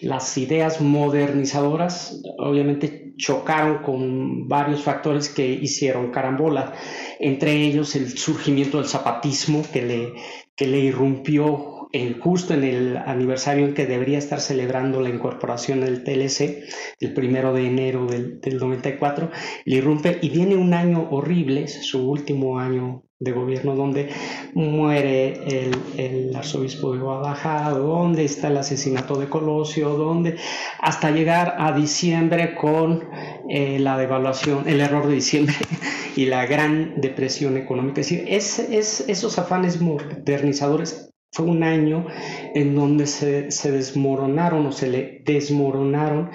las 0.01 0.37
ideas 0.39 0.81
modernizadoras 0.81 2.23
obviamente 2.39 3.13
chocaron 3.17 3.83
con 3.83 4.49
varios 4.49 4.83
factores 4.83 5.29
que 5.29 5.47
hicieron 5.47 6.11
carambola, 6.11 6.73
entre 7.19 7.53
ellos 7.53 7.95
el 7.97 8.17
surgimiento 8.17 8.79
del 8.79 8.87
zapatismo 8.87 9.63
que 9.73 9.83
le, 9.83 10.13
que 10.57 10.67
le 10.67 10.79
irrumpió 10.79 11.80
justo 12.21 12.55
en 12.55 12.65
el 12.65 12.97
aniversario 12.97 13.67
en 13.67 13.75
que 13.75 13.87
debería 13.87 14.19
estar 14.19 14.41
celebrando 14.41 15.01
la 15.01 15.09
incorporación 15.09 15.81
del 15.81 16.05
TLC, 16.05 16.65
el 17.01 17.15
primero 17.15 17.53
de 17.53 17.67
enero 17.67 18.07
del, 18.07 18.41
del 18.41 18.59
94, 18.59 19.31
le 19.65 19.77
irrumpe 19.77 20.19
y 20.23 20.31
viene 20.31 20.57
un 20.57 20.75
año 20.75 21.09
horrible, 21.11 21.67
su 21.69 22.09
último 22.09 22.59
año 22.59 23.05
de 23.21 23.33
gobierno 23.33 23.75
donde 23.75 24.09
muere 24.55 25.45
el, 25.45 25.77
el, 25.99 26.35
arzobispo 26.35 26.95
de 26.95 27.01
Guadalajara, 27.01 27.71
donde 27.71 28.25
está 28.25 28.49
el 28.49 28.57
asesinato 28.57 29.19
de 29.19 29.29
Colosio, 29.29 29.91
donde 29.91 30.37
hasta 30.81 31.11
llegar 31.11 31.57
a 31.59 31.73
diciembre 31.73 32.55
con 32.55 33.11
eh, 33.51 33.79
la 33.79 33.99
devaluación, 33.99 34.67
el 34.67 34.81
error 34.81 35.07
de 35.07 35.17
diciembre 35.17 35.55
y 36.17 36.27
la 36.27 36.47
gran 36.47 36.99
depresión 36.99 37.59
económica. 37.59 38.01
Es 38.01 38.09
decir, 38.09 38.25
es, 38.27 38.59
es, 38.59 39.05
esos 39.07 39.39
afanes 39.39 39.83
modernizadores 39.83 41.11
fue 41.33 41.47
un 41.47 41.63
año 41.63 42.07
en 42.55 42.75
donde 42.75 43.07
se, 43.07 43.51
se 43.51 43.71
desmoronaron 43.71 44.67
o 44.67 44.73
se 44.73 44.89
le 44.89 45.23
desmoronaron 45.25 46.31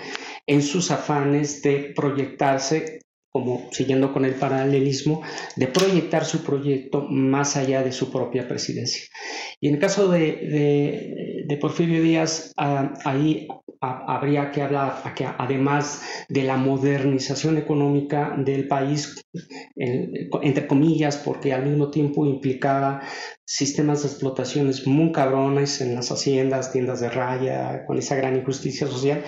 en 0.47 0.61
sus 0.61 0.91
afanes 0.91 1.61
de 1.61 1.93
proyectarse 1.95 2.99
como 3.35 3.67
siguiendo 3.73 4.13
con 4.13 4.23
el 4.23 4.35
paralelismo, 4.35 5.21
de 5.57 5.67
proyectar 5.67 6.23
su 6.23 6.41
proyecto 6.41 7.05
más 7.09 7.57
allá 7.57 7.83
de 7.83 7.91
su 7.91 8.09
propia 8.09 8.47
presidencia. 8.47 9.09
Y 9.59 9.67
en 9.67 9.73
el 9.73 9.81
caso 9.81 10.07
de, 10.07 11.43
de, 11.45 11.57
Porfirio 11.57 12.01
Díaz, 12.01 12.53
ah, 12.55 12.93
ahí 13.03 13.45
habría 13.81 14.51
que 14.51 14.61
hablar, 14.61 15.03
que 15.15 15.25
además 15.25 16.01
de 16.29 16.43
la 16.43 16.55
modernización 16.55 17.57
económica 17.57 18.33
del 18.37 18.69
país, 18.69 19.21
entre 19.75 20.65
comillas, 20.65 21.17
porque 21.17 21.51
al 21.51 21.65
mismo 21.65 21.91
tiempo 21.91 22.25
implicaba 22.25 23.01
sistemas 23.43 24.03
de 24.03 24.07
explotaciones 24.07 24.87
muy 24.87 25.11
cabrones 25.11 25.81
en 25.81 25.93
las 25.93 26.09
haciendas, 26.09 26.71
tiendas 26.71 27.01
de 27.01 27.09
raya, 27.09 27.85
con 27.85 27.97
esa 27.97 28.15
gran 28.15 28.37
injusticia 28.37 28.87
social, 28.87 29.25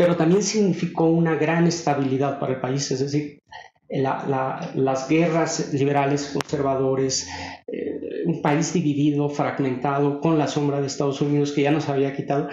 pero 0.00 0.16
también 0.16 0.42
significó 0.42 1.10
una 1.10 1.34
gran 1.34 1.66
estabilidad 1.66 2.40
para 2.40 2.54
el 2.54 2.60
país, 2.62 2.90
es 2.90 3.00
decir, 3.00 3.42
las 3.90 5.08
guerras 5.10 5.74
liberales 5.74 6.30
conservadores, 6.32 7.28
eh, 7.66 8.24
un 8.24 8.40
país 8.40 8.72
dividido, 8.72 9.28
fragmentado, 9.28 10.22
con 10.22 10.38
la 10.38 10.46
sombra 10.46 10.80
de 10.80 10.86
Estados 10.86 11.20
Unidos 11.20 11.52
que 11.52 11.60
ya 11.60 11.70
nos 11.70 11.90
había 11.90 12.16
quitado, 12.16 12.48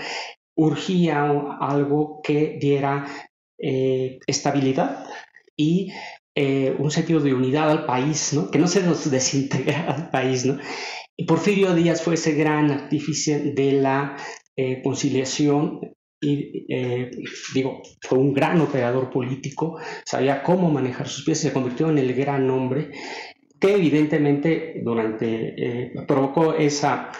urgía 0.57 1.23
algo 1.61 2.19
que 2.21 2.57
diera 2.59 3.07
eh, 3.57 4.19
estabilidad 4.27 5.05
y 5.55 5.93
eh, 6.35 6.75
un 6.79 6.91
sentido 6.91 7.21
de 7.21 7.33
unidad 7.33 7.71
al 7.71 7.85
país, 7.85 8.33
¿no? 8.33 8.51
que 8.51 8.59
no 8.59 8.67
se 8.67 8.83
nos 8.83 9.09
desintegrara 9.09 9.95
al 9.95 10.09
país. 10.09 10.45
¿no? 10.45 10.59
Y 11.15 11.23
Porfirio 11.23 11.73
Díaz 11.73 12.01
fue 12.01 12.15
ese 12.15 12.33
gran 12.33 12.71
artífice 12.71 13.53
de 13.53 13.71
la 13.71 14.17
conciliación 14.83 15.96
y 16.19 16.65
eh, 16.69 17.11
digo, 17.53 17.81
fue 18.01 18.17
un 18.17 18.33
gran 18.33 18.59
operador 18.61 19.09
político, 19.09 19.79
sabía 20.05 20.41
cómo 20.41 20.69
manejar 20.69 21.07
sus 21.07 21.23
piezas, 21.23 21.43
se 21.43 21.53
convirtió 21.53 21.89
en 21.89 21.99
el 21.99 22.13
gran 22.13 22.49
hombre 22.49 22.91
que 23.59 23.75
evidentemente 23.75 24.81
durante 24.83 25.25
eh, 25.57 25.93
provocó 26.07 26.53
esa 26.53 27.11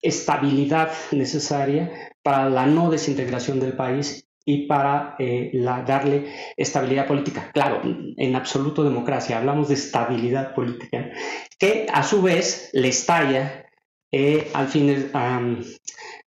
estabilidad 0.00 0.92
necesaria 1.12 1.90
para 2.22 2.48
la 2.50 2.66
no 2.66 2.90
desintegración 2.90 3.60
del 3.60 3.74
país 3.74 4.26
y 4.44 4.66
para 4.66 5.16
eh, 5.18 5.50
la, 5.54 5.82
darle 5.82 6.26
estabilidad 6.56 7.06
política. 7.06 7.50
Claro, 7.52 7.80
en 7.84 8.36
absoluto 8.36 8.84
democracia, 8.84 9.38
hablamos 9.38 9.68
de 9.68 9.74
estabilidad 9.74 10.54
política, 10.54 11.10
que 11.58 11.86
a 11.92 12.02
su 12.02 12.22
vez 12.22 12.70
le 12.72 12.88
estalla 12.88 13.64
al 14.54 14.68
fin, 14.68 15.10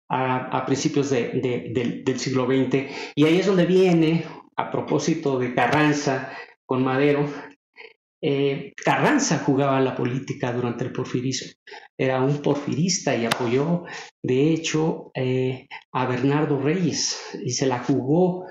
a, 0.10 0.66
principios 0.66 1.10
del 1.10 2.20
siglo 2.20 2.46
XX. 2.46 2.90
Y 3.16 3.26
ahí 3.26 3.40
es 3.40 3.46
donde 3.46 3.66
viene, 3.66 4.26
a 4.56 4.72
propósito 4.72 5.38
de 5.40 5.54
Carranza 5.54 6.32
con 6.66 6.84
Madero, 6.84 7.28
eh, 8.22 8.74
Carranza 8.76 9.40
jugaba 9.40 9.80
la 9.80 9.96
política 9.96 10.52
durante 10.52 10.84
el 10.84 10.92
porfirismo. 10.92 11.52
Era 11.98 12.22
un 12.22 12.42
porfirista 12.42 13.16
y 13.16 13.26
apoyó, 13.26 13.84
de 14.24 14.54
hecho, 14.54 15.12
eh, 15.14 15.68
a 15.92 16.06
Bernardo 16.08 16.60
Reyes 16.60 17.38
y 17.44 17.52
se 17.52 17.68
la 17.68 17.80
jugó 17.80 18.46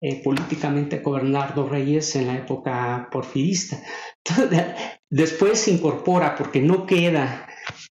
eh, 0.00 0.20
políticamente 0.24 1.02
con 1.02 1.14
Bernardo 1.14 1.68
Reyes 1.68 2.16
en 2.16 2.26
la 2.26 2.34
época 2.34 3.08
porfirista. 3.12 3.80
Después 5.10 5.60
se 5.60 5.72
incorpora 5.72 6.34
porque 6.34 6.60
no 6.60 6.86
queda 6.86 7.48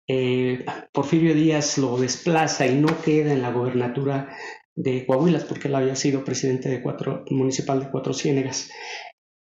eh, 0.07 0.65
Porfirio 0.93 1.33
Díaz 1.33 1.77
lo 1.77 1.97
desplaza 1.97 2.65
y 2.65 2.75
no 2.75 3.01
queda 3.01 3.33
en 3.33 3.41
la 3.41 3.51
gobernatura 3.51 4.29
de 4.75 5.05
Coahuila, 5.05 5.39
porque 5.47 5.67
él 5.67 5.75
había 5.75 5.95
sido 5.95 6.23
presidente 6.23 6.69
de 6.69 6.83
municipal 7.31 7.79
de 7.79 7.89
Cuatro 7.89 8.13
Ciénegas. 8.13 8.69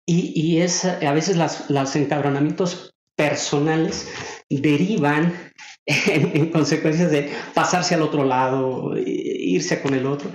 Y, 0.09 0.59
es, 0.59 0.85
a 0.85 1.13
veces 1.13 1.37
los 1.69 1.97
encabronamientos 1.97 2.95
personales 3.17 4.09
derivan 4.49 5.35
en, 5.87 6.51
consecuencias 6.51 7.11
de 7.11 7.29
pasarse 7.55 7.97
al 7.97 8.03
otro 8.03 8.25
lado, 8.25 8.97
irse 8.97 9.83
con 9.83 9.95
el 9.95 10.07
otro. 10.07 10.31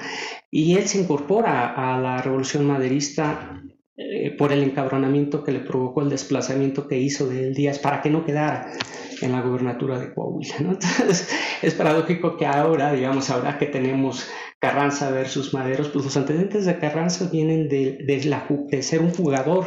Y 0.50 0.76
él 0.76 0.90
se 0.90 1.00
incorpora 1.00 1.74
a 1.74 2.00
la 2.02 2.22
revolución 2.22 2.66
maderista 2.66 3.62
eh, 3.96 4.32
por 4.32 4.52
el 4.52 4.64
encabronamiento 4.64 5.44
que 5.44 5.54
le 5.54 5.60
provocó 5.60 6.02
el 6.02 6.10
desplazamiento 6.10 6.88
que 6.88 6.98
hizo 6.98 7.28
de 7.30 7.52
Díaz 7.52 7.80
para 7.80 8.02
que 8.02 8.10
no 8.10 8.26
quedara 8.26 8.74
en 9.22 9.32
la 9.32 9.42
gobernatura 9.42 10.00
de 10.00 10.14
Coahuila. 10.14 10.56
Entonces, 10.60 11.30
es 11.62 11.74
paradójico 11.74 12.38
que 12.38 12.46
ahora, 12.46 12.94
digamos, 12.94 13.30
ahora 13.30 13.58
que 13.58 13.68
tenemos 13.68 14.30
Carranza 14.60 15.10
versus 15.10 15.54
Maderos, 15.54 15.90
pues 15.90 16.06
los 16.06 16.18
antecedentes 16.18 16.66
de 16.66 16.78
Carranza 16.78 17.30
vienen 17.32 17.68
de, 17.68 17.98
de, 18.04 18.84
ser 18.84 19.02
un 19.02 19.12
jugador, 19.12 19.66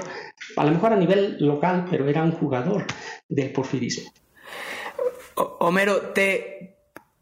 a 0.56 0.64
lo 0.64 0.70
mejor 0.70 0.92
a 0.92 0.96
nivel 0.96 1.36
local, 1.40 1.86
pero 1.90 2.08
era 2.08 2.22
un 2.22 2.32
jugador 2.32 2.86
del 3.28 3.52
porfirismo. 3.52 4.12
Homero, 5.34 6.12
te, 6.12 6.73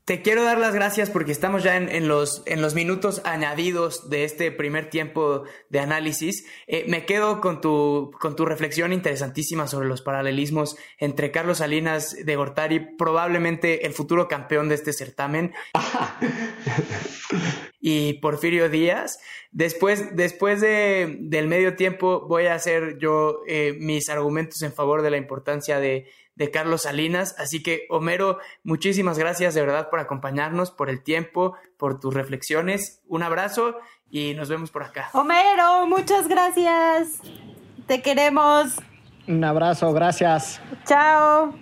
te 0.05 0.21
quiero 0.21 0.43
dar 0.43 0.59
las 0.59 0.75
gracias 0.75 1.11
porque 1.11 1.31
estamos 1.31 1.62
ya 1.62 1.77
en, 1.77 2.09
los, 2.09 2.43
en 2.47 2.61
los 2.61 2.75
minutos 2.75 3.23
añadidos 3.25 4.11
de 4.11 4.25
este 4.25 4.51
primer 4.51 4.91
tiempo 4.91 5.45
de 5.69 5.79
análisis. 5.79 6.45
Eh, 6.67 6.85
me 6.88 7.07
quedo 7.07 7.41
con 7.41 7.61
tu, 7.61 8.11
con 8.21 8.35
tu 8.35 8.45
reflexión 8.45 8.93
interesantísima 8.93 9.69
sobre 9.69 9.87
los 9.87 10.03
paralelismos 10.03 10.77
entre 10.99 11.31
Carlos 11.31 11.59
Salinas 11.59 12.17
de 12.17 12.37
Gortari, 12.37 12.81
probablemente 12.97 13.87
el 13.87 13.93
futuro 13.93 14.27
campeón 14.27 14.69
de 14.69 14.75
este 14.75 14.93
certamen, 14.93 15.53
y 17.81 18.15
Porfirio 18.15 18.69
Díaz. 18.69 19.21
Después, 19.53 20.17
después 20.17 20.61
de, 20.61 21.19
del 21.21 21.47
medio 21.47 21.77
tiempo 21.77 22.27
voy 22.27 22.47
a 22.47 22.55
hacer 22.55 22.99
yo 22.99 23.43
eh, 23.47 23.77
mis 23.79 24.09
argumentos 24.09 24.62
en 24.62 24.73
favor 24.73 25.03
de 25.03 25.11
la 25.11 25.17
importancia 25.17 25.79
de 25.79 26.09
de 26.35 26.51
Carlos 26.51 26.83
Salinas. 26.83 27.35
Así 27.38 27.62
que, 27.62 27.87
Homero, 27.90 28.38
muchísimas 28.64 29.18
gracias 29.18 29.55
de 29.55 29.61
verdad 29.61 29.90
por 29.90 30.01
acompañarnos, 30.01 30.71
por 30.71 30.90
el 30.90 31.03
tiempo, 31.03 31.57
por 31.77 32.01
tus 32.01 32.14
reflexiones. 32.14 33.03
Un 33.07 33.23
abrazo 33.23 33.77
y 34.11 34.35
nos 34.35 34.49
vemos 34.49 34.71
por 34.71 34.83
acá. 34.83 35.11
Homero, 35.12 35.87
muchas 35.87 36.29
gracias. 36.29 37.21
Te 37.87 38.03
queremos. 38.03 38.77
Un 39.27 39.45
abrazo, 39.45 39.92
gracias. 39.92 40.61
Chao. 40.85 41.55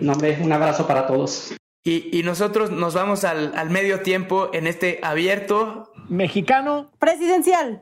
un 0.00 0.52
abrazo 0.52 0.86
para 0.86 1.06
todos. 1.06 1.54
Y, 1.84 2.22
nosotros 2.22 2.70
nos 2.70 2.92
vamos 2.92 3.24
al, 3.24 3.56
al 3.56 3.70
medio 3.70 4.00
tiempo 4.02 4.50
en 4.52 4.66
este 4.66 5.00
abierto 5.02 5.90
mexicano 6.08 6.90
presidencial. 6.98 7.80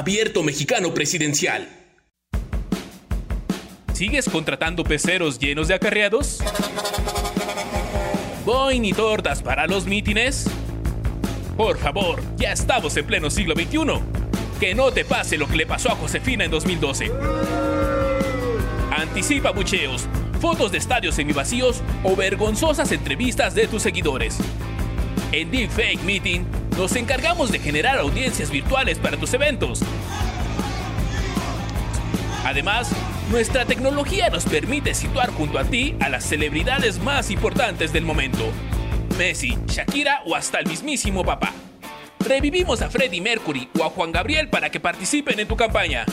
Abierto 0.00 0.42
mexicano 0.42 0.94
presidencial. 0.94 1.68
¿Sigues 3.92 4.30
contratando 4.30 4.82
peceros 4.82 5.38
llenos 5.38 5.68
de 5.68 5.74
acarreados? 5.74 6.38
¿Boing 8.46 8.86
y 8.86 8.94
tortas 8.94 9.42
para 9.42 9.66
los 9.66 9.84
mítines? 9.84 10.46
Por 11.54 11.76
favor, 11.76 12.22
ya 12.38 12.50
estamos 12.50 12.96
en 12.96 13.04
pleno 13.04 13.28
siglo 13.28 13.54
XXI. 13.54 13.78
Que 14.58 14.74
no 14.74 14.90
te 14.90 15.04
pase 15.04 15.36
lo 15.36 15.46
que 15.46 15.56
le 15.56 15.66
pasó 15.66 15.90
a 15.90 15.96
Josefina 15.96 16.46
en 16.46 16.50
2012. 16.50 17.12
Anticipa 18.96 19.50
bucheos, 19.50 20.06
fotos 20.40 20.72
de 20.72 20.78
estadios 20.78 21.14
semivacíos 21.14 21.82
o 22.04 22.16
vergonzosas 22.16 22.90
entrevistas 22.92 23.54
de 23.54 23.66
tus 23.66 23.82
seguidores. 23.82 24.38
En 25.30 25.50
Deepfake 25.50 26.02
Meeting 26.04 26.46
nos 26.76 26.96
encargamos 26.96 27.50
de 27.50 27.58
generar 27.58 27.98
audiencias 27.98 28.50
virtuales 28.50 28.98
para 28.98 29.16
tus 29.16 29.32
eventos. 29.34 29.80
Además, 32.44 32.90
nuestra 33.30 33.64
tecnología 33.64 34.28
nos 34.30 34.44
permite 34.44 34.94
situar 34.94 35.30
junto 35.30 35.58
a 35.58 35.64
ti 35.64 35.94
a 36.00 36.08
las 36.08 36.24
celebridades 36.24 36.98
más 36.98 37.30
importantes 37.30 37.92
del 37.92 38.04
momento. 38.04 38.50
Messi, 39.18 39.56
Shakira 39.66 40.22
o 40.26 40.34
hasta 40.34 40.58
el 40.58 40.66
mismísimo 40.66 41.24
papá. 41.24 41.52
Revivimos 42.18 42.82
a 42.82 42.90
Freddie 42.90 43.20
Mercury 43.20 43.68
o 43.78 43.84
a 43.84 43.90
Juan 43.90 44.12
Gabriel 44.12 44.48
para 44.48 44.70
que 44.70 44.80
participen 44.80 45.38
en 45.38 45.48
tu 45.48 45.56
campaña. 45.56 46.06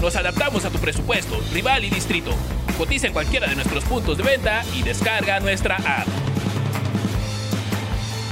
Nos 0.00 0.16
adaptamos 0.16 0.64
a 0.64 0.70
tu 0.70 0.78
presupuesto, 0.78 1.40
rival 1.52 1.84
y 1.84 1.90
distrito. 1.90 2.32
Cotiza 2.76 3.06
en 3.06 3.12
cualquiera 3.12 3.46
de 3.46 3.54
nuestros 3.54 3.84
puntos 3.84 4.18
de 4.18 4.24
venta 4.24 4.64
y 4.74 4.82
descarga 4.82 5.38
nuestra 5.40 5.76
app. 5.76 6.21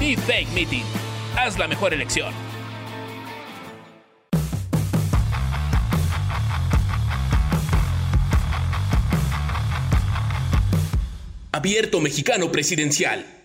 Be 0.01 0.17
Fake 0.17 0.49
Meeting. 0.55 0.83
Haz 1.37 1.59
la 1.59 1.69
mejor 1.69 1.93
elección. 1.93 2.33
Abierto 11.53 12.01
mexicano 12.01 12.51
presidencial. 12.51 13.39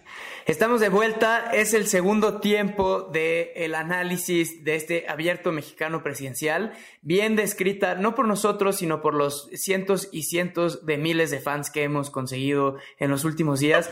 Estamos 0.45 0.79
de 0.79 0.89
vuelta, 0.89 1.49
es 1.53 1.73
el 1.73 1.88
segundo 1.88 2.39
tiempo 2.39 3.01
del 3.01 3.47
el 3.55 3.73
análisis 3.73 4.63
de 4.63 4.75
este 4.75 5.10
abierto 5.10 5.51
mexicano 5.51 6.03
presidencial, 6.03 6.73
bien 7.01 7.36
descrita 7.36 7.95
no 7.95 8.13
por 8.13 8.27
nosotros, 8.27 8.75
sino 8.75 9.01
por 9.01 9.15
los 9.15 9.49
cientos 9.53 10.08
y 10.12 10.21
cientos 10.21 10.86
de 10.86 10.99
miles 10.99 11.31
de 11.31 11.39
fans 11.39 11.71
que 11.71 11.81
hemos 11.81 12.12
conseguido 12.12 12.77
en 12.99 13.10
los 13.10 13.25
últimos 13.25 13.60
días, 13.60 13.89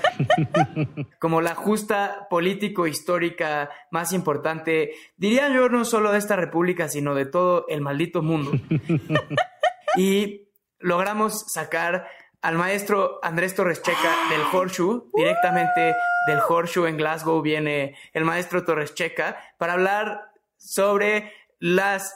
como 1.20 1.42
la 1.42 1.56
justa 1.56 2.28
político-histórica 2.30 3.72
más 3.90 4.14
importante, 4.14 4.94
diría 5.18 5.50
yo, 5.52 5.70
no 5.70 5.86
solo 5.86 6.12
de 6.12 6.20
esta 6.20 6.36
república, 6.36 6.88
sino 6.88 7.16
de 7.16 7.26
todo 7.26 7.66
el 7.68 7.82
maldito 7.82 8.22
mundo. 8.22 8.52
y 9.98 10.50
logramos 10.78 11.46
sacar 11.48 12.06
al 12.44 12.58
maestro 12.58 13.20
Andrés 13.24 13.56
Torres 13.56 13.82
Checa 13.82 14.16
del 14.30 14.42
Horseshoe, 14.52 15.06
directamente 15.16 15.96
del 16.28 16.40
Horseshoe 16.48 16.90
en 16.90 16.98
Glasgow 16.98 17.42
viene 17.42 17.96
el 18.14 18.26
maestro 18.26 18.66
Torres 18.66 18.94
Checa 18.94 19.38
para 19.58 19.74
hablar 19.74 20.34
sobre 20.58 21.32
las 21.60 22.14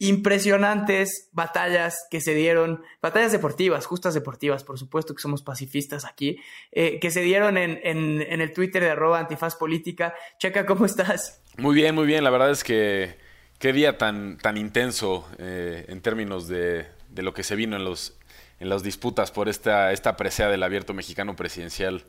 impresionantes 0.00 1.28
batallas 1.32 2.06
que 2.10 2.20
se 2.20 2.34
dieron, 2.34 2.82
batallas 3.00 3.30
deportivas, 3.30 3.86
justas 3.86 4.14
deportivas, 4.14 4.64
por 4.64 4.78
supuesto 4.80 5.14
que 5.14 5.22
somos 5.22 5.42
pacifistas 5.42 6.04
aquí, 6.04 6.40
eh, 6.72 6.98
que 7.00 7.12
se 7.12 7.20
dieron 7.20 7.56
en, 7.56 7.80
en, 7.82 8.40
el 8.40 8.52
Twitter 8.52 8.82
de 8.82 8.90
arroba 8.90 9.20
antifaz 9.20 9.54
política. 9.54 10.14
Checa, 10.38 10.66
¿cómo 10.66 10.86
estás? 10.86 11.42
Muy 11.56 11.74
bien, 11.74 11.94
muy 11.94 12.06
bien. 12.06 12.24
La 12.24 12.30
verdad 12.30 12.50
es 12.50 12.64
que 12.64 13.16
qué 13.60 13.72
día 13.72 13.96
tan, 13.96 14.38
tan 14.38 14.56
intenso 14.56 15.28
eh, 15.38 15.84
en 15.88 16.00
términos 16.00 16.48
de, 16.48 16.86
de 17.10 17.22
lo 17.22 17.32
que 17.32 17.44
se 17.44 17.56
vino 17.56 17.76
en 17.76 17.84
los 17.84 18.18
en 18.60 18.68
las 18.68 18.82
disputas 18.82 19.30
por 19.30 19.48
esta, 19.48 19.92
esta 19.92 20.16
presea 20.16 20.48
del 20.48 20.62
abierto 20.62 20.94
mexicano 20.94 21.36
presidencial. 21.36 22.04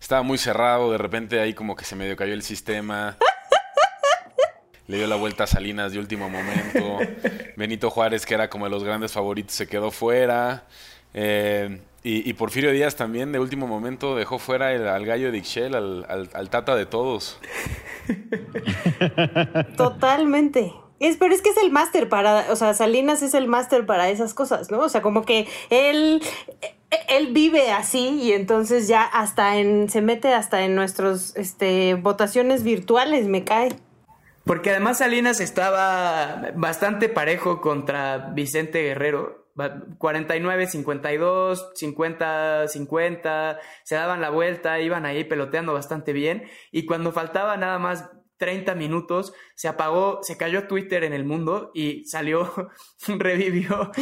Estaba 0.00 0.22
muy 0.22 0.38
cerrado, 0.38 0.92
de 0.92 0.98
repente 0.98 1.40
ahí 1.40 1.54
como 1.54 1.76
que 1.76 1.84
se 1.84 1.96
medio 1.96 2.16
cayó 2.16 2.34
el 2.34 2.42
sistema. 2.42 3.16
Le 4.86 4.96
dio 4.96 5.06
la 5.06 5.16
vuelta 5.16 5.44
a 5.44 5.46
Salinas 5.46 5.92
de 5.92 5.98
último 5.98 6.30
momento. 6.30 6.98
Benito 7.56 7.90
Juárez, 7.90 8.24
que 8.24 8.34
era 8.34 8.48
como 8.48 8.64
de 8.66 8.70
los 8.70 8.84
grandes 8.84 9.12
favoritos, 9.12 9.54
se 9.54 9.66
quedó 9.66 9.90
fuera. 9.90 10.64
Eh, 11.12 11.80
y, 12.02 12.32
Porfirio 12.34 12.70
Díaz 12.70 12.96
también 12.96 13.32
de 13.32 13.38
último 13.38 13.66
momento 13.66 14.16
dejó 14.16 14.38
fuera 14.38 14.68
al 14.68 15.04
gallo 15.04 15.30
de 15.30 15.38
Ixchel, 15.38 15.74
al, 15.74 16.30
al 16.32 16.48
tata 16.48 16.74
de 16.74 16.86
todos. 16.86 17.38
Totalmente. 19.76 20.72
Es, 21.00 21.16
pero 21.16 21.34
es 21.34 21.42
que 21.42 21.50
es 21.50 21.56
el 21.58 21.70
máster 21.70 22.08
para, 22.08 22.46
o 22.50 22.56
sea, 22.56 22.74
Salinas 22.74 23.22
es 23.22 23.34
el 23.34 23.46
máster 23.46 23.86
para 23.86 24.08
esas 24.08 24.34
cosas, 24.34 24.70
¿no? 24.70 24.80
O 24.80 24.88
sea, 24.88 25.00
como 25.02 25.24
que 25.24 25.46
él, 25.70 26.22
él 27.08 27.32
vive 27.32 27.70
así 27.70 28.20
y 28.20 28.32
entonces 28.32 28.88
ya 28.88 29.02
hasta 29.02 29.56
en, 29.56 29.88
se 29.88 30.00
mete 30.00 30.34
hasta 30.34 30.62
en 30.62 30.74
nuestros, 30.74 31.36
este, 31.36 31.94
votaciones 31.94 32.64
virtuales, 32.64 33.26
me 33.26 33.44
cae. 33.44 33.70
Porque 34.44 34.70
además 34.70 34.98
Salinas 34.98 35.40
estaba 35.40 36.52
bastante 36.54 37.08
parejo 37.08 37.60
contra 37.60 38.30
Vicente 38.34 38.82
Guerrero. 38.82 39.46
49, 39.98 40.68
52, 40.68 41.72
50, 41.74 42.68
50, 42.68 43.58
se 43.82 43.94
daban 43.96 44.20
la 44.20 44.30
vuelta, 44.30 44.78
iban 44.78 45.04
ahí 45.04 45.24
peloteando 45.24 45.72
bastante 45.72 46.12
bien. 46.12 46.44
Y 46.70 46.86
cuando 46.86 47.12
faltaba 47.12 47.56
nada 47.56 47.78
más 47.78 48.08
30 48.38 48.74
minutos, 48.74 49.32
se 49.54 49.68
apagó, 49.68 50.20
se 50.22 50.36
cayó 50.36 50.66
Twitter 50.66 51.04
en 51.04 51.12
el 51.12 51.24
mundo 51.24 51.70
y 51.74 52.04
salió, 52.06 52.70
revivió 53.06 53.92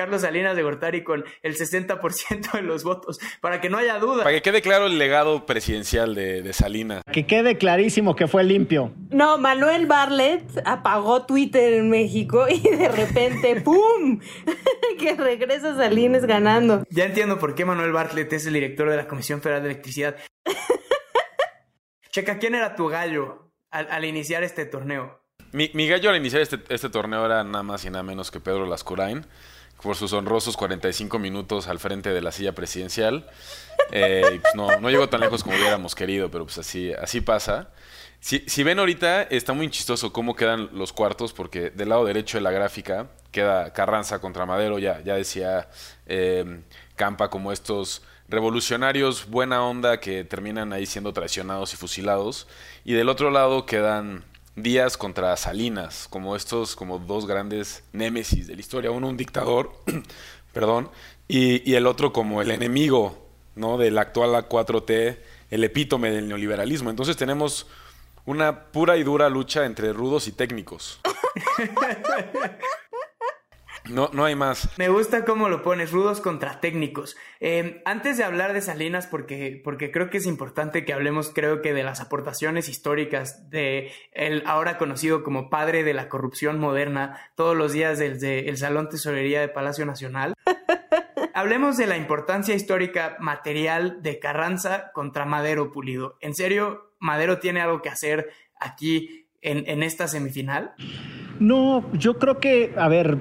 Carlos 0.00 0.22
Salinas 0.22 0.56
de 0.56 0.62
Gortari 0.62 1.04
con 1.04 1.24
el 1.42 1.56
60% 1.56 2.52
de 2.52 2.62
los 2.62 2.84
votos, 2.84 3.20
para 3.42 3.60
que 3.60 3.68
no 3.68 3.76
haya 3.76 3.98
duda. 3.98 4.24
Para 4.24 4.34
que 4.34 4.42
quede 4.42 4.62
claro 4.62 4.86
el 4.86 4.96
legado 4.96 5.44
presidencial 5.44 6.14
de, 6.14 6.40
de 6.40 6.52
Salinas. 6.54 7.02
Que 7.12 7.26
quede 7.26 7.58
clarísimo 7.58 8.16
que 8.16 8.26
fue 8.26 8.42
limpio. 8.42 8.92
No, 9.10 9.36
Manuel 9.36 9.84
Barlet 9.86 10.42
apagó 10.64 11.26
Twitter 11.26 11.74
en 11.74 11.90
México 11.90 12.46
y 12.48 12.60
de 12.60 12.88
repente, 12.88 13.60
¡pum! 13.64 14.20
que 14.98 15.14
regresa 15.16 15.76
Salinas 15.76 16.24
ganando. 16.24 16.84
Ya 16.88 17.04
entiendo 17.04 17.38
por 17.38 17.54
qué 17.54 17.66
Manuel 17.66 17.92
Bartlett 17.92 18.32
es 18.32 18.46
el 18.46 18.54
director 18.54 18.88
de 18.88 18.96
la 18.96 19.06
Comisión 19.06 19.42
Federal 19.42 19.62
de 19.62 19.70
Electricidad. 19.70 20.16
Checa, 22.10 22.38
¿quién 22.38 22.54
era 22.54 22.74
tu 22.74 22.88
gallo 22.88 23.52
al, 23.70 24.04
iniciar 24.04 24.42
este 24.42 24.66
torneo? 24.66 25.20
Mi, 25.52 25.68
gallo 25.88 26.10
al 26.10 26.16
iniciar 26.16 26.42
este, 26.42 26.58
este, 26.68 26.90
torneo 26.90 27.24
era 27.24 27.44
nada 27.44 27.62
más 27.62 27.84
y 27.84 27.90
nada 27.90 28.02
menos 28.02 28.30
que 28.30 28.40
Pedro 28.40 28.66
Lascurain, 28.66 29.26
por 29.82 29.96
sus 29.96 30.12
honrosos 30.12 30.56
45 30.56 31.18
minutos 31.18 31.68
al 31.68 31.78
frente 31.78 32.10
de 32.10 32.20
la 32.20 32.32
silla 32.32 32.52
presidencial. 32.52 33.28
Eh, 33.92 34.40
pues 34.42 34.54
no, 34.54 34.80
no 34.80 34.90
llegó 34.90 35.08
tan 35.08 35.20
lejos 35.20 35.42
como 35.42 35.56
hubiéramos 35.56 35.94
querido, 35.94 36.30
pero 36.30 36.44
pues 36.44 36.58
así, 36.58 36.92
así 36.92 37.20
pasa. 37.20 37.70
Si, 38.18 38.40
si, 38.46 38.62
ven 38.62 38.78
ahorita, 38.78 39.22
está 39.22 39.52
muy 39.52 39.70
chistoso 39.70 40.12
cómo 40.12 40.36
quedan 40.36 40.68
los 40.72 40.92
cuartos, 40.92 41.32
porque 41.32 41.70
del 41.70 41.88
lado 41.88 42.04
derecho 42.04 42.38
de 42.38 42.42
la 42.42 42.50
gráfica 42.50 43.08
queda 43.30 43.72
Carranza 43.72 44.20
contra 44.20 44.46
Madero, 44.46 44.78
ya, 44.78 45.00
ya 45.00 45.14
decía 45.14 45.68
eh, 46.06 46.60
Campa 46.96 47.30
como 47.30 47.52
estos 47.52 48.02
revolucionarios 48.30 49.28
buena 49.28 49.64
onda 49.64 49.98
que 49.98 50.24
terminan 50.24 50.72
ahí 50.72 50.86
siendo 50.86 51.12
traicionados 51.12 51.74
y 51.74 51.76
fusilados. 51.76 52.46
Y 52.84 52.92
del 52.94 53.08
otro 53.08 53.30
lado 53.30 53.66
quedan 53.66 54.24
Díaz 54.54 54.96
contra 54.96 55.36
Salinas, 55.36 56.06
como 56.08 56.36
estos, 56.36 56.76
como 56.76 56.98
dos 56.98 57.26
grandes 57.26 57.82
némesis 57.92 58.46
de 58.46 58.54
la 58.54 58.60
historia. 58.60 58.90
Uno 58.92 59.08
un 59.08 59.16
dictador, 59.16 59.72
perdón, 60.52 60.90
y, 61.26 61.74
el 61.74 61.86
otro 61.86 62.12
como 62.12 62.40
el 62.40 62.50
enemigo 62.50 63.18
¿no? 63.56 63.78
del 63.78 63.98
actual 63.98 64.30
A4T, 64.30 65.18
el 65.50 65.64
epítome 65.64 66.10
del 66.10 66.28
neoliberalismo. 66.28 66.90
Entonces 66.90 67.16
tenemos 67.16 67.66
una 68.26 68.66
pura 68.66 68.96
y 68.96 69.02
dura 69.02 69.28
lucha 69.28 69.66
entre 69.66 69.92
rudos 69.92 70.28
y 70.28 70.32
técnicos. 70.32 71.00
No, 73.88 74.10
no 74.12 74.24
hay 74.24 74.34
más. 74.34 74.68
Me 74.78 74.88
gusta 74.88 75.24
cómo 75.24 75.48
lo 75.48 75.62
pones, 75.62 75.92
rudos 75.92 76.20
contra 76.20 76.60
técnicos. 76.60 77.16
Em, 77.40 77.80
antes 77.84 78.16
de 78.16 78.24
hablar 78.24 78.52
de 78.52 78.60
Salinas, 78.60 79.06
porque, 79.06 79.60
porque 79.62 79.90
creo 79.90 80.10
que 80.10 80.18
es 80.18 80.26
importante 80.26 80.84
que 80.84 80.92
hablemos, 80.92 81.30
creo 81.34 81.62
que 81.62 81.72
de 81.72 81.82
las 81.82 82.00
aportaciones 82.00 82.68
históricas 82.68 83.50
de 83.50 83.90
el 84.12 84.42
ahora 84.46 84.78
conocido 84.78 85.22
como 85.22 85.50
padre 85.50 85.82
de 85.84 85.94
la 85.94 86.08
corrupción 86.08 86.58
moderna, 86.58 87.18
todos 87.34 87.56
los 87.56 87.72
días 87.72 87.98
del 87.98 88.22
el 88.22 88.56
Salón 88.58 88.88
Tesorería 88.88 89.40
de 89.40 89.48
Palacio 89.48 89.86
Nacional. 89.86 90.34
Hablemos 91.34 91.76
de 91.76 91.86
la 91.86 91.96
importancia 91.96 92.54
histórica 92.54 93.16
material 93.20 94.02
de 94.02 94.18
Carranza 94.18 94.90
contra 94.92 95.24
Madero 95.24 95.72
Pulido. 95.72 96.16
¿En 96.20 96.34
serio, 96.34 96.94
Madero 96.98 97.38
tiene 97.38 97.60
algo 97.60 97.82
que 97.82 97.88
hacer 97.88 98.30
aquí 98.58 99.28
en, 99.40 99.68
en 99.68 99.82
esta 99.82 100.08
semifinal? 100.08 100.74
No, 101.38 101.90
yo 101.94 102.18
creo 102.18 102.38
que, 102.40 102.74
a 102.76 102.88
ver, 102.88 103.16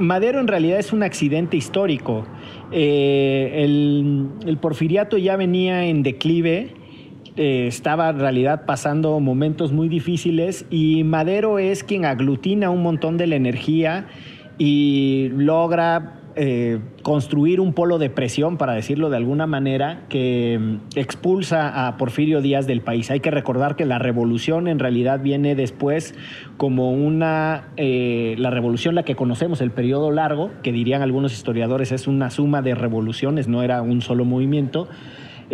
Madero 0.00 0.40
en 0.40 0.48
realidad 0.48 0.78
es 0.78 0.92
un 0.92 1.02
accidente 1.02 1.56
histórico. 1.56 2.26
Eh, 2.70 3.62
el, 3.64 4.58
porfiriato 4.60 5.18
ya 5.18 5.36
venía 5.36 5.84
en 5.84 6.02
declive. 6.02 6.74
Eh, 7.36 7.66
estaba 7.66 8.10
en 8.10 8.18
realidad 8.18 8.64
pasando 8.66 9.18
momentos 9.20 9.72
muy 9.72 9.88
difíciles 9.88 10.66
y 10.70 11.02
Madero 11.04 11.58
es 11.58 11.82
quien 11.82 12.04
aglutina 12.04 12.70
un 12.70 12.82
montón 12.82 13.16
de 13.16 13.26
la 13.26 13.36
energía 13.36 14.06
y 14.58 15.30
logra 15.34 16.21
eh, 16.36 16.78
construir 17.02 17.60
un 17.60 17.72
polo 17.72 17.98
de 17.98 18.10
presión, 18.10 18.56
para 18.56 18.74
decirlo 18.74 19.10
de 19.10 19.16
alguna 19.16 19.46
manera, 19.46 20.04
que 20.08 20.58
mm, 20.60 20.98
expulsa 20.98 21.86
a 21.86 21.96
Porfirio 21.96 22.40
Díaz 22.40 22.66
del 22.66 22.80
país. 22.80 23.10
Hay 23.10 23.20
que 23.20 23.30
recordar 23.30 23.76
que 23.76 23.84
la 23.84 23.98
revolución 23.98 24.68
en 24.68 24.78
realidad 24.78 25.20
viene 25.20 25.54
después 25.54 26.14
como 26.56 26.92
una, 26.92 27.68
eh, 27.76 28.34
la 28.38 28.50
revolución 28.50 28.94
la 28.94 29.02
que 29.02 29.14
conocemos, 29.14 29.60
el 29.60 29.70
periodo 29.70 30.10
largo, 30.10 30.50
que 30.62 30.72
dirían 30.72 31.02
algunos 31.02 31.32
historiadores 31.32 31.92
es 31.92 32.06
una 32.06 32.30
suma 32.30 32.62
de 32.62 32.74
revoluciones, 32.74 33.48
no 33.48 33.62
era 33.62 33.82
un 33.82 34.00
solo 34.00 34.24
movimiento 34.24 34.88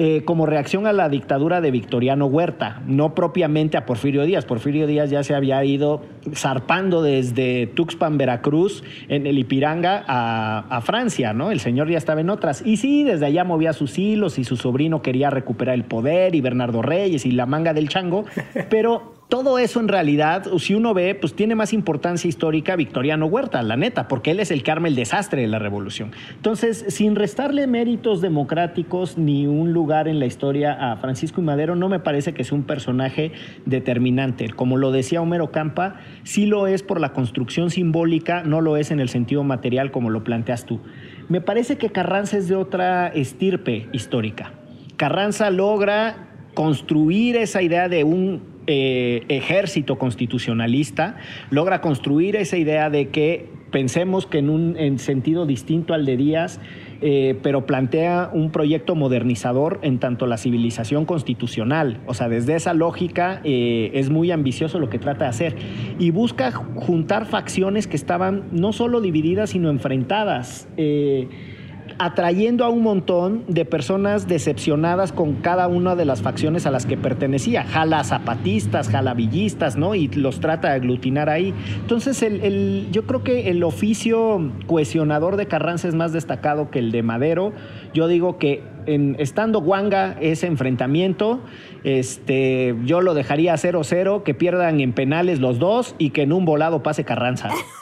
eh, 0.01 0.23
como 0.25 0.47
reacción 0.47 0.87
a 0.87 0.93
la 0.93 1.09
dictadura 1.09 1.61
de 1.61 1.73
Victoriano 1.73 2.27
Huerta, 2.27 2.83
no 2.87 3.17
propiamente 3.17 3.77
a 3.77 3.85
Porfirio 3.85 4.23
Díaz. 4.23 4.45
Porfirio 4.45 4.87
Díaz 4.87 5.11
ya 5.11 5.25
se 5.25 5.35
había 5.35 5.65
ido 5.65 6.03
zarpando 6.37 7.03
desde 7.03 7.67
Tuxpan, 7.67 8.17
Veracruz, 8.17 8.85
en 9.09 9.27
el 9.27 9.41
Ipiranga, 9.41 10.05
a, 10.07 10.67
a 10.71 10.81
Francia, 10.83 11.33
¿no? 11.33 11.51
El 11.51 11.59
señor 11.59 11.91
ya 11.91 11.99
estaba 11.99 12.21
en 12.21 12.31
otras. 12.31 12.65
Y 12.65 12.77
sí, 12.77 13.03
desde 13.03 13.27
allá 13.27 13.43
movía 13.43 13.73
sus 13.73 13.99
hilos 13.99 14.39
y 14.39 14.45
su 14.45 14.57
sobrino 14.57 15.03
quería 15.03 15.31
recuperar 15.31 15.75
el 15.75 15.83
poder 15.83 16.37
y 16.37 16.41
Bernardo 16.43 16.81
Reyes 16.81 17.27
y 17.27 17.33
la 17.33 17.47
manga 17.47 17.75
del 17.75 17.89
chango, 17.89 18.25
pero 18.71 19.18
todo 19.29 19.59
eso 19.59 19.79
en 19.81 19.89
realidad, 19.89 20.47
si 20.59 20.75
uno 20.75 20.95
ve, 20.95 21.15
pues 21.15 21.35
tiene 21.35 21.55
más 21.55 21.75
importancia 21.75 22.29
histórica 22.29 22.77
Victoriano 22.77 23.27
Huerta, 23.27 23.63
la 23.63 23.77
neta, 23.77 24.09
porque 24.09 24.31
él 24.31 24.41
es 24.41 24.51
el 24.51 24.63
que 24.63 24.71
arma 24.71 24.89
el 24.89 24.95
desastre 24.95 25.43
de 25.43 25.49
la 25.49 25.59
revolución. 25.59 26.13
Entonces, 26.35 26.87
sin 26.89 27.15
restarle 27.15 27.67
méritos 27.67 28.23
democráticos 28.23 29.19
ni 29.19 29.47
un 29.47 29.75
lugar 29.75 30.09
en 30.09 30.19
la 30.19 30.25
historia 30.25 30.73
a 30.73 30.97
Francisco 30.97 31.43
y 31.43 31.45
Madero, 31.45 31.77
no 31.77 31.91
me 31.91 32.01
parece 32.01 32.33
que 32.33 32.43
sea 32.43 32.57
un 32.57 32.65
personaje 32.65 33.33
determinante. 33.67 34.49
Como 34.49 34.79
lo 34.79 34.93
decía 34.93 35.21
Homero 35.21 35.51
Campa, 35.51 35.97
sí 36.25 36.47
lo 36.47 36.67
es 36.67 36.83
por 36.83 36.99
la 36.99 37.13
construcción 37.13 37.71
simbólica, 37.71 38.43
no 38.45 38.63
lo 38.63 38.79
es 38.79 38.91
en 38.91 38.99
el 38.99 39.11
sentido 39.11 39.45
material 39.45 39.91
como 39.91 40.09
lo 40.09 40.25
planteas 40.25 40.65
tú. 40.65 40.81
Me 41.29 41.43
parece 41.43 41.77
que 41.77 41.91
Carranza 41.91 42.39
es 42.39 42.49
de 42.49 42.57
otra 42.57 43.09
estirpe 43.09 43.89
histórica. 43.93 44.53
Carranza 44.97 45.51
logra 45.51 46.29
construir 46.55 47.37
esa 47.37 47.61
idea 47.61 47.91
de 47.91 48.05
un 48.05 48.58
eh, 48.71 49.25
ejército 49.29 49.97
constitucionalista 49.97 51.17
logra 51.49 51.81
construir 51.81 52.37
esa 52.37 52.59
idea 52.59 52.91
de 52.91 53.09
que 53.09 53.47
pensemos 53.71 54.27
que 54.27 54.39
en 54.39 54.51
un 54.51 54.99
sentido 54.99 55.47
distinto 55.47 55.95
al 55.95 56.05
de 56.05 56.19
Díaz, 56.19 56.61
eh, 57.01 57.39
pero 57.43 57.65
plantea 57.65 58.29
un 58.31 58.51
proyecto 58.51 58.95
modernizador 58.95 59.79
en 59.83 59.99
tanto 59.99 60.27
la 60.27 60.37
civilización 60.37 61.07
constitucional. 61.07 62.03
O 62.07 62.13
sea, 62.13 62.29
desde 62.29 62.57
esa 62.57 62.75
lógica 62.75 63.41
eh, 63.43 63.91
es 63.95 64.11
muy 64.11 64.33
ambicioso 64.33 64.79
lo 64.79 64.91
que 64.91 64.99
trata 64.99 65.25
de 65.25 65.31
hacer. 65.31 65.57
Y 65.99 66.11
busca 66.11 66.53
juntar 66.53 67.25
facciones 67.25 67.87
que 67.87 67.97
estaban 67.97 68.45
no 68.53 68.75
solo 68.75 69.01
divididas, 69.01 69.51
sino 69.51 69.71
enfrentadas 69.71 70.69
atrayendo 71.99 72.65
a 72.65 72.69
un 72.69 72.83
montón 72.83 73.45
de 73.49 73.65
personas 73.65 74.29
decepcionadas 74.29 75.13
con 75.13 75.35
cada 75.35 75.69
una 75.69 75.97
de 75.97 76.05
las 76.05 76.23
facciones 76.23 76.67
a 76.67 76.71
las 76.71 76.87
que 76.87 76.97
pertenecía. 76.97 77.65
Jala 77.65 78.05
zapatistas, 78.05 78.89
jala 78.89 79.15
villistas, 79.15 79.77
¿no? 79.77 79.95
Y 79.95 80.09
los 80.09 80.41
trata 80.41 80.69
de 80.69 80.75
aglutinar 80.75 81.29
ahí. 81.29 81.53
Entonces, 81.81 82.23
el, 82.23 82.89
yo 82.93 83.05
creo 83.05 83.25
que 83.25 83.51
el 83.51 83.63
oficio 83.65 84.53
cohesionador 84.67 85.37
de 85.37 85.47
Carranza 85.47 85.89
es 85.89 85.95
más 85.95 86.13
destacado 86.13 86.71
que 86.71 86.79
el 86.79 86.93
de 86.93 87.03
Madero. 87.03 87.53
Yo 87.95 88.07
digo 88.07 88.39
que 88.39 88.63
en, 88.87 89.17
estando 89.19 89.61
Guanga 89.61 90.17
ese 90.21 90.47
enfrentamiento, 90.47 91.41
este, 91.85 92.77
yo 92.85 93.01
lo 93.01 93.15
dejaría 93.15 93.55
0-0, 93.55 94.23
que 94.23 94.35
pierdan 94.35 94.81
en 94.81 94.93
penales 94.93 95.41
los 95.41 95.59
dos 95.59 95.95
y 95.99 96.11
que 96.11 96.23
en 96.23 96.33
un 96.33 96.45
volado 96.45 96.83
pase 96.83 97.05
Carranza. 97.05 97.51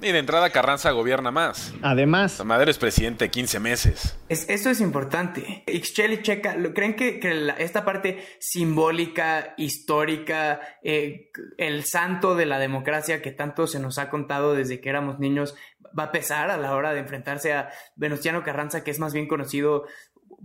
Y 0.00 0.12
de 0.12 0.18
entrada 0.18 0.50
Carranza 0.50 0.92
gobierna 0.92 1.30
más. 1.30 1.74
Además. 1.82 2.44
Madero 2.44 2.70
es 2.70 2.78
presidente 2.78 3.30
15 3.30 3.60
meses. 3.60 4.18
Es, 4.28 4.48
eso 4.48 4.70
es 4.70 4.80
importante. 4.80 5.64
Ixchel 5.66 6.12
y 6.12 6.22
Checa, 6.22 6.56
¿creen 6.72 6.94
que, 6.94 7.20
esta 7.58 7.84
parte 7.84 8.24
simbólica, 8.38 9.54
histórica, 9.56 10.60
eh, 10.82 11.30
el 11.56 11.84
santo 11.84 12.36
de 12.36 12.46
la 12.46 12.58
democracia 12.58 13.20
que 13.22 13.32
tanto 13.32 13.66
se 13.66 13.80
nos 13.80 13.98
ha 13.98 14.08
contado 14.08 14.54
desde 14.54 14.80
que 14.80 14.88
éramos 14.88 15.18
niños, 15.18 15.56
va 15.98 16.04
a 16.04 16.12
pesar 16.12 16.50
a 16.50 16.56
la 16.58 16.74
hora 16.74 16.92
de 16.92 17.00
enfrentarse 17.00 17.52
a 17.52 17.70
Venustiano 17.96 18.44
Carranza, 18.44 18.84
que 18.84 18.92
es 18.92 19.00
más 19.00 19.12
bien 19.12 19.26
conocido 19.26 19.84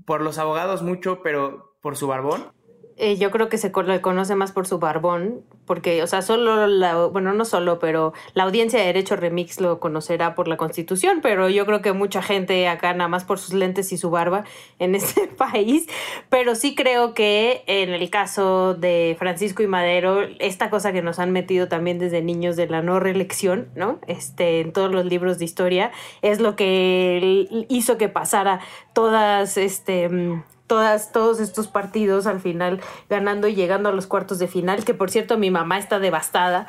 por 0.06 0.22
los 0.22 0.40
abogados 0.40 0.82
mucho, 0.82 1.22
pero 1.22 1.78
por 1.82 1.98
su 1.98 2.08
barbón? 2.08 2.53
Eh, 2.98 3.18
yo 3.18 3.32
creo 3.32 3.50
que 3.50 3.58
se 3.58 3.72
le 3.86 4.02
conoce 4.02 4.36
más 4.36 4.52
por 4.52 4.68
su 4.68 4.78
barbón, 4.78 5.42
porque, 5.66 6.04
o 6.04 6.08
sea, 6.08 6.22
solo 6.22 6.68
la, 6.68 7.06
bueno, 7.08 7.34
no 7.34 7.44
solo, 7.44 7.80
pero 7.80 8.14
la 8.34 8.44
audiencia 8.44 8.80
de 8.80 8.86
Derecho 8.86 9.16
Remix 9.16 9.60
lo 9.60 9.80
conocerá 9.80 10.36
por 10.36 10.48
la 10.48 10.58
Constitución, 10.58 11.20
pero 11.22 11.50
yo 11.50 11.66
creo 11.66 11.82
que 11.82 11.94
mucha 11.94 12.22
gente 12.22 12.68
acá 12.68 12.94
nada 12.94 13.08
más 13.08 13.24
por 13.24 13.40
sus 13.40 13.54
lentes 13.54 13.92
y 13.92 13.98
su 13.98 14.12
barba 14.12 14.44
en 14.78 14.94
este 14.96 15.28
país, 15.28 15.88
pero 16.30 16.54
sí 16.54 16.76
creo 16.76 17.14
que 17.14 17.64
en 17.66 17.90
el 17.90 18.10
caso 18.10 18.76
de 18.76 19.16
Francisco 19.18 19.64
y 19.64 19.68
Madero, 19.68 20.22
esta 20.40 20.70
cosa 20.70 20.92
que 20.92 21.02
nos 21.02 21.18
han 21.18 21.32
metido 21.32 21.68
también 21.68 21.98
desde 21.98 22.22
niños 22.22 22.56
de 22.56 22.68
la 22.68 22.82
no 22.82 23.00
reelección, 23.00 23.70
¿no? 23.76 24.00
Este, 24.08 24.62
en 24.62 24.72
todos 24.72 24.92
los 24.92 25.06
libros 25.06 25.40
de 25.40 25.46
historia, 25.46 25.92
es 26.22 26.40
lo 26.40 26.56
que 26.56 27.48
hizo 27.70 27.98
que 27.98 28.10
pasara 28.10 28.60
todas, 28.94 29.58
este, 29.58 30.44
todas, 30.74 31.12
todos 31.12 31.40
estos 31.40 31.68
partidos 31.68 32.26
al 32.26 32.40
final 32.40 32.82
ganando 33.08 33.48
y 33.48 33.54
llegando 33.54 33.90
a 33.90 33.92
los 33.92 34.08
cuartos 34.08 34.40
de 34.40 34.48
final, 34.48 34.84
que 34.84 34.96
por 34.96 35.12
cierto 35.12 35.38
mi 35.38 35.52
mamá 35.52 35.78
está 35.78 36.00
devastada. 36.00 36.66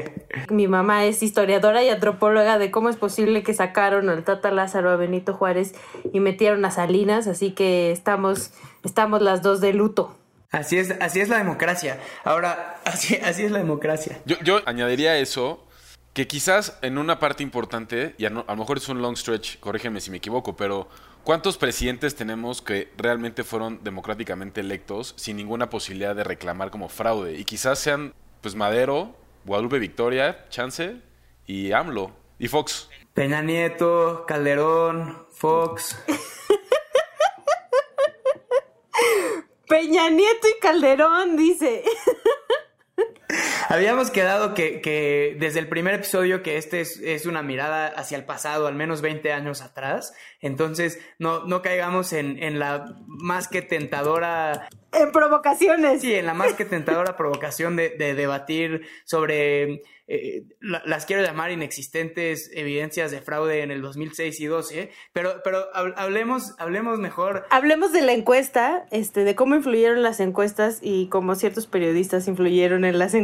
mi 0.48 0.68
mamá 0.68 1.06
es 1.06 1.24
historiadora 1.24 1.82
y 1.82 1.88
antropóloga 1.88 2.56
de 2.58 2.70
cómo 2.70 2.88
es 2.88 2.94
posible 2.94 3.42
que 3.42 3.54
sacaron 3.54 4.10
al 4.10 4.22
Tata 4.22 4.52
Lázaro 4.52 4.90
a 4.90 4.96
Benito 4.96 5.34
Juárez 5.34 5.74
y 6.12 6.20
metieron 6.20 6.64
a 6.64 6.70
Salinas, 6.70 7.26
así 7.26 7.50
que 7.50 7.90
estamos, 7.90 8.52
estamos 8.84 9.22
las 9.22 9.42
dos 9.42 9.60
de 9.60 9.72
luto. 9.72 10.16
Así 10.52 10.78
es, 10.78 10.94
así 11.00 11.18
es 11.18 11.28
la 11.28 11.38
democracia. 11.38 11.98
Ahora, 12.22 12.80
así, 12.84 13.16
así 13.16 13.42
es 13.42 13.50
la 13.50 13.58
democracia. 13.58 14.20
Yo, 14.24 14.36
yo 14.44 14.60
añadiría 14.66 15.18
eso, 15.18 15.66
que 16.12 16.28
quizás 16.28 16.78
en 16.82 16.96
una 16.96 17.18
parte 17.18 17.42
importante, 17.42 18.14
y 18.18 18.24
a, 18.24 18.28
a 18.28 18.30
lo 18.30 18.56
mejor 18.56 18.76
es 18.76 18.88
un 18.88 19.02
long 19.02 19.16
stretch, 19.16 19.58
corrígeme 19.58 20.00
si 20.00 20.12
me 20.12 20.18
equivoco, 20.18 20.54
pero 20.54 20.86
¿Cuántos 21.28 21.58
presidentes 21.58 22.14
tenemos 22.14 22.62
que 22.62 22.90
realmente 22.96 23.44
fueron 23.44 23.84
democráticamente 23.84 24.62
electos 24.62 25.12
sin 25.18 25.36
ninguna 25.36 25.68
posibilidad 25.68 26.16
de 26.16 26.24
reclamar 26.24 26.70
como 26.70 26.88
fraude? 26.88 27.34
Y 27.34 27.44
quizás 27.44 27.80
sean, 27.80 28.14
pues, 28.40 28.54
Madero, 28.54 29.14
Guadalupe 29.44 29.78
Victoria, 29.78 30.48
Chance 30.48 31.02
y 31.44 31.72
AMLO 31.72 32.12
y 32.38 32.48
Fox. 32.48 32.88
Peña 33.12 33.42
Nieto, 33.42 34.24
Calderón, 34.26 35.26
Fox. 35.30 36.02
Peña 39.68 40.08
Nieto 40.08 40.48
y 40.48 40.58
Calderón, 40.62 41.36
dice. 41.36 41.84
Habíamos 43.68 44.10
quedado 44.10 44.54
que, 44.54 45.36
desde 45.38 45.58
el 45.58 45.68
primer 45.68 45.94
episodio 45.94 46.42
que 46.42 46.56
este 46.56 46.80
es, 46.80 47.26
una 47.26 47.42
mirada 47.42 47.88
hacia 47.88 48.16
el 48.16 48.24
pasado, 48.24 48.66
al 48.66 48.74
menos 48.74 49.02
20 49.02 49.32
años 49.32 49.60
atrás. 49.60 50.14
Entonces, 50.40 50.98
no, 51.18 51.44
no 51.44 51.62
caigamos 51.62 52.12
en, 52.12 52.42
en 52.42 52.58
la 52.58 52.96
más 53.06 53.48
que 53.48 53.62
tentadora 53.62 54.68
en 54.92 55.12
provocaciones. 55.12 56.00
Sí, 56.00 56.14
en 56.14 56.26
la 56.26 56.34
más 56.34 56.54
que 56.54 56.64
tentadora 56.64 57.16
provocación 57.16 57.76
de, 57.76 57.90
debatir 57.98 58.86
sobre, 59.04 59.82
eh, 60.06 60.44
las 60.60 61.04
quiero 61.04 61.22
llamar 61.22 61.50
inexistentes 61.50 62.50
evidencias 62.54 63.10
de 63.10 63.20
fraude 63.20 63.62
en 63.62 63.70
el 63.70 63.82
2006 63.82 64.40
y 64.40 64.46
12, 64.46 64.90
pero, 65.12 65.42
pero 65.44 65.66
hablemos, 65.74 66.54
hablemos 66.58 66.98
mejor. 66.98 67.46
Hablemos 67.50 67.92
de 67.92 68.02
la 68.02 68.12
encuesta, 68.12 68.86
este, 68.90 69.24
de 69.24 69.34
cómo 69.34 69.56
influyeron 69.56 70.02
las 70.02 70.20
encuestas 70.20 70.78
y 70.80 71.08
cómo 71.08 71.34
ciertos 71.34 71.66
periodistas 71.66 72.26
influyeron 72.26 72.84
en 72.84 72.98
las 72.98 73.12
encuestas. 73.12 73.17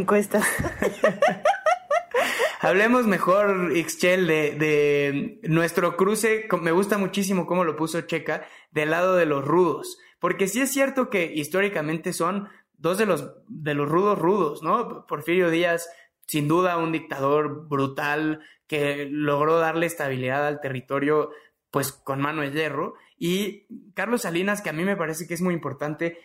Hablemos 2.60 3.06
mejor, 3.06 3.72
Ixchel, 3.76 4.26
de, 4.26 4.52
de 4.52 5.40
nuestro 5.48 5.96
cruce. 5.96 6.48
Me 6.62 6.72
gusta 6.72 6.98
muchísimo 6.98 7.46
cómo 7.46 7.64
lo 7.64 7.76
puso 7.76 8.00
Checa, 8.02 8.46
del 8.70 8.90
lado 8.90 9.16
de 9.16 9.26
los 9.26 9.44
rudos. 9.44 9.98
Porque 10.18 10.48
sí 10.48 10.62
es 10.62 10.72
cierto 10.72 11.10
que 11.10 11.32
históricamente 11.34 12.12
son 12.14 12.48
dos 12.78 12.98
de 12.98 13.06
los, 13.06 13.30
de 13.48 13.74
los 13.74 13.88
rudos 13.88 14.18
rudos, 14.18 14.62
¿no? 14.62 15.06
Porfirio 15.06 15.50
Díaz, 15.50 15.88
sin 16.26 16.48
duda 16.48 16.78
un 16.78 16.92
dictador 16.92 17.68
brutal 17.68 18.40
que 18.66 19.06
logró 19.10 19.58
darle 19.58 19.86
estabilidad 19.86 20.46
al 20.46 20.60
territorio 20.60 21.30
pues 21.70 21.92
con 21.92 22.20
mano 22.20 22.42
de 22.42 22.52
hierro. 22.52 22.94
Y 23.18 23.66
Carlos 23.94 24.22
Salinas, 24.22 24.62
que 24.62 24.70
a 24.70 24.72
mí 24.72 24.84
me 24.84 24.96
parece 24.96 25.26
que 25.26 25.34
es 25.34 25.42
muy 25.42 25.54
importante, 25.54 26.18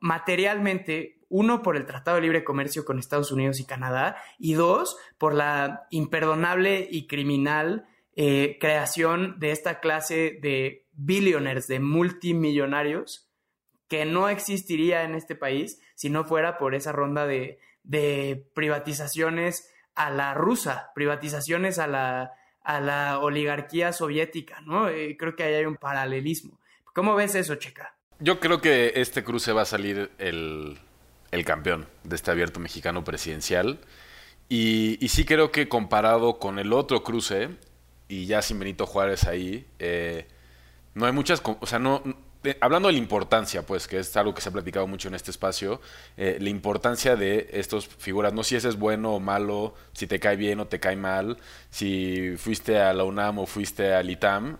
materialmente 0.00 1.20
Uno, 1.36 1.62
por 1.62 1.76
el 1.76 1.84
Tratado 1.84 2.14
de 2.14 2.22
Libre 2.22 2.44
Comercio 2.44 2.84
con 2.84 3.00
Estados 3.00 3.32
Unidos 3.32 3.58
y 3.58 3.64
Canadá. 3.64 4.16
Y 4.38 4.54
dos, 4.54 4.96
por 5.18 5.34
la 5.34 5.88
imperdonable 5.90 6.86
y 6.88 7.08
criminal 7.08 7.88
eh, 8.14 8.56
creación 8.60 9.40
de 9.40 9.50
esta 9.50 9.80
clase 9.80 10.38
de 10.40 10.86
billionaires, 10.92 11.66
de 11.66 11.80
multimillonarios, 11.80 13.28
que 13.88 14.04
no 14.04 14.28
existiría 14.28 15.02
en 15.02 15.16
este 15.16 15.34
país 15.34 15.80
si 15.96 16.08
no 16.08 16.22
fuera 16.24 16.56
por 16.56 16.76
esa 16.76 16.92
ronda 16.92 17.26
de, 17.26 17.58
privatizaciones 18.54 19.68
a 19.96 20.10
la 20.10 20.34
rusa, 20.34 20.92
privatizaciones 20.94 21.80
a 21.80 21.88
la, 21.88 22.34
a 22.62 22.80
la 22.80 23.18
oligarquía 23.18 23.92
soviética, 23.92 24.60
¿no? 24.60 24.88
Eh, 24.88 25.16
creo 25.18 25.34
que 25.34 25.42
ahí 25.42 25.54
hay 25.54 25.66
un 25.66 25.78
paralelismo. 25.78 26.60
¿Cómo 26.94 27.16
ves 27.16 27.34
eso, 27.34 27.56
Checa? 27.56 27.96
Yo 28.20 28.38
creo 28.38 28.60
que 28.60 28.92
este 28.94 29.24
cruce 29.24 29.52
va 29.52 29.62
a 29.62 29.66
salir 29.66 30.12
el, 30.18 30.78
el 31.34 31.44
campeón 31.44 31.86
de 32.04 32.16
este 32.16 32.30
abierto 32.30 32.60
mexicano 32.60 33.04
presidencial. 33.04 33.80
Y, 34.48 34.98
sí 35.08 35.24
creo 35.24 35.50
que 35.50 35.68
comparado 35.68 36.38
con 36.38 36.58
el 36.58 36.72
otro 36.72 37.02
cruce, 37.02 37.50
y 38.08 38.26
ya 38.26 38.40
sin 38.42 38.58
Benito 38.58 38.86
Juárez 38.86 39.24
ahí, 39.24 39.66
eh, 39.78 40.28
no 40.94 41.06
hay 41.06 41.12
muchas, 41.12 41.42
o 41.44 41.66
sea, 41.66 41.78
no, 41.78 42.02
hablando 42.60 42.88
de 42.88 42.92
la 42.92 42.98
importancia, 42.98 43.66
pues, 43.66 43.88
que 43.88 43.98
es 43.98 44.16
algo 44.16 44.34
que 44.34 44.42
se 44.42 44.50
ha 44.50 44.52
platicado 44.52 44.86
mucho 44.86 45.08
en 45.08 45.14
este 45.14 45.30
espacio, 45.30 45.80
eh, 46.16 46.38
la 46.40 46.50
importancia 46.50 47.16
de 47.16 47.48
estas 47.52 47.86
figuras, 47.86 48.32
no 48.32 48.44
si 48.44 48.54
ese 48.56 48.68
es 48.68 48.78
bueno 48.78 49.14
o 49.14 49.20
malo, 49.20 49.74
si 49.92 50.06
te 50.06 50.20
cae 50.20 50.36
bien 50.36 50.60
o 50.60 50.66
te 50.66 50.78
cae 50.78 50.96
mal, 50.96 51.38
si 51.70 52.36
fuiste 52.36 52.78
a 52.80 52.92
la 52.92 53.04
UNAM 53.04 53.40
o 53.40 53.46
fuiste 53.46 53.92
al 53.94 54.10
ITAM. 54.10 54.58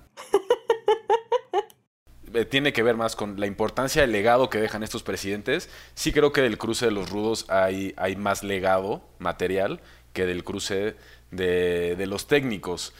Eh, 2.34 2.44
tiene 2.44 2.72
que 2.72 2.82
ver 2.82 2.96
más 2.96 3.16
con 3.16 3.40
la 3.40 3.46
importancia 3.46 4.02
del 4.02 4.12
legado 4.12 4.50
que 4.50 4.58
dejan 4.58 4.82
estos 4.82 5.02
presidentes. 5.02 5.70
Sí 5.94 6.12
creo 6.12 6.32
que 6.32 6.42
del 6.42 6.58
cruce 6.58 6.86
de 6.86 6.92
los 6.92 7.10
rudos 7.10 7.46
hay, 7.48 7.94
hay 7.96 8.16
más 8.16 8.42
legado 8.42 9.08
material 9.18 9.80
que 10.12 10.26
del 10.26 10.44
cruce 10.44 10.96
de, 11.30 11.96
de 11.96 12.06
los 12.06 12.26
técnicos. 12.26 12.92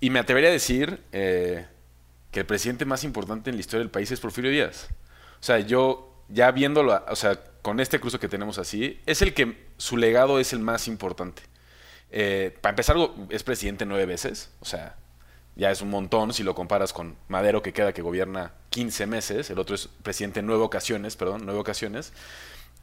Y 0.00 0.10
me 0.10 0.18
atrevería 0.18 0.50
a 0.50 0.52
decir... 0.52 1.02
Eh, 1.12 1.66
que 2.30 2.40
el 2.40 2.46
presidente 2.46 2.84
más 2.84 3.04
importante 3.04 3.48
en 3.48 3.56
la 3.56 3.60
historia 3.60 3.78
del 3.78 3.90
país 3.90 4.10
es 4.10 4.20
Porfirio 4.20 4.50
Díaz. 4.50 4.88
O 5.40 5.42
sea, 5.42 5.60
yo 5.60 6.12
ya 6.28 6.50
viéndolo, 6.50 7.02
o 7.08 7.16
sea, 7.16 7.40
con 7.62 7.80
este 7.80 8.00
cruce 8.00 8.18
que 8.18 8.28
tenemos 8.28 8.58
así, 8.58 9.00
es 9.06 9.22
el 9.22 9.32
que 9.32 9.66
su 9.78 9.96
legado 9.96 10.38
es 10.38 10.52
el 10.52 10.58
más 10.58 10.88
importante. 10.88 11.40
Eh, 12.10 12.54
para 12.60 12.72
empezar, 12.72 12.96
es 13.30 13.42
presidente 13.42 13.86
nueve 13.86 14.04
veces, 14.04 14.50
o 14.60 14.66
sea, 14.66 14.96
ya 15.58 15.70
es 15.70 15.82
un 15.82 15.90
montón 15.90 16.32
si 16.32 16.44
lo 16.44 16.54
comparas 16.54 16.94
con 16.94 17.16
Madero 17.26 17.62
que 17.62 17.74
queda 17.74 17.92
que 17.92 18.00
gobierna 18.00 18.52
15 18.70 19.06
meses, 19.06 19.50
el 19.50 19.58
otro 19.58 19.74
es 19.74 19.88
presidente 20.02 20.40
en 20.40 20.46
nueve 20.46 20.62
ocasiones, 20.62 21.16
perdón, 21.16 21.42
nueve 21.44 21.60
ocasiones. 21.60 22.12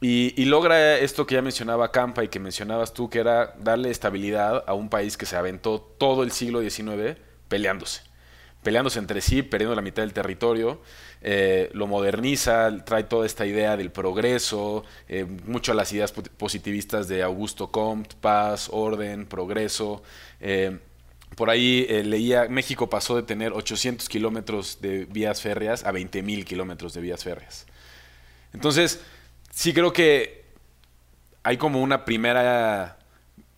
Y, 0.02 0.44
logra 0.44 0.98
esto 0.98 1.26
que 1.26 1.36
ya 1.36 1.42
mencionaba 1.42 1.90
Campa 1.90 2.22
y 2.22 2.28
que 2.28 2.38
mencionabas 2.38 2.92
tú, 2.92 3.08
que 3.08 3.18
era 3.18 3.54
darle 3.58 3.90
estabilidad 3.90 4.62
a 4.66 4.74
un 4.74 4.90
país 4.90 5.16
que 5.16 5.24
se 5.24 5.36
aventó 5.36 5.80
todo 5.80 6.22
el 6.22 6.32
siglo 6.32 6.60
XIX 6.60 7.16
peleándose 7.48 8.02
peleándose 8.62 8.98
entre 8.98 9.20
sí, 9.20 9.42
perdiendo 9.42 9.76
la 9.76 9.80
mitad 9.80 10.02
del 10.02 10.12
territorio, 10.12 10.80
eh, 11.20 11.70
lo 11.72 11.86
moderniza, 11.86 12.84
trae 12.84 13.04
toda 13.04 13.24
esta 13.24 13.46
idea 13.46 13.76
del 13.76 13.92
progreso, 13.92 14.84
eh, 15.08 15.24
mucho 15.24 15.72
las 15.72 15.92
ideas 15.92 16.10
positivistas 16.10 17.06
de 17.06 17.22
Augusto 17.22 17.70
Comte, 17.70 18.16
paz, 18.20 18.68
orden, 18.72 19.26
progreso. 19.26 20.02
Eh, 20.40 20.80
por 21.34 21.50
ahí 21.50 21.86
leía, 22.04 22.46
México 22.48 22.88
pasó 22.88 23.16
de 23.16 23.22
tener 23.22 23.52
800 23.52 24.08
kilómetros 24.08 24.80
de 24.80 25.04
vías 25.06 25.42
férreas 25.42 25.84
a 25.84 25.92
20 25.92 26.22
mil 26.22 26.44
kilómetros 26.44 26.94
de 26.94 27.00
vías 27.00 27.24
férreas. 27.24 27.66
Entonces, 28.52 29.02
sí 29.50 29.74
creo 29.74 29.92
que 29.92 30.44
hay 31.42 31.56
como 31.56 31.82
una 31.82 32.04
primera... 32.04 32.98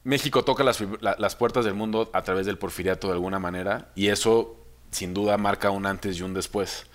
México 0.04 0.42
toca 0.44 0.64
las, 0.64 0.82
las 1.00 1.36
puertas 1.36 1.64
del 1.64 1.74
mundo 1.74 2.10
a 2.14 2.22
través 2.22 2.46
del 2.46 2.56
porfiriato 2.56 3.08
de 3.08 3.12
alguna 3.12 3.38
manera 3.38 3.90
y 3.94 4.08
eso 4.08 4.58
sin 4.90 5.14
duda 5.14 5.36
marca 5.36 5.70
un 5.70 5.86
antes 5.86 6.18
y 6.18 6.22
un 6.22 6.34
después. 6.34 6.86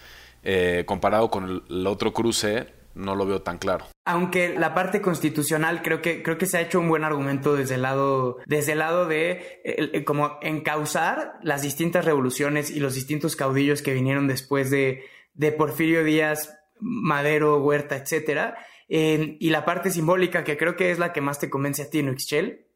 Eh, 0.43 0.84
comparado 0.86 1.30
con 1.30 1.63
el, 1.69 1.88
otro 1.88 2.13
cruce, 2.13 2.67
no 2.96 3.16
lo 3.16 3.26
veo 3.26 3.41
tan 3.41 3.58
claro. 3.58 3.86
Aunque 4.06 4.50
la 4.58 4.74
parte 4.74 5.02
constitucional 5.02 5.82
creo 5.82 6.02
que 6.02 6.22
creo 6.24 6.38
que 6.38 6.46
se 6.46 6.58
ha 6.58 6.62
hecho 6.62 6.80
un 6.80 6.89
buen 6.89 7.04
argumento 7.04 7.56
desde 7.56 7.76
el 7.76 7.84
lado 7.84 8.38
desde 8.46 8.74
el 8.74 8.80
lado 8.80 9.08
de 9.08 10.04
como 10.06 10.38
encauzar 10.41 11.34
las 11.41 11.62
distintas 11.62 12.06
revoluciones 12.06 12.70
y 12.70 12.80
los 12.80 12.96
distintos 12.96 13.36
caudillos 13.36 13.82
que 13.82 13.94
vinieron 13.94 14.28
después 14.28 14.70
de, 14.70 15.04
de 15.34 15.52
Porfirio 15.52 16.04
Díaz, 16.04 16.58
Madero, 16.80 17.62
Huerta, 17.64 17.96
etcétera. 17.96 18.58
y 18.88 19.50
la 19.50 19.66
parte 19.66 19.89
simbólica 19.89 20.44
que 20.44 20.58
creo 20.58 20.76
que 20.76 20.91
es 20.91 21.00
la 21.00 21.14
que 21.14 21.22
más 21.22 21.39
te 21.39 21.50
convence 21.50 21.84
a 21.84 21.89
ti, 21.89 22.04
¿no, 22.04 22.14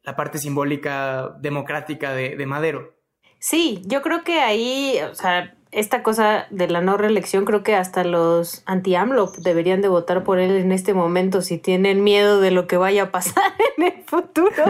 La 0.03 0.15
parte 0.15 0.39
simbólica 0.39 1.35
democrática 1.41 2.13
de, 2.13 2.35
de 2.35 2.45
Madero. 2.45 2.95
Sí, 3.39 3.81
yo 3.85 4.01
creo 4.01 4.23
que 4.23 4.39
ahí, 4.39 4.97
o 5.09 5.13
sea, 5.13 5.56
esta 5.77 6.01
cosa 6.01 6.47
de 6.49 6.67
la 6.67 6.81
no 6.81 6.97
reelección, 6.97 7.45
creo 7.45 7.61
que 7.61 7.75
hasta 7.75 8.03
los 8.03 8.63
anti-AMLO 8.65 9.31
deberían 9.37 9.79
de 9.83 9.87
votar 9.87 10.23
por 10.23 10.39
él 10.39 10.57
en 10.57 10.71
este 10.71 10.95
momento 10.95 11.43
si 11.43 11.59
tienen 11.59 12.03
miedo 12.03 12.41
de 12.41 12.49
lo 12.49 12.65
que 12.65 12.77
vaya 12.77 13.03
a 13.03 13.11
pasar 13.11 13.53
en 13.77 13.83
el 13.83 14.03
futuro. 14.07 14.63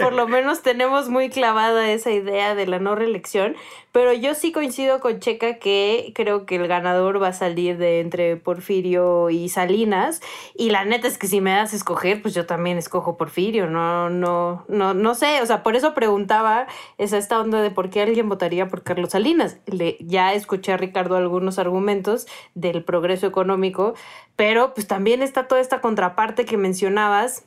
Por 0.00 0.14
lo 0.14 0.26
menos 0.26 0.62
tenemos 0.62 1.10
muy 1.10 1.28
clavada 1.28 1.90
esa 1.90 2.12
idea 2.12 2.54
de 2.54 2.66
la 2.66 2.78
no 2.78 2.94
reelección. 2.94 3.56
Pero 3.94 4.12
yo 4.12 4.34
sí 4.34 4.50
coincido 4.50 4.98
con 4.98 5.20
Checa 5.20 5.60
que 5.60 6.10
creo 6.16 6.46
que 6.46 6.56
el 6.56 6.66
ganador 6.66 7.22
va 7.22 7.28
a 7.28 7.32
salir 7.32 7.78
de 7.78 8.00
entre 8.00 8.34
Porfirio 8.34 9.30
y 9.30 9.48
Salinas. 9.48 10.20
Y 10.56 10.70
la 10.70 10.84
neta 10.84 11.06
es 11.06 11.16
que 11.16 11.28
si 11.28 11.40
me 11.40 11.52
das 11.52 11.72
a 11.72 11.76
escoger, 11.76 12.20
pues 12.20 12.34
yo 12.34 12.44
también 12.44 12.76
escojo 12.76 13.16
Porfirio. 13.16 13.70
No, 13.70 14.10
no, 14.10 14.64
no, 14.66 14.94
no 14.94 15.14
sé. 15.14 15.40
O 15.42 15.46
sea, 15.46 15.62
por 15.62 15.76
eso 15.76 15.94
preguntaba 15.94 16.66
esa 16.98 17.18
esta 17.18 17.38
onda 17.40 17.62
de 17.62 17.70
por 17.70 17.88
qué 17.88 18.02
alguien 18.02 18.28
votaría 18.28 18.66
por 18.66 18.82
Carlos 18.82 19.10
Salinas. 19.10 19.58
Le, 19.66 19.96
ya 20.00 20.34
escuché 20.34 20.72
a 20.72 20.76
Ricardo 20.76 21.14
algunos 21.14 21.60
argumentos 21.60 22.26
del 22.56 22.82
progreso 22.82 23.28
económico, 23.28 23.94
pero 24.34 24.74
pues 24.74 24.88
también 24.88 25.22
está 25.22 25.46
toda 25.46 25.60
esta 25.60 25.80
contraparte 25.80 26.44
que 26.46 26.56
mencionabas 26.56 27.44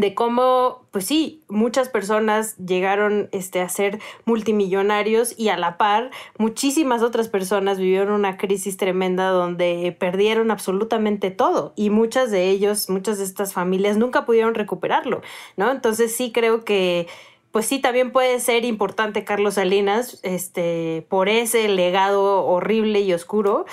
de 0.00 0.14
cómo, 0.14 0.86
pues 0.90 1.06
sí, 1.06 1.42
muchas 1.48 1.88
personas 1.88 2.56
llegaron 2.58 3.28
este, 3.32 3.60
a 3.60 3.68
ser 3.68 3.98
multimillonarios 4.24 5.34
y 5.36 5.48
a 5.48 5.56
la 5.56 5.76
par 5.76 6.10
muchísimas 6.38 7.02
otras 7.02 7.28
personas 7.28 7.78
vivieron 7.78 8.12
una 8.12 8.36
crisis 8.36 8.76
tremenda 8.76 9.30
donde 9.30 9.96
perdieron 9.98 10.50
absolutamente 10.50 11.30
todo 11.30 11.72
y 11.74 11.90
muchas 11.90 12.30
de 12.30 12.48
ellos, 12.48 12.88
muchas 12.88 13.18
de 13.18 13.24
estas 13.24 13.52
familias 13.52 13.96
nunca 13.96 14.24
pudieron 14.24 14.54
recuperarlo, 14.54 15.22
¿no? 15.56 15.70
Entonces 15.72 16.14
sí 16.14 16.30
creo 16.32 16.64
que 16.64 17.08
pues 17.50 17.66
sí, 17.66 17.78
también 17.78 18.12
puede 18.12 18.40
ser 18.40 18.64
importante 18.66 19.24
Carlos 19.24 19.54
Salinas, 19.54 20.20
este, 20.22 21.06
por 21.08 21.30
ese 21.30 21.66
legado 21.68 22.44
horrible 22.44 23.00
y 23.00 23.12
oscuro. 23.14 23.64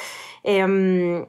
Em, 0.44 1.26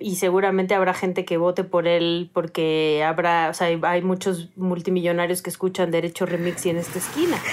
y 0.00 0.16
seguramente 0.16 0.74
habrá 0.74 0.94
gente 0.94 1.24
que 1.24 1.36
vote 1.38 1.64
por 1.64 1.88
él 1.88 2.30
porque 2.32 3.02
habrá, 3.04 3.50
o 3.50 3.54
sea, 3.54 3.66
hay 3.66 4.02
muchos 4.02 4.50
multimillonarios 4.56 5.42
que 5.42 5.50
escuchan 5.50 5.90
Derecho 5.90 6.24
Remix 6.24 6.66
y 6.66 6.70
en 6.70 6.78
esta 6.78 6.98
esquina. 6.98 7.40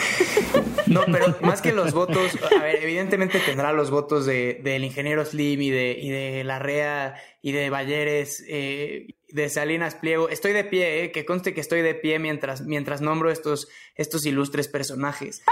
No, 0.87 1.01
pero 1.11 1.35
más 1.41 1.63
que 1.63 1.73
los 1.73 1.93
votos, 1.93 2.37
a 2.55 2.61
ver, 2.61 2.75
evidentemente 2.83 3.39
tendrá 3.39 3.73
los 3.73 3.89
votos 3.89 4.27
de, 4.27 4.61
del 4.63 4.83
ingeniero 4.83 5.25
Slim 5.25 5.59
y 5.59 5.71
de, 5.71 5.97
y 5.99 6.09
de 6.09 6.43
Larrea 6.43 7.15
y 7.41 7.53
de 7.53 7.71
Balleres, 7.71 8.43
eh, 8.47 9.15
de 9.29 9.49
Salinas 9.49 9.95
Pliego. 9.95 10.29
Estoy 10.29 10.53
de 10.53 10.63
pie, 10.63 11.05
eh, 11.05 11.11
que 11.11 11.25
conste 11.25 11.55
que 11.55 11.61
estoy 11.61 11.81
de 11.81 11.95
pie 11.95 12.19
mientras, 12.19 12.61
mientras 12.61 13.01
nombro 13.01 13.31
estos, 13.31 13.67
estos 13.95 14.25
ilustres 14.27 14.67
personajes. 14.67 15.43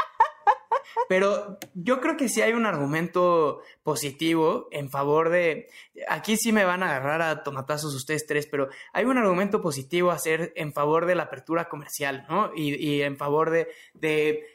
Pero 1.10 1.58
yo 1.74 2.00
creo 2.00 2.18
que 2.18 2.30
sí 2.30 2.41
hay 2.41 2.54
un 2.54 2.66
argumento 2.66 3.62
positivo 3.84 4.68
en 4.72 4.89
favor 4.89 5.30
de. 5.30 5.70
Aquí 6.08 6.38
sí 6.38 6.52
me 6.52 6.66
van 6.66 6.84
a 6.84 6.88
agarrar 6.88 7.22
a 7.22 7.44
tomatazos 7.44 7.94
ustedes 7.96 8.26
tres, 8.26 8.48
pero 8.48 8.70
hay 8.94 9.06
un 9.06 9.18
argumento 9.18 9.62
positivo 9.62 10.12
a 10.12 10.16
hacer 10.16 10.54
en 10.56 10.74
favor 10.74 11.06
de 11.06 11.16
la 11.16 11.24
apertura 11.24 11.70
comercial, 11.70 12.26
¿no? 12.30 12.52
Y, 12.56 13.02
en 13.02 13.18
favor 13.18 13.50
de, 13.50 13.68
de 13.94 14.46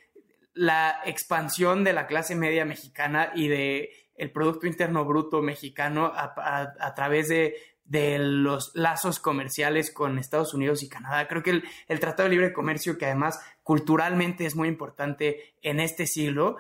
la 0.55 1.01
expansión 1.05 1.85
de 1.85 1.93
la 1.93 2.07
clase 2.07 2.35
media 2.35 2.65
mexicana 2.65 3.33
y 3.35 3.49
de 3.49 3.91
el 4.17 4.33
Producto 4.33 4.67
Interno 4.67 5.05
Bruto 5.05 5.43
mexicano 5.43 6.13
a 6.15 6.95
través 6.97 7.29
de 7.29 7.55
de 7.89 8.19
los 8.19 8.71
lazos 8.75 9.19
comerciales 9.19 9.91
con 9.91 10.19
Estados 10.19 10.55
Unidos 10.55 10.83
y 10.83 10.89
Canadá. 10.89 11.27
Creo 11.27 11.43
que 11.43 11.63
el, 11.89 12.01
Tratado 12.01 12.29
de 12.29 12.35
Libre 12.35 12.53
Comercio, 12.53 12.99
que 12.99 13.07
además 13.07 13.41
culturalmente 13.63 14.47
es 14.47 14.55
muy 14.55 14.69
importante 14.69 15.55
en 15.63 15.81
este 15.81 16.07
siglo, 16.07 16.59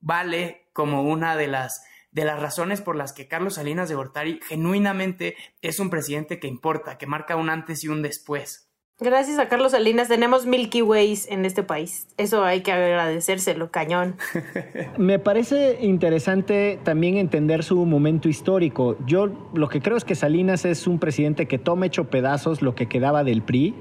vale 0.00 0.68
como 0.72 1.02
una 1.02 1.36
de 1.36 1.48
las, 1.48 1.84
de 2.12 2.24
las 2.24 2.40
razones 2.40 2.80
por 2.80 2.96
las 2.96 3.12
que 3.12 3.28
Carlos 3.28 3.54
Salinas 3.54 3.90
de 3.90 3.94
Gortari 3.94 4.40
genuinamente 4.48 5.36
es 5.60 5.78
un 5.80 5.90
presidente 5.90 6.40
que 6.40 6.48
importa, 6.48 6.96
que 6.96 7.06
marca 7.06 7.36
un 7.36 7.50
antes 7.50 7.84
y 7.84 7.88
un 7.88 8.00
después. 8.00 8.69
Gracias 9.02 9.38
a 9.38 9.48
Carlos 9.48 9.72
Salinas 9.72 10.08
tenemos 10.08 10.44
Milky 10.44 10.82
Ways 10.82 11.26
en 11.30 11.46
este 11.46 11.62
país. 11.62 12.06
Eso 12.18 12.44
hay 12.44 12.60
que 12.60 12.70
agradecérselo, 12.70 13.70
cañón. 13.70 14.16
Me 14.98 15.18
parece 15.18 15.78
interesante 15.80 16.78
también 16.84 17.16
entender 17.16 17.64
su 17.64 17.86
momento 17.86 18.28
histórico. 18.28 18.98
Yo 19.06 19.30
lo 19.54 19.70
que 19.70 19.80
creo 19.80 19.96
es 19.96 20.04
que 20.04 20.14
Salinas 20.14 20.66
es 20.66 20.86
un 20.86 20.98
presidente 20.98 21.48
que 21.48 21.58
toma 21.58 21.86
hecho 21.86 22.10
pedazos 22.10 22.60
lo 22.60 22.74
que 22.74 22.88
quedaba 22.88 23.24
del 23.24 23.40
PRI 23.40 23.74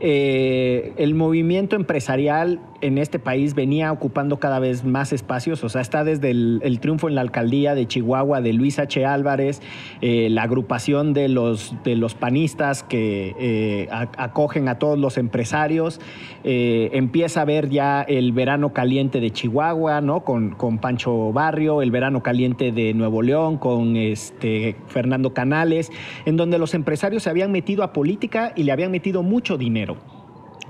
eh, 0.00 0.92
el 0.98 1.14
movimiento 1.14 1.76
empresarial 1.76 2.60
en 2.82 2.98
este 2.98 3.18
país 3.18 3.54
venía 3.54 3.90
ocupando 3.90 4.38
cada 4.38 4.58
vez 4.58 4.84
más 4.84 5.14
espacios, 5.14 5.64
o 5.64 5.70
sea, 5.70 5.80
está 5.80 6.04
desde 6.04 6.30
el, 6.30 6.78
triunfo 6.80 7.08
en 7.08 7.14
la 7.14 7.22
alcaldía 7.22 7.74
de 7.74 7.86
Chihuahua 7.86 8.42
de 8.42 8.52
Luis 8.52 8.78
H. 8.78 9.06
Álvarez, 9.06 9.62
eh, 10.02 10.28
la 10.30 10.42
agrupación 10.42 11.14
de 11.14 11.30
los, 11.30 11.74
de 11.84 11.96
los 11.96 12.14
panistas 12.14 12.82
que 12.82 13.34
eh, 13.38 13.88
acogen 13.90 14.68
a 14.68 14.78
todos 14.78 14.98
los 14.98 15.16
empresarios, 15.16 16.00
empieza 16.44 17.40
a 17.40 17.44
ver 17.44 17.70
ya 17.70 18.02
el 18.02 18.30
verano 18.32 18.72
caliente 18.72 19.20
de 19.20 19.32
Chihuahua, 19.32 20.00
¿no? 20.00 20.22
Con, 20.22 20.50
con 20.50 20.78
Pancho 20.78 21.32
Barrio, 21.32 21.82
el 21.82 21.90
verano 21.90 22.22
caliente 22.22 22.70
de 22.70 22.94
Nuevo 22.94 23.22
León, 23.22 23.56
con 23.56 23.96
este, 23.96 24.76
Fernando 24.86 25.32
Canales, 25.34 25.90
en 26.24 26.36
donde 26.36 26.58
los 26.58 26.74
empresarios 26.74 27.24
se 27.24 27.30
habían 27.30 27.50
metido 27.50 27.82
a 27.82 27.92
política 27.92 28.52
y 28.54 28.62
le 28.62 28.72
habían 28.72 28.92
metido 28.92 29.24
mucho 29.24 29.56
dinero. 29.58 29.85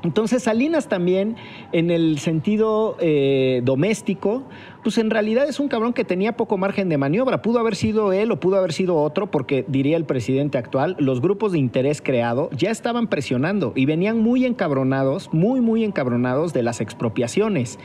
Entonces 0.03 0.45
Salinas 0.45 0.89
también, 0.89 1.37
en 1.73 1.91
el 1.91 2.19
sentido 2.19 2.97
eh, 3.01 3.61
doméstico, 3.65 4.45
pues 4.85 4.99
en 4.99 5.11
realidad 5.11 5.49
es 5.49 5.59
un 5.59 5.67
cabrón 5.67 5.95
que 5.95 6.05
tenía 6.05 6.37
poco 6.37 6.57
margen 6.59 6.89
de 6.89 6.97
maniobra. 6.97 7.43
Pudo 7.43 7.59
haber 7.59 7.75
sido 7.75 8.13
él 8.13 8.31
o 8.31 8.39
pudo 8.39 8.57
haber 8.57 8.73
sido 8.73 8.95
otro, 8.97 9.33
porque 9.33 9.65
diría 9.67 9.97
el 9.97 10.05
presidente 10.05 10.59
actual, 10.59 10.95
los 11.01 11.21
grupos 11.21 11.51
de 11.51 11.59
interés 11.59 12.01
creado 12.01 12.51
ya 12.53 12.71
estaban 12.71 13.09
presionando 13.09 13.73
y 13.75 13.85
venían 13.85 14.21
muy 14.21 14.45
encabronados, 14.45 15.31
muy, 15.33 15.61
muy 15.61 15.83
encabronados 15.83 16.53
de 16.53 16.63
las 16.63 16.81
expropiaciones. 16.81 17.81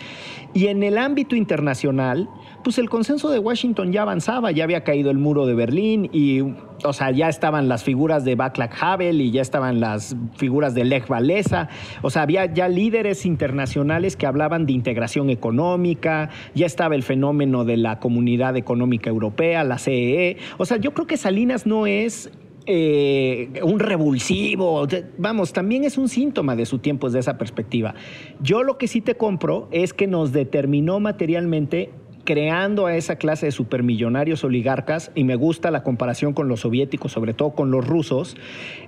Y 0.53 0.67
en 0.67 0.83
el 0.83 0.99
ámbito 0.99 1.35
internacional, 1.35 2.29
pues 2.63 2.77
el 2.77 2.89
consenso 2.89 3.29
de 3.29 3.39
Washington 3.39 3.91
ya 3.91 4.03
avanzaba, 4.03 4.51
ya 4.51 4.63
había 4.63 4.83
caído 4.83 5.11
el 5.11 5.17
muro 5.17 5.45
de 5.45 5.53
Berlín 5.53 6.09
y, 6.11 6.41
o 6.83 6.93
sea, 6.93 7.11
ya 7.11 7.29
estaban 7.29 7.67
las 7.67 7.83
figuras 7.83 8.23
de 8.25 8.35
Václav 8.35 8.71
Havel 8.79 9.21
y 9.21 9.31
ya 9.31 9.41
estaban 9.41 9.79
las 9.79 10.15
figuras 10.35 10.73
de 10.73 10.85
Lech 10.85 11.09
Walesa, 11.09 11.69
o 12.01 12.09
sea, 12.09 12.23
había 12.23 12.45
ya 12.45 12.67
líderes 12.67 13.25
internacionales 13.25 14.15
que 14.15 14.25
hablaban 14.25 14.65
de 14.65 14.73
integración 14.73 15.29
económica, 15.29 16.29
ya 16.55 16.65
estaba 16.65 16.95
el 16.95 17.03
fenómeno 17.03 17.65
de 17.65 17.77
la 17.77 17.99
Comunidad 17.99 18.57
Económica 18.57 19.09
Europea, 19.09 19.63
la 19.63 19.77
CEE, 19.77 20.31
e. 20.31 20.37
o 20.57 20.65
sea, 20.65 20.77
yo 20.77 20.93
creo 20.93 21.07
que 21.07 21.17
Salinas 21.17 21.65
no 21.65 21.87
es 21.87 22.31
eh, 22.67 23.59
un 23.63 23.79
revulsivo. 23.79 24.87
Vamos, 25.17 25.51
también 25.51 25.83
es 25.83 25.97
un 25.97 26.07
síntoma 26.07 26.55
de 26.55 26.65
su 26.65 26.77
tiempo 26.77 27.07
desde 27.07 27.19
esa 27.19 27.37
perspectiva. 27.37 27.95
Yo 28.39 28.63
lo 28.63 28.77
que 28.77 28.87
sí 28.87 29.01
te 29.01 29.15
compro 29.15 29.67
es 29.71 29.93
que 29.93 30.07
nos 30.07 30.31
determinó 30.31 30.99
materialmente 30.99 31.91
creando 32.23 32.85
a 32.85 32.95
esa 32.95 33.15
clase 33.15 33.47
de 33.47 33.51
supermillonarios 33.51 34.43
oligarcas, 34.43 35.11
y 35.15 35.23
me 35.23 35.35
gusta 35.35 35.71
la 35.71 35.83
comparación 35.83 36.33
con 36.33 36.47
los 36.47 36.61
soviéticos, 36.61 37.11
sobre 37.11 37.33
todo 37.33 37.51
con 37.51 37.71
los 37.71 37.85
rusos, 37.85 38.37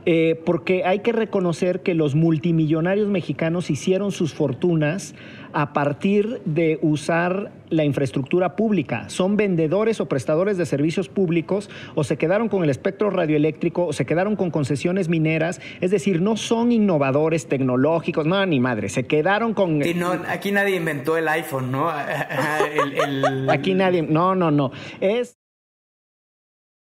eh, 0.06 0.40
porque 0.46 0.84
hay 0.86 1.00
que 1.00 1.12
reconocer 1.12 1.82
que 1.82 1.94
los 1.94 2.16
multimillonarios 2.16 3.08
mexicanos 3.08 3.70
hicieron 3.70 4.12
sus 4.12 4.34
fortunas 4.34 5.16
a 5.54 5.74
partir 5.74 6.42
de 6.46 6.80
usar 6.82 7.52
la 7.70 7.84
infraestructura 7.84 8.56
pública. 8.56 9.10
Son 9.10 9.36
vendedores 9.38 10.00
o 10.00 10.08
prestadores 10.08 10.58
de 10.58 10.66
servicios 10.66 11.10
públicos 11.10 11.70
o 11.96 12.04
se 12.04 12.18
quedaron 12.18 12.50
con 12.50 12.64
el 12.64 12.70
espectro 12.70 13.10
radioeléctrico 13.10 13.88
o 13.88 13.94
se 13.94 14.06
quedaron 14.06 14.36
con 14.36 14.52
concesiones 14.52 15.10
mineras. 15.10 15.62
Es 15.82 15.92
decir, 15.92 16.22
no 16.22 16.38
son 16.38 16.72
innovadores 16.72 17.48
tecnológicos, 17.48 18.26
no, 18.26 18.46
ni 18.46 18.60
madre, 18.60 18.90
se 18.90 19.06
quedaron 19.06 19.54
con... 19.54 19.82
aquí 20.28 20.52
nadie 20.52 20.76
inventó 20.76 21.18
el 21.18 21.28
iPhone, 21.28 21.72
¿no? 21.72 21.90
Aquí 23.50 23.74
nadie, 23.74 24.04
no, 24.04 24.36
no, 24.36 24.52
no. 24.52 24.72
Es 25.00 25.43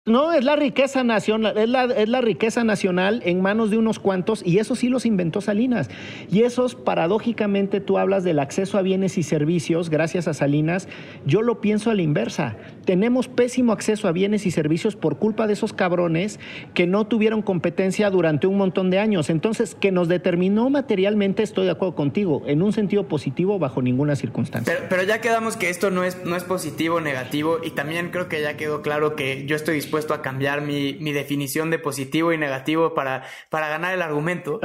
no, 0.08 0.32
es 0.32 0.46
la 0.46 0.56
riqueza 0.56 1.04
nacional, 1.04 1.58
es 1.58 1.68
la, 1.68 1.84
es 1.84 2.08
la, 2.08 2.22
riqueza 2.22 2.64
nacional 2.64 3.22
en 3.26 3.42
manos 3.42 3.70
de 3.70 3.78
unos 3.78 4.00
cuantos 4.00 4.42
y 4.46 4.60
eso 4.60 4.74
sí 4.76 4.88
los 4.88 5.06
inventó 5.06 5.42
Salinas. 5.42 5.90
Y 6.32 6.44
esos, 6.44 6.76
paradójicamente, 6.76 7.82
tú 7.82 7.98
hablas 7.98 8.24
del 8.24 8.40
acceso 8.40 8.78
a 8.78 8.82
bienes 8.82 9.18
y 9.18 9.24
servicios 9.24 9.90
gracias 9.90 10.30
a 10.30 10.34
Salinas. 10.34 10.88
Yo 11.26 11.42
lo 11.42 11.60
pienso 11.60 11.92
a 11.92 11.96
la 11.96 12.04
inversa. 12.04 12.56
Tenemos 12.86 13.28
pésimo 13.28 13.74
acceso 13.74 14.08
a 14.08 14.14
bienes 14.14 14.46
y 14.46 14.52
servicios 14.52 14.96
por 14.96 15.18
culpa 15.18 15.46
de 15.46 15.54
esos 15.54 15.74
cabrones 15.74 16.40
que 16.74 16.88
no 16.88 17.06
tuvieron 17.06 17.42
competencia 17.42 18.10
durante 18.10 18.48
un 18.48 18.58
montón 18.58 18.90
de 18.90 19.00
años. 19.00 19.30
Entonces, 19.30 19.76
que 19.76 19.92
nos 19.92 20.08
determinó 20.08 20.70
materialmente, 20.70 21.44
estoy 21.44 21.66
de 21.66 21.72
acuerdo 21.72 21.96
contigo, 21.96 22.44
en 22.48 22.62
un 22.62 22.72
sentido 22.72 23.10
positivo 23.10 23.60
bajo 23.60 23.82
ninguna 23.82 24.16
circunstancia. 24.16 24.74
Pero, 24.74 24.88
pero 24.90 25.04
ya 25.04 25.20
quedamos 25.20 25.58
que 25.58 25.70
esto 25.70 25.92
no 25.92 26.06
es, 26.06 26.24
no 26.24 26.38
es 26.38 26.46
positivo 26.46 27.02
negativo 27.02 27.58
y 27.62 27.72
también 27.72 28.10
creo 28.10 28.30
que 28.30 28.42
ya 28.42 28.56
quedó 28.56 28.82
claro 28.82 29.18
que 29.18 29.46
yo 29.46 29.58
estoy 29.58 29.76
dispuesto 29.76 29.97
a 29.98 30.22
cambiar 30.22 30.62
mi, 30.62 30.94
definición 31.12 31.70
de 31.70 31.80
positivo 31.80 32.34
y 32.34 32.38
negativo 32.38 32.94
para, 32.94 33.24
para 33.50 33.70
ganar 33.70 33.94
el 33.94 34.02
argumento. 34.02 34.60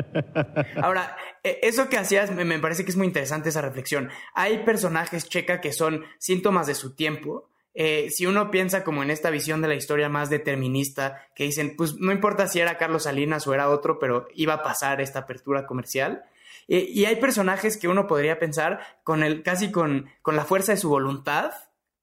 Ahora, 0.82 1.16
e, 1.42 1.60
eso 1.62 1.88
que 1.88 1.98
hacías 1.98 2.30
me, 2.30 2.58
parece 2.58 2.84
que 2.84 2.90
es 2.90 2.96
muy 2.96 3.06
interesante 3.06 3.48
esa 3.48 3.60
reflexión. 3.60 4.10
Hay 4.34 4.58
personajes 4.64 5.28
checa 5.28 5.60
que 5.60 5.72
son 5.72 6.04
síntomas 6.18 6.66
de 6.66 6.74
su 6.74 6.94
tiempo. 6.94 7.48
Eh, 7.74 8.08
si 8.10 8.26
uno 8.26 8.50
piensa 8.50 8.84
como 8.84 9.02
en 9.02 9.10
esta 9.10 9.30
visión 9.30 9.62
de 9.62 9.68
la 9.68 9.74
historia 9.74 10.08
más 10.08 10.30
determinista, 10.30 11.26
que 11.34 11.44
dicen, 11.44 11.74
pues 11.76 11.94
no 11.96 12.12
importa 12.12 12.46
si 12.46 12.60
era 12.60 12.78
Carlos 12.78 13.04
Salinas 13.04 13.46
o 13.46 13.54
era 13.54 13.70
otro, 13.70 13.98
pero 13.98 14.28
iba 14.34 14.54
a 14.54 14.62
pasar 14.62 15.00
esta 15.00 15.20
apertura 15.20 15.66
comercial. 15.66 16.24
Eh, 16.68 16.86
y 16.88 17.06
hay 17.06 17.16
personajes 17.16 17.76
que 17.76 17.88
uno 17.88 18.06
podría 18.06 18.38
pensar 18.38 18.80
con 19.04 19.22
el, 19.22 19.42
casi 19.42 19.70
con, 19.70 20.06
con 20.22 20.36
la 20.36 20.44
fuerza 20.44 20.72
de 20.72 20.78
su 20.78 20.88
voluntad, 20.88 21.52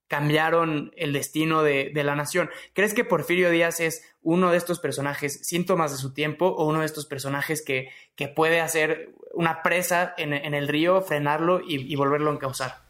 cambiaron 0.09 0.91
el 0.97 1.13
destino 1.13 1.63
de, 1.63 1.91
la 1.93 2.15
nación. 2.15 2.49
¿Crees 2.73 2.93
que 2.93 3.05
Porfirio 3.05 3.51
Díaz 3.51 3.79
es 3.79 4.03
uno 4.21 4.51
de 4.51 4.57
estos 4.57 4.79
personajes 4.79 5.47
síntomas 5.47 5.91
de 5.91 5.97
su 5.97 6.13
tiempo 6.13 6.47
o 6.47 6.67
uno 6.67 6.79
de 6.79 6.87
estos 6.87 7.05
personajes 7.05 7.61
que, 7.61 7.89
que 8.15 8.27
puede 8.27 8.59
hacer 8.59 9.13
una 9.33 9.61
presa 9.61 10.15
en, 10.17 10.33
el 10.33 10.67
río, 10.67 11.01
frenarlo 11.01 11.61
y, 11.65 11.95
volverlo 11.95 12.31
a 12.31 12.33
encauzar? 12.33 12.81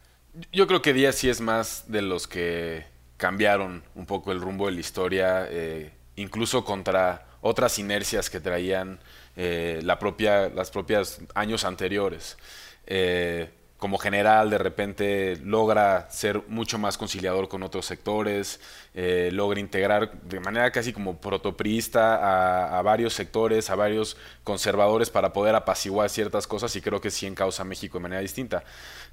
Yo 0.50 0.66
creo 0.66 0.80
que 0.80 0.94
Díaz 0.94 1.16
sí 1.16 1.28
es 1.28 1.42
más 1.42 1.84
de 1.92 2.02
los 2.02 2.26
que 2.26 2.86
cambiaron 3.18 3.84
un 3.94 4.06
poco 4.06 4.32
el 4.32 4.40
rumbo 4.40 4.66
de 4.66 4.72
la 4.72 4.80
historia, 4.80 5.46
eh, 5.50 5.92
incluso 6.16 6.64
contra 6.64 7.26
otras 7.42 7.78
inercias 7.78 8.30
que 8.30 8.40
traían 8.40 8.98
eh, 9.36 9.80
la 9.82 9.98
propia, 9.98 10.48
las 10.48 10.70
propias 10.70 11.20
años 11.34 11.64
anteriores. 11.64 12.38
Eh, 12.86 13.50
como 13.80 13.96
general 13.96 14.50
de 14.50 14.58
repente 14.58 15.36
logra 15.42 16.06
ser 16.10 16.42
mucho 16.48 16.78
más 16.78 16.98
conciliador 16.98 17.48
con 17.48 17.62
otros 17.62 17.86
sectores, 17.86 18.60
eh, 18.94 19.30
logra 19.32 19.58
integrar 19.58 20.20
de 20.20 20.38
manera 20.38 20.70
casi 20.70 20.92
como 20.92 21.16
protoprista 21.18 22.76
a, 22.78 22.82
varios 22.82 23.14
sectores, 23.14 23.70
a 23.70 23.76
varios 23.76 24.18
conservadores 24.44 25.08
para 25.08 25.32
poder 25.32 25.54
apaciguar 25.54 26.10
ciertas 26.10 26.46
cosas 26.46 26.76
y 26.76 26.82
creo 26.82 27.00
que 27.00 27.10
sí 27.10 27.26
encausa 27.26 27.62
a 27.62 27.64
México 27.64 27.96
de 27.96 28.02
manera 28.02 28.20
distinta. 28.20 28.64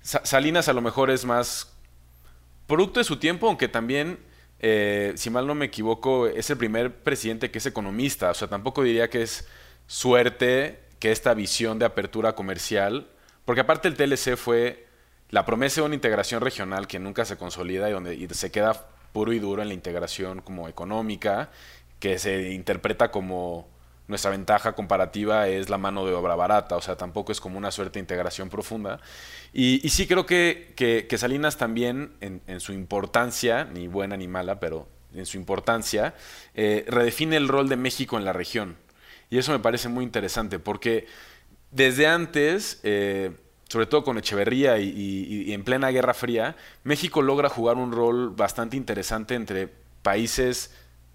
Salinas 0.01 0.67
a 0.67 0.73
lo 0.73 0.81
mejor 0.81 1.11
es 1.11 1.23
más 1.23 1.73
producto 2.67 2.99
de 2.99 3.05
su 3.05 3.17
tiempo, 3.17 3.47
aunque 3.47 3.69
también, 3.69 4.19
eh, 4.59 5.13
si 5.15 5.29
mal 5.29 5.47
no 5.47 5.55
me 5.55 5.65
equivoco, 5.65 6.27
es 6.27 6.49
el 6.49 6.57
primer 6.57 6.93
presidente 6.93 7.49
que 7.51 7.59
es 7.59 7.65
economista, 7.65 8.31
o 8.31 8.33
sea, 8.33 8.49
tampoco 8.49 8.83
diría 8.83 9.09
que 9.09 9.21
es 9.21 9.47
suerte 9.87 10.81
que 10.99 11.13
esta 11.13 11.33
visión 11.33 11.79
de 11.79 11.85
apertura 11.85 12.35
comercial 12.35 13.07
porque 13.47 13.61
aparte 13.61 13.87
el 13.87 13.95
TLC 13.95 14.35
fue 14.35 14.87
la 15.29 15.45
promesa 15.45 15.79
de 15.79 15.85
una 15.85 15.95
integración 15.95 16.41
regional 16.41 16.85
que 16.85 16.99
nunca 16.99 17.23
se 17.23 17.37
consolida 17.37 17.87
y 17.87 17.93
donde 17.93 18.27
se 18.33 18.51
queda 18.51 18.89
puro 19.13 19.31
y 19.31 19.39
duro 19.39 19.61
en 19.61 19.69
la 19.69 19.73
integración 19.73 20.41
como 20.41 20.67
económica, 20.67 21.49
que 22.01 22.19
se 22.19 22.51
interpreta 22.51 23.09
como 23.09 23.65
nuestra 24.09 24.31
ventaja 24.31 24.73
comparativa 24.73 25.47
es 25.47 25.69
la 25.69 25.77
mano 25.77 26.05
de 26.05 26.13
obra 26.13 26.35
barata, 26.35 26.75
o 26.75 26.81
sea, 26.81 26.97
tampoco 26.97 27.31
es 27.31 27.39
como 27.39 27.57
una 27.57 27.71
suerte 27.71 27.93
de 27.93 28.01
integración 28.01 28.49
profunda. 28.49 28.99
Y, 29.53 29.79
sí 29.91 30.07
creo 30.07 30.25
que, 30.25 30.73
que, 30.75 31.17
Salinas 31.17 31.55
también, 31.55 32.17
en, 32.19 32.59
su 32.59 32.73
importancia, 32.73 33.63
ni 33.63 33.87
buena 33.87 34.17
ni 34.17 34.27
mala, 34.27 34.59
pero 34.59 34.89
en 35.13 35.25
su 35.25 35.37
importancia, 35.37 36.15
eh, 36.53 36.83
redefine 36.89 37.37
el 37.37 37.47
rol 37.47 37.69
de 37.69 37.77
México 37.77 38.17
en 38.17 38.25
la 38.25 38.33
región. 38.33 38.75
Y 39.29 39.37
eso 39.37 39.53
me 39.53 39.59
parece 39.59 39.87
muy 39.87 40.03
interesante, 40.03 40.59
porque 40.59 41.07
desde 41.71 42.07
antes, 42.07 42.79
eh, 42.83 43.31
sobre 43.69 43.85
todo 43.85 44.03
con 44.03 44.17
Echeverría 44.17 44.77
y, 44.79 45.51
en 45.53 45.63
plena 45.63 45.89
Guerra 45.89 46.13
Fría, 46.13 46.55
México 46.83 47.21
logra 47.21 47.49
jugar 47.49 47.77
un 47.77 47.91
rol 47.91 48.29
bastante 48.29 48.77
interesante 48.77 49.35
entre 49.35 49.69
países 50.01 50.73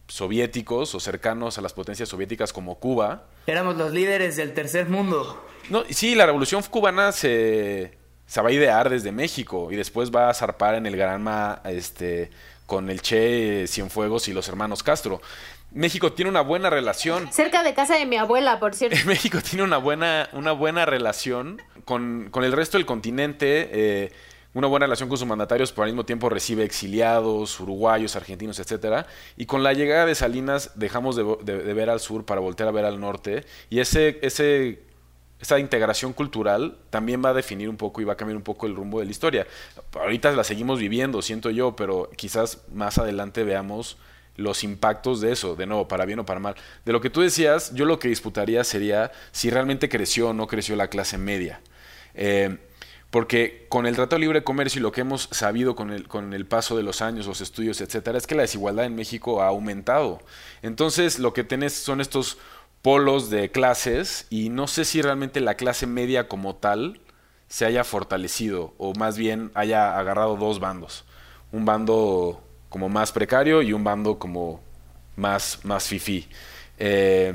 soviéticos 0.09 0.95
o 0.95 1.01
cercanos 1.01 1.57
a 1.57 1.63
las 1.63 1.73
potencias 1.73 2.09
soviéticas 2.09 2.53
como 2.53 2.79
Cuba. 2.79 3.29
Éramos 3.47 3.77
los 3.77 3.93
líderes 3.93 4.37
del 4.37 4.53
tercer 4.53 4.89
mundo. 4.89 5.47
No, 5.71 5.85
sí, 5.89 6.15
la 6.15 6.27
revolución 6.27 6.63
cubana 6.69 7.13
se, 7.13 7.97
se 8.27 8.41
va 8.43 8.51
a 8.51 8.53
idear 8.53 8.91
desde 8.91 9.13
México 9.13 9.69
y 9.71 9.77
después 9.77 10.11
va 10.11 10.29
a 10.29 10.35
zarpar 10.35 10.75
en 10.75 10.87
el 10.87 10.97
Granma 10.97 11.63
este, 11.65 12.31
con 12.73 12.89
el 12.89 13.03
Che, 13.03 13.66
Cienfuegos 13.68 14.29
y 14.29 14.33
los 14.33 14.49
hermanos 14.49 14.83
Castro. 14.83 15.20
México 15.73 16.14
tiene 16.14 16.31
una 16.31 16.41
buena 16.41 16.70
relación. 16.70 17.31
Cerca 17.31 17.62
de 17.62 17.75
casa 17.75 17.99
de 17.99 18.07
mi 18.07 18.16
abuela, 18.16 18.59
por 18.61 18.75
cierto. 18.75 18.97
México 19.07 19.43
tiene 19.43 19.62
una 19.62 19.77
buena, 19.77 20.31
una 20.33 20.53
buena 20.53 20.87
relación 20.87 21.61
con, 21.85 22.29
con 22.31 22.45
el 22.45 22.53
resto 22.53 22.79
del 22.79 22.87
continente. 22.87 23.68
Eh, 23.73 24.12
una 24.55 24.68
buena 24.68 24.87
relación 24.87 25.11
con 25.11 25.18
sus 25.18 25.29
mandatarios, 25.29 25.70
pero 25.70 25.83
al 25.83 25.91
mismo 25.91 26.07
tiempo 26.07 26.31
recibe 26.31 26.64
exiliados, 26.64 27.61
uruguayos, 27.61 28.16
argentinos, 28.16 28.59
etcétera. 28.59 29.07
Y 29.37 29.45
con 29.45 29.62
la 29.62 29.75
llegada 29.75 30.07
de 30.07 30.14
Salinas 30.14 30.70
dejamos 30.75 31.14
de, 31.14 31.25
de, 31.43 31.75
ver 31.75 31.91
al 31.91 32.01
sur 32.01 32.25
para 32.25 32.41
voltear 32.41 32.70
a 32.70 32.73
ver 32.73 32.87
al 32.87 32.99
norte. 32.99 33.45
Y 33.68 33.81
ese, 33.81 34.18
ese, 34.23 34.81
esa 35.43 35.59
integración 35.59 36.12
cultural 36.12 36.76
también 36.90 37.22
va 37.22 37.30
a 37.30 37.34
definir 37.34 37.68
un 37.68 37.76
poco 37.76 38.01
y 38.01 38.05
va 38.05 38.12
a 38.12 38.16
cambiar 38.16 38.36
un 38.36 38.45
poco 38.45 38.66
el 38.66 38.76
rumbo 38.76 39.01
de 39.01 39.07
la 39.07 39.11
historia. 39.11 39.47
Ahorita 39.93 40.30
la 40.32 40.45
seguimos 40.45 40.78
viviendo, 40.78 41.20
siento 41.20 41.51
yo, 41.51 41.74
pero 41.74 42.09
quizás 42.16 42.62
más 42.72 42.97
adelante 42.99 43.43
veamos 43.43 43.99
los 44.36 44.62
impactos 44.62 45.20
de 45.20 45.32
eso, 45.32 45.57
de 45.57 45.66
nuevo, 45.66 45.88
para 45.88 46.07
bien 46.07 46.20
o 46.20 46.24
para 46.24 46.38
mal. 46.38 46.55
De 46.84 46.93
lo 46.93 47.01
que 47.01 47.11
tú 47.11 47.20
decías, 47.20 47.74
yo 47.74 47.84
lo 47.84 47.99
que 47.99 48.09
disputaría 48.09 48.62
sería 48.62 49.11
si 49.32 49.51
realmente 49.51 49.88
creció 49.88 50.28
o 50.28 50.32
no 50.32 50.47
creció 50.47 50.76
la 50.76 50.86
clase 50.86 51.18
media. 51.18 51.61
Eh, 52.14 52.57
porque 53.11 53.66
con 53.68 53.84
el 53.84 53.95
Tratado 53.95 54.16
de 54.16 54.20
Libre 54.20 54.45
Comercio 54.45 54.78
y 54.78 54.82
lo 54.82 54.93
que 54.93 55.03
hemos 55.03 55.28
sabido 55.32 55.74
con 55.74 55.90
el, 55.90 56.09
con 56.09 56.32
el 56.32 56.47
paso 56.47 56.76
de 56.76 56.82
los 56.82 57.03
años, 57.03 57.26
los 57.26 57.43
estudios, 57.43 57.80
etcétera, 57.80 58.16
es 58.16 58.26
que 58.26 58.34
la 58.34 58.43
desigualdad 58.43 58.86
en 58.86 58.95
México 58.95 59.43
ha 59.43 59.49
aumentado. 59.49 60.20
Entonces, 60.62 61.18
lo 61.18 61.34
que 61.34 61.45
tenés 61.45 61.74
son 61.74 62.01
estos 62.01 62.38
polos 62.83 63.30
de 63.30 63.51
clases 63.51 64.26
y 64.28 64.49
no 64.49 64.66
sé 64.66 64.85
si 64.85 65.01
realmente 65.01 65.41
la 65.41 65.55
clase 65.55 65.87
media 65.87 66.28
como 66.28 66.57
tal 66.57 67.01
se 67.49 67.64
haya 67.64 67.85
fortalecido 67.85 68.74
o 68.78 68.93
más 68.95 69.16
bien 69.16 69.51
haya 69.55 69.99
agarrado 69.99 70.37
dos 70.37 70.59
bandos. 70.59 71.05
Un 71.53 71.64
bando 71.64 72.43
como 72.68 72.89
más 72.89 73.12
precario 73.12 73.62
y 73.62 73.72
un 73.72 73.85
bando 73.85 74.18
como 74.18 74.61
más, 75.16 75.61
más 75.62 75.87
fifí. 75.87 76.28
Eh, 76.78 77.35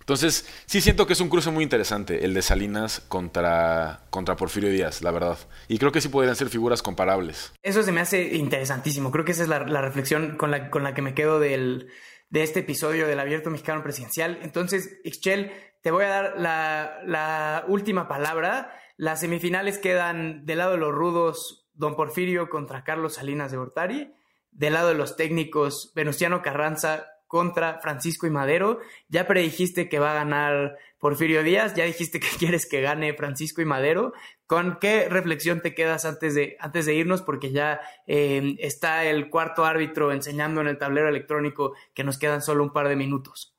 entonces, 0.00 0.46
sí 0.66 0.82
siento 0.82 1.06
que 1.06 1.14
es 1.14 1.20
un 1.20 1.30
cruce 1.30 1.50
muy 1.50 1.64
interesante 1.64 2.26
el 2.26 2.34
de 2.34 2.42
Salinas 2.42 3.00
contra, 3.08 4.00
contra 4.10 4.36
Porfirio 4.36 4.68
Díaz, 4.68 5.00
la 5.00 5.10
verdad. 5.10 5.38
Y 5.66 5.78
creo 5.78 5.92
que 5.92 6.02
sí 6.02 6.10
podrían 6.10 6.36
ser 6.36 6.50
figuras 6.50 6.82
comparables. 6.82 7.54
Eso 7.62 7.82
se 7.82 7.90
me 7.90 8.02
hace 8.02 8.34
interesantísimo. 8.34 9.10
Creo 9.10 9.24
que 9.24 9.32
esa 9.32 9.44
es 9.44 9.48
la, 9.48 9.60
reflexión 9.60 10.36
con 10.36 10.50
la, 10.50 10.68
con 10.68 10.82
la 10.82 10.92
que 10.92 11.00
me 11.00 11.14
quedo 11.14 11.40
del, 11.40 11.88
de 12.34 12.42
este 12.42 12.60
episodio 12.60 13.06
del 13.06 13.20
Abierto 13.20 13.48
Mexicano 13.48 13.84
Presidencial. 13.84 14.40
Entonces, 14.42 14.98
Ixchel, 15.04 15.52
te 15.82 15.92
voy 15.92 16.04
a 16.04 16.08
dar 16.08 16.34
la, 16.36 17.64
última 17.68 18.08
palabra. 18.08 18.74
Las 18.96 19.20
semifinales 19.20 19.78
quedan 19.78 20.44
del 20.44 20.58
lado 20.58 20.72
de 20.72 20.78
los 20.78 20.92
rudos, 20.92 21.68
Don 21.74 21.94
Porfirio 21.94 22.50
contra 22.50 22.82
Carlos 22.82 23.14
Salinas 23.14 23.52
de 23.52 23.58
Gortari. 23.58 24.14
Del 24.50 24.72
lado 24.72 24.88
de 24.88 24.96
los 24.96 25.14
técnicos, 25.14 25.92
Venustiano 25.94 26.42
Carranza 26.42 27.06
contra 27.28 27.78
Francisco 27.80 28.26
y 28.26 28.30
Madero. 28.30 28.80
Ya 29.08 29.28
predijiste 29.28 29.88
que 29.88 30.00
va 30.00 30.10
a 30.10 30.16
ganar 30.16 30.76
Porfirio 31.04 31.42
Díaz, 31.42 31.74
ya 31.74 31.84
dijiste 31.84 32.18
que 32.18 32.28
quieres 32.38 32.66
que 32.66 32.80
gane 32.80 33.12
Francisco 33.12 33.60
y 33.60 33.66
Madero. 33.66 34.14
¿Con 34.46 34.78
qué 34.80 35.06
reflexión 35.10 35.60
te 35.60 35.74
quedas 35.74 36.06
antes 36.06 36.34
de, 36.34 36.56
antes 36.60 36.86
de 36.86 36.94
irnos? 36.94 37.20
Porque 37.20 37.52
ya 37.52 37.82
eh, 38.06 38.56
está 38.58 39.04
el 39.04 39.28
cuarto 39.28 39.66
árbitro 39.66 40.12
enseñando 40.12 40.62
en 40.62 40.66
el 40.66 40.78
tablero 40.78 41.10
electrónico 41.10 41.74
que 41.92 42.04
nos 42.04 42.16
quedan 42.16 42.40
solo 42.40 42.64
un 42.64 42.72
par 42.72 42.88
de 42.88 42.96
minutos. 42.96 43.53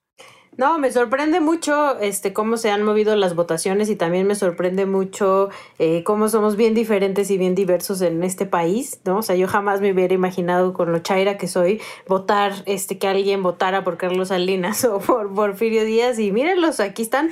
No, 0.57 0.79
me 0.79 0.89
sorprende 0.91 1.41
mucho 1.41 1.99
este 1.99 2.31
cómo 2.31 2.55
se 2.55 2.71
han 2.71 2.83
movido 2.83 3.15
las 3.17 3.35
votaciones 3.35 3.89
y 3.89 3.97
también 3.97 4.25
me 4.25 4.35
sorprende 4.35 4.85
mucho 4.85 5.49
eh, 5.79 6.03
cómo 6.05 6.29
somos 6.29 6.55
bien 6.55 6.73
diferentes 6.73 7.29
y 7.29 7.37
bien 7.37 7.55
diversos 7.55 8.01
en 8.01 8.23
este 8.23 8.45
país, 8.45 8.99
¿no? 9.03 9.17
O 9.17 9.21
sea, 9.21 9.35
yo 9.35 9.47
jamás 9.49 9.81
me 9.81 9.91
hubiera 9.91 10.13
imaginado 10.13 10.71
con 10.71 10.93
lo 10.93 10.99
chaira 10.99 11.37
que 11.37 11.49
soy 11.49 11.81
votar, 12.07 12.53
este, 12.65 12.97
que 12.97 13.07
alguien 13.07 13.43
votara 13.43 13.83
por 13.83 13.97
Carlos 13.97 14.29
Salinas 14.29 14.85
o 14.85 14.99
por 14.99 15.33
Porfirio 15.33 15.83
Díaz 15.83 16.19
y 16.19 16.31
mírenlos, 16.31 16.79
aquí 16.79 17.01
están 17.01 17.29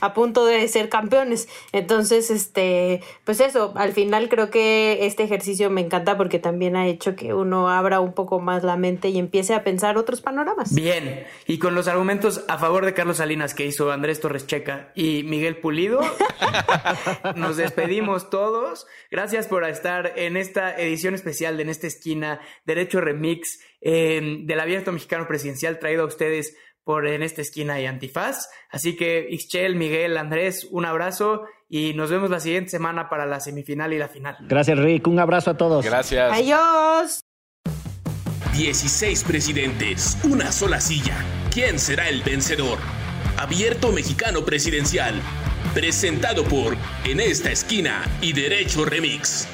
a 0.00 0.14
punto 0.14 0.46
de 0.46 0.66
ser 0.68 0.88
campeones. 0.88 1.48
Entonces, 1.72 2.30
este, 2.30 3.02
pues 3.24 3.40
eso, 3.40 3.72
al 3.76 3.92
final 3.92 4.30
creo 4.30 4.50
que 4.50 5.04
este 5.04 5.24
ejercicio 5.24 5.68
me 5.68 5.82
encanta 5.82 6.16
porque 6.16 6.38
también 6.38 6.76
ha 6.76 6.86
hecho 6.86 7.16
que 7.16 7.34
uno 7.34 7.68
abra 7.68 8.00
un 8.00 8.14
poco 8.14 8.40
más 8.40 8.64
la 8.64 8.78
mente 8.78 9.10
y 9.10 9.18
empiece 9.18 9.52
a 9.52 9.62
pensar 9.62 9.98
otros 9.98 10.22
panoramas. 10.22 10.74
Bien, 10.74 11.26
y 11.46 11.58
con 11.58 11.74
los 11.74 11.86
argumentos 11.86 12.44
a 12.48 12.61
favor 12.62 12.86
de 12.86 12.94
Carlos 12.94 13.16
Salinas 13.16 13.54
que 13.54 13.66
hizo 13.66 13.90
Andrés 13.90 14.20
Torres 14.20 14.46
Checa 14.46 14.92
y 14.94 15.24
Miguel 15.24 15.56
Pulido. 15.56 16.00
Nos 17.34 17.56
despedimos 17.56 18.30
todos. 18.30 18.86
Gracias 19.10 19.48
por 19.48 19.64
estar 19.64 20.12
en 20.14 20.36
esta 20.36 20.76
edición 20.76 21.14
especial 21.14 21.56
de 21.56 21.64
En 21.64 21.70
esta 21.70 21.88
esquina, 21.88 22.40
Derecho 22.64 23.00
Remix 23.00 23.58
em, 23.80 24.46
del 24.46 24.60
Abierto 24.60 24.92
Mexicano 24.92 25.26
Presidencial 25.26 25.80
traído 25.80 26.04
a 26.04 26.06
ustedes 26.06 26.56
por 26.84 27.08
En 27.08 27.24
esta 27.24 27.42
esquina 27.42 27.80
y 27.80 27.86
Antifaz. 27.86 28.48
Así 28.70 28.94
que 28.94 29.26
Ixchel, 29.28 29.74
Miguel, 29.74 30.16
Andrés, 30.16 30.68
un 30.70 30.84
abrazo 30.84 31.42
y 31.68 31.94
nos 31.94 32.12
vemos 32.12 32.30
la 32.30 32.38
siguiente 32.38 32.70
semana 32.70 33.08
para 33.08 33.26
la 33.26 33.40
semifinal 33.40 33.92
y 33.92 33.98
la 33.98 34.06
final. 34.06 34.36
Gracias, 34.42 34.78
Rick. 34.78 35.08
Un 35.08 35.18
abrazo 35.18 35.50
a 35.50 35.56
todos. 35.56 35.84
Gracias. 35.84 36.32
Adiós. 36.32 37.22
16 38.52 39.24
presidentes, 39.24 40.16
una 40.22 40.52
sola 40.52 40.80
silla. 40.80 41.41
¿Quién 41.52 41.78
será 41.78 42.08
el 42.08 42.22
vencedor? 42.22 42.78
Abierto 43.36 43.92
Mexicano 43.92 44.42
Presidencial. 44.42 45.20
Presentado 45.74 46.44
por 46.44 46.78
En 47.04 47.20
esta 47.20 47.50
esquina 47.52 48.10
y 48.22 48.32
Derecho 48.32 48.86
Remix. 48.86 49.46